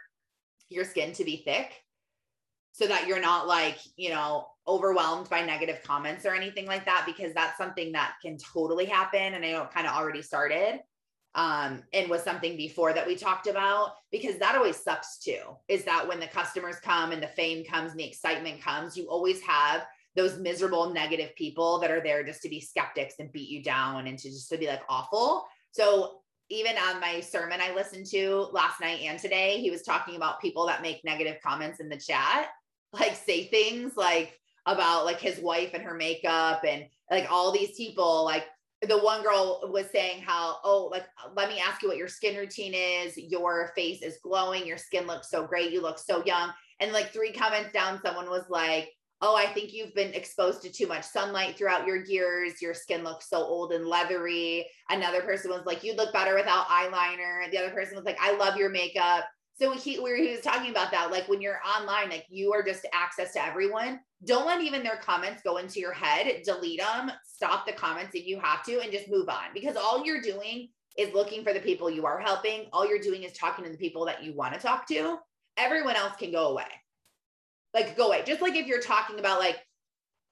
your 0.68 0.84
skin 0.84 1.12
to 1.14 1.24
be 1.24 1.42
thick 1.44 1.72
so 2.72 2.86
that 2.86 3.06
you're 3.08 3.20
not 3.20 3.48
like 3.48 3.78
you 3.96 4.10
know 4.10 4.46
overwhelmed 4.66 5.28
by 5.28 5.44
negative 5.44 5.82
comments 5.84 6.24
or 6.24 6.34
anything 6.34 6.66
like 6.66 6.84
that 6.84 7.04
because 7.06 7.34
that's 7.34 7.58
something 7.58 7.92
that 7.92 8.14
can 8.22 8.36
totally 8.38 8.86
happen 8.86 9.34
and 9.34 9.44
I 9.44 9.52
know 9.52 9.62
it 9.62 9.70
kind 9.70 9.86
of 9.86 9.94
already 9.94 10.22
started 10.22 10.80
um 11.34 11.82
and 11.92 12.08
was 12.08 12.22
something 12.22 12.56
before 12.56 12.92
that 12.92 13.06
we 13.06 13.16
talked 13.16 13.46
about 13.46 13.94
because 14.12 14.38
that 14.38 14.54
always 14.54 14.76
sucks 14.76 15.18
too 15.18 15.40
is 15.68 15.84
that 15.84 16.06
when 16.06 16.20
the 16.20 16.28
customers 16.28 16.76
come 16.76 17.10
and 17.12 17.22
the 17.22 17.28
fame 17.28 17.64
comes 17.64 17.90
and 17.90 18.00
the 18.00 18.06
excitement 18.06 18.60
comes 18.60 18.96
you 18.96 19.06
always 19.06 19.42
have 19.42 19.84
those 20.16 20.38
miserable 20.38 20.92
negative 20.92 21.34
people 21.36 21.78
that 21.80 21.90
are 21.90 22.00
there 22.00 22.24
just 22.24 22.42
to 22.42 22.48
be 22.48 22.60
skeptics 22.60 23.14
and 23.18 23.32
beat 23.32 23.48
you 23.48 23.62
down 23.62 24.06
and 24.06 24.18
to 24.18 24.28
just 24.28 24.48
to 24.48 24.56
be 24.56 24.66
like 24.66 24.82
awful. 24.88 25.46
So 25.72 26.20
even 26.50 26.76
on 26.76 27.00
my 27.00 27.20
sermon 27.20 27.60
I 27.60 27.74
listened 27.74 28.06
to 28.06 28.48
last 28.52 28.80
night 28.80 29.00
and 29.02 29.18
today, 29.18 29.60
he 29.60 29.70
was 29.70 29.82
talking 29.82 30.16
about 30.16 30.40
people 30.40 30.66
that 30.66 30.82
make 30.82 31.04
negative 31.04 31.38
comments 31.42 31.80
in 31.80 31.88
the 31.88 31.96
chat, 31.96 32.48
like 32.92 33.16
say 33.16 33.46
things 33.46 33.96
like, 33.96 34.38
about 34.66 35.04
like 35.04 35.20
his 35.20 35.38
wife 35.40 35.70
and 35.74 35.82
her 35.82 35.94
makeup 35.94 36.62
and 36.66 36.84
like 37.10 37.30
all 37.30 37.52
these 37.52 37.76
people 37.76 38.24
like 38.24 38.44
the 38.88 38.98
one 38.98 39.22
girl 39.22 39.60
was 39.72 39.86
saying 39.90 40.22
how 40.22 40.58
oh 40.64 40.88
like 40.90 41.04
let 41.34 41.48
me 41.48 41.60
ask 41.60 41.82
you 41.82 41.88
what 41.88 41.96
your 41.96 42.08
skin 42.08 42.36
routine 42.36 42.74
is. 42.74 43.16
Your 43.16 43.72
face 43.74 44.02
is 44.02 44.18
glowing. 44.22 44.66
Your 44.66 44.78
skin 44.78 45.06
looks 45.06 45.30
so 45.30 45.46
great. 45.46 45.70
You 45.70 45.80
look 45.80 45.98
so 45.98 46.24
young. 46.24 46.50
And 46.80 46.92
like 46.92 47.12
three 47.12 47.32
comments 47.32 47.72
down 47.72 48.00
someone 48.02 48.28
was 48.28 48.44
like 48.48 48.90
oh 49.22 49.36
i 49.36 49.46
think 49.46 49.72
you've 49.72 49.94
been 49.94 50.12
exposed 50.12 50.60
to 50.60 50.72
too 50.72 50.88
much 50.88 51.04
sunlight 51.04 51.56
throughout 51.56 51.86
your 51.86 52.04
years. 52.04 52.60
Your 52.60 52.74
skin 52.74 53.04
looks 53.04 53.28
so 53.28 53.38
old 53.38 53.72
and 53.72 53.86
leathery. 53.86 54.66
Another 54.90 55.22
person 55.22 55.50
was 55.50 55.64
like 55.66 55.84
you 55.84 55.94
look 55.94 56.12
better 56.12 56.34
without 56.34 56.66
eyeliner. 56.66 57.50
The 57.50 57.58
other 57.58 57.70
person 57.70 57.96
was 57.96 58.04
like 58.04 58.18
i 58.20 58.36
love 58.36 58.56
your 58.56 58.70
makeup 58.70 59.24
so 59.56 59.72
he 59.72 60.00
where 60.00 60.16
he 60.16 60.32
was 60.32 60.40
talking 60.40 60.70
about 60.70 60.90
that, 60.90 61.12
like 61.12 61.28
when 61.28 61.40
you're 61.40 61.60
online, 61.64 62.10
like 62.10 62.26
you 62.28 62.52
are 62.52 62.62
just 62.62 62.86
access 62.92 63.32
to 63.34 63.44
everyone. 63.44 64.00
Don't 64.24 64.46
let 64.46 64.60
even 64.60 64.82
their 64.82 64.96
comments 64.96 65.42
go 65.42 65.58
into 65.58 65.78
your 65.80 65.92
head. 65.92 66.42
Delete 66.44 66.80
them. 66.80 67.12
Stop 67.24 67.66
the 67.66 67.72
comments 67.72 68.14
if 68.14 68.26
you 68.26 68.40
have 68.40 68.64
to, 68.64 68.80
and 68.80 68.90
just 68.90 69.10
move 69.10 69.28
on. 69.28 69.52
Because 69.52 69.76
all 69.76 70.04
you're 70.04 70.22
doing 70.22 70.70
is 70.96 71.12
looking 71.14 71.44
for 71.44 71.52
the 71.52 71.60
people 71.60 71.90
you 71.90 72.06
are 72.06 72.20
helping. 72.20 72.66
All 72.72 72.88
you're 72.88 72.98
doing 72.98 73.22
is 73.22 73.32
talking 73.32 73.64
to 73.64 73.70
the 73.70 73.76
people 73.76 74.04
that 74.06 74.24
you 74.24 74.34
want 74.34 74.54
to 74.54 74.60
talk 74.60 74.88
to. 74.88 75.18
Everyone 75.56 75.96
else 75.96 76.14
can 76.18 76.32
go 76.32 76.48
away. 76.48 76.64
Like 77.72 77.96
go 77.96 78.08
away. 78.08 78.22
Just 78.26 78.42
like 78.42 78.54
if 78.54 78.66
you're 78.66 78.80
talking 78.80 79.18
about 79.18 79.40
like, 79.40 79.58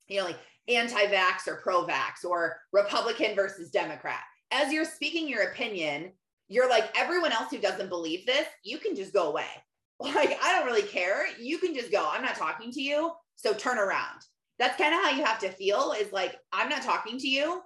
you 0.08 0.18
know, 0.18 0.24
like 0.24 0.38
anti-vax 0.68 1.48
or 1.48 1.56
pro-vax 1.56 2.24
or 2.24 2.56
Republican 2.72 3.34
versus 3.34 3.70
Democrat. 3.70 4.20
As 4.52 4.72
you're 4.72 4.84
speaking 4.84 5.28
your 5.28 5.50
opinion, 5.50 6.12
you're 6.53 6.68
like 6.68 6.92
everyone 6.96 7.32
else 7.32 7.50
who 7.50 7.59
doesn't 7.59 7.88
believe 7.88 8.26
this, 8.26 8.46
you 8.62 8.78
can 8.78 8.94
just 8.94 9.12
go 9.12 9.28
away. 9.30 9.46
Like 10.00 10.36
I 10.42 10.53
don't 10.53 10.66
really 10.66 10.82
care. 10.82 11.26
You 11.40 11.59
can 11.59 11.76
just 11.76 11.92
go. 11.92 12.09
I'm 12.11 12.22
not 12.22 12.34
talking 12.34 12.72
to 12.72 12.82
you. 12.82 13.12
So 13.36 13.53
turn 13.53 13.78
around. 13.78 14.18
That's 14.59 14.76
kind 14.76 14.92
of 14.92 15.00
how 15.00 15.11
you 15.11 15.22
have 15.24 15.38
to 15.40 15.48
feel 15.48 15.94
is 15.96 16.12
like 16.12 16.34
I'm 16.53 16.68
not 16.68 16.82
talking 16.82 17.18
to 17.18 17.28
you. 17.28 17.62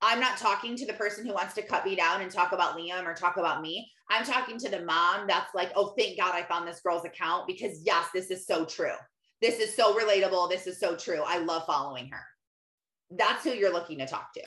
I'm 0.00 0.20
not 0.20 0.36
talking 0.38 0.76
to 0.76 0.86
the 0.86 0.92
person 0.92 1.26
who 1.26 1.32
wants 1.32 1.54
to 1.54 1.62
cut 1.62 1.84
me 1.84 1.96
down 1.96 2.20
and 2.20 2.30
talk 2.30 2.52
about 2.52 2.76
Liam 2.76 3.06
or 3.06 3.14
talk 3.14 3.38
about 3.38 3.60
me. 3.60 3.90
I'm 4.10 4.24
talking 4.24 4.58
to 4.58 4.68
the 4.68 4.84
mom 4.84 5.26
that's 5.26 5.54
like, 5.54 5.72
oh, 5.74 5.94
thank 5.98 6.18
God 6.18 6.34
I 6.34 6.42
found 6.42 6.68
this 6.68 6.80
girl's 6.80 7.04
account 7.04 7.46
because, 7.46 7.80
yes, 7.84 8.08
this 8.12 8.30
is 8.30 8.46
so 8.46 8.64
true. 8.64 8.94
This 9.40 9.58
is 9.58 9.74
so 9.74 9.98
relatable. 9.98 10.50
This 10.50 10.66
is 10.66 10.78
so 10.78 10.94
true. 10.94 11.22
I 11.26 11.38
love 11.38 11.64
following 11.66 12.08
her. 12.08 12.22
That's 13.10 13.44
who 13.44 13.50
you're 13.50 13.72
looking 13.72 13.98
to 13.98 14.06
talk 14.06 14.32
to. 14.34 14.42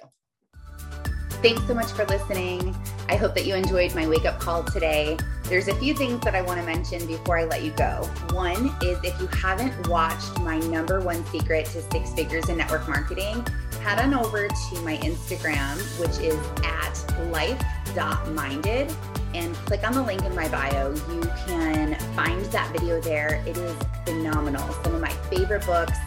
Thanks 1.41 1.65
so 1.65 1.73
much 1.73 1.91
for 1.91 2.05
listening. 2.05 2.75
I 3.09 3.15
hope 3.15 3.33
that 3.35 3.45
you 3.45 3.55
enjoyed 3.55 3.95
my 3.95 4.05
wake 4.05 4.25
up 4.25 4.37
call 4.39 4.63
today. 4.63 5.17
There's 5.43 5.69
a 5.69 5.75
few 5.75 5.93
things 5.93 6.19
that 6.21 6.35
I 6.35 6.41
want 6.41 6.59
to 6.59 6.65
mention 6.65 7.07
before 7.07 7.37
I 7.37 7.45
let 7.45 7.63
you 7.63 7.71
go. 7.71 8.03
One 8.31 8.75
is 8.81 8.99
if 9.01 9.19
you 9.21 9.27
haven't 9.27 9.87
watched 9.87 10.37
my 10.41 10.59
number 10.59 10.99
one 10.99 11.25
secret 11.27 11.67
to 11.67 11.81
six 11.89 12.13
figures 12.13 12.49
in 12.49 12.57
network 12.57 12.85
marketing, 12.89 13.45
head 13.81 13.99
on 13.99 14.13
over 14.13 14.49
to 14.49 14.81
my 14.81 14.97
Instagram, 14.97 15.77
which 16.01 16.19
is 16.19 16.37
at 16.65 17.31
life.minded, 17.31 18.93
and 19.33 19.55
click 19.55 19.87
on 19.87 19.93
the 19.93 20.03
link 20.03 20.23
in 20.23 20.35
my 20.35 20.49
bio. 20.49 20.93
You 20.93 21.21
can 21.45 21.95
find 22.13 22.43
that 22.45 22.73
video 22.73 22.99
there. 22.99 23.41
It 23.47 23.57
is 23.57 23.75
phenomenal. 24.05 24.67
Some 24.83 24.95
of 24.95 24.99
my 24.99 25.13
favorite 25.29 25.65
books, 25.65 25.97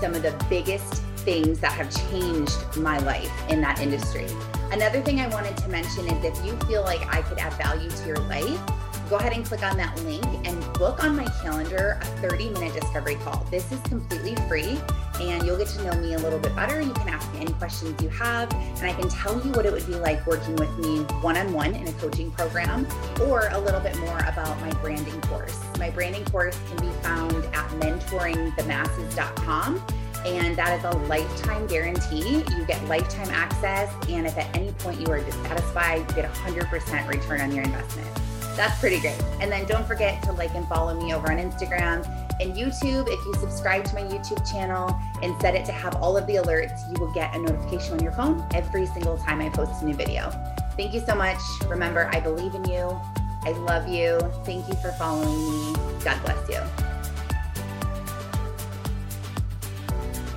some 0.00 0.14
of 0.14 0.22
the 0.22 0.34
biggest 0.48 1.02
things 1.18 1.60
that 1.60 1.72
have 1.72 1.90
changed 2.10 2.56
my 2.78 2.96
life 3.00 3.30
in 3.50 3.60
that 3.60 3.80
industry. 3.80 4.28
Another 4.72 5.00
thing 5.00 5.20
I 5.20 5.28
wanted 5.28 5.56
to 5.58 5.68
mention 5.68 6.06
is 6.06 6.24
if 6.24 6.44
you 6.44 6.56
feel 6.66 6.82
like 6.82 7.06
I 7.14 7.22
could 7.22 7.38
add 7.38 7.52
value 7.54 7.88
to 7.88 8.06
your 8.06 8.18
life, 8.18 8.60
go 9.08 9.16
ahead 9.16 9.32
and 9.32 9.44
click 9.44 9.62
on 9.62 9.76
that 9.76 9.96
link 10.04 10.24
and 10.44 10.72
book 10.74 11.04
on 11.04 11.14
my 11.14 11.24
calendar 11.42 11.98
a 12.00 12.04
30 12.20 12.50
minute 12.50 12.74
discovery 12.74 13.14
call. 13.16 13.46
This 13.50 13.70
is 13.70 13.78
completely 13.82 14.34
free 14.48 14.78
and 15.20 15.46
you'll 15.46 15.56
get 15.56 15.68
to 15.68 15.84
know 15.84 15.92
me 16.00 16.14
a 16.14 16.18
little 16.18 16.38
bit 16.38 16.54
better. 16.56 16.80
You 16.80 16.92
can 16.92 17.08
ask 17.08 17.32
me 17.32 17.40
any 17.40 17.52
questions 17.54 18.00
you 18.02 18.10
have, 18.10 18.52
and 18.52 18.84
I 18.84 18.92
can 18.92 19.08
tell 19.08 19.34
you 19.44 19.50
what 19.52 19.64
it 19.64 19.72
would 19.72 19.86
be 19.86 19.94
like 19.94 20.26
working 20.26 20.56
with 20.56 20.76
me 20.78 20.98
one 21.22 21.36
on 21.36 21.52
one 21.52 21.74
in 21.74 21.88
a 21.88 21.92
coaching 21.94 22.30
program 22.32 22.86
or 23.22 23.48
a 23.52 23.58
little 23.58 23.80
bit 23.80 23.96
more 23.98 24.18
about 24.18 24.60
my 24.60 24.70
branding 24.82 25.18
course. 25.22 25.58
My 25.78 25.88
branding 25.90 26.24
course 26.26 26.58
can 26.68 26.76
be 26.86 26.92
found 27.02 27.44
at 27.54 27.66
mentoringthemasses.com 27.80 29.82
and 30.26 30.56
that 30.56 30.78
is 30.78 30.84
a 30.84 30.98
lifetime 31.06 31.66
guarantee. 31.66 32.42
You 32.56 32.64
get 32.66 32.82
lifetime 32.86 33.28
access, 33.30 33.92
and 34.08 34.26
if 34.26 34.36
at 34.36 34.54
any 34.56 34.72
point 34.72 35.00
you 35.00 35.06
are 35.08 35.20
dissatisfied, 35.20 36.00
you 36.00 36.16
get 36.16 36.32
100% 36.32 37.08
return 37.08 37.40
on 37.40 37.54
your 37.54 37.64
investment. 37.64 38.08
That's 38.56 38.78
pretty 38.80 38.98
great. 39.00 39.20
And 39.40 39.52
then 39.52 39.66
don't 39.66 39.86
forget 39.86 40.22
to 40.24 40.32
like 40.32 40.54
and 40.54 40.66
follow 40.66 40.98
me 40.98 41.14
over 41.14 41.30
on 41.30 41.38
Instagram 41.38 42.06
and 42.40 42.54
YouTube. 42.54 43.06
If 43.06 43.24
you 43.26 43.34
subscribe 43.34 43.84
to 43.84 43.94
my 43.94 44.02
YouTube 44.02 44.50
channel 44.50 44.98
and 45.22 45.38
set 45.40 45.54
it 45.54 45.64
to 45.66 45.72
have 45.72 45.96
all 45.96 46.16
of 46.16 46.26
the 46.26 46.36
alerts, 46.36 46.90
you 46.90 46.98
will 46.98 47.12
get 47.12 47.34
a 47.34 47.38
notification 47.38 47.94
on 47.94 48.02
your 48.02 48.12
phone 48.12 48.46
every 48.54 48.86
single 48.86 49.18
time 49.18 49.40
I 49.40 49.50
post 49.50 49.82
a 49.82 49.84
new 49.84 49.94
video. 49.94 50.30
Thank 50.76 50.94
you 50.94 51.00
so 51.06 51.14
much. 51.14 51.38
Remember, 51.66 52.08
I 52.12 52.20
believe 52.20 52.54
in 52.54 52.64
you. 52.64 52.98
I 53.42 53.52
love 53.52 53.88
you. 53.88 54.18
Thank 54.44 54.68
you 54.68 54.74
for 54.76 54.90
following 54.92 55.38
me. 55.38 55.74
God 56.02 56.22
bless 56.24 56.48
you. 56.48 56.95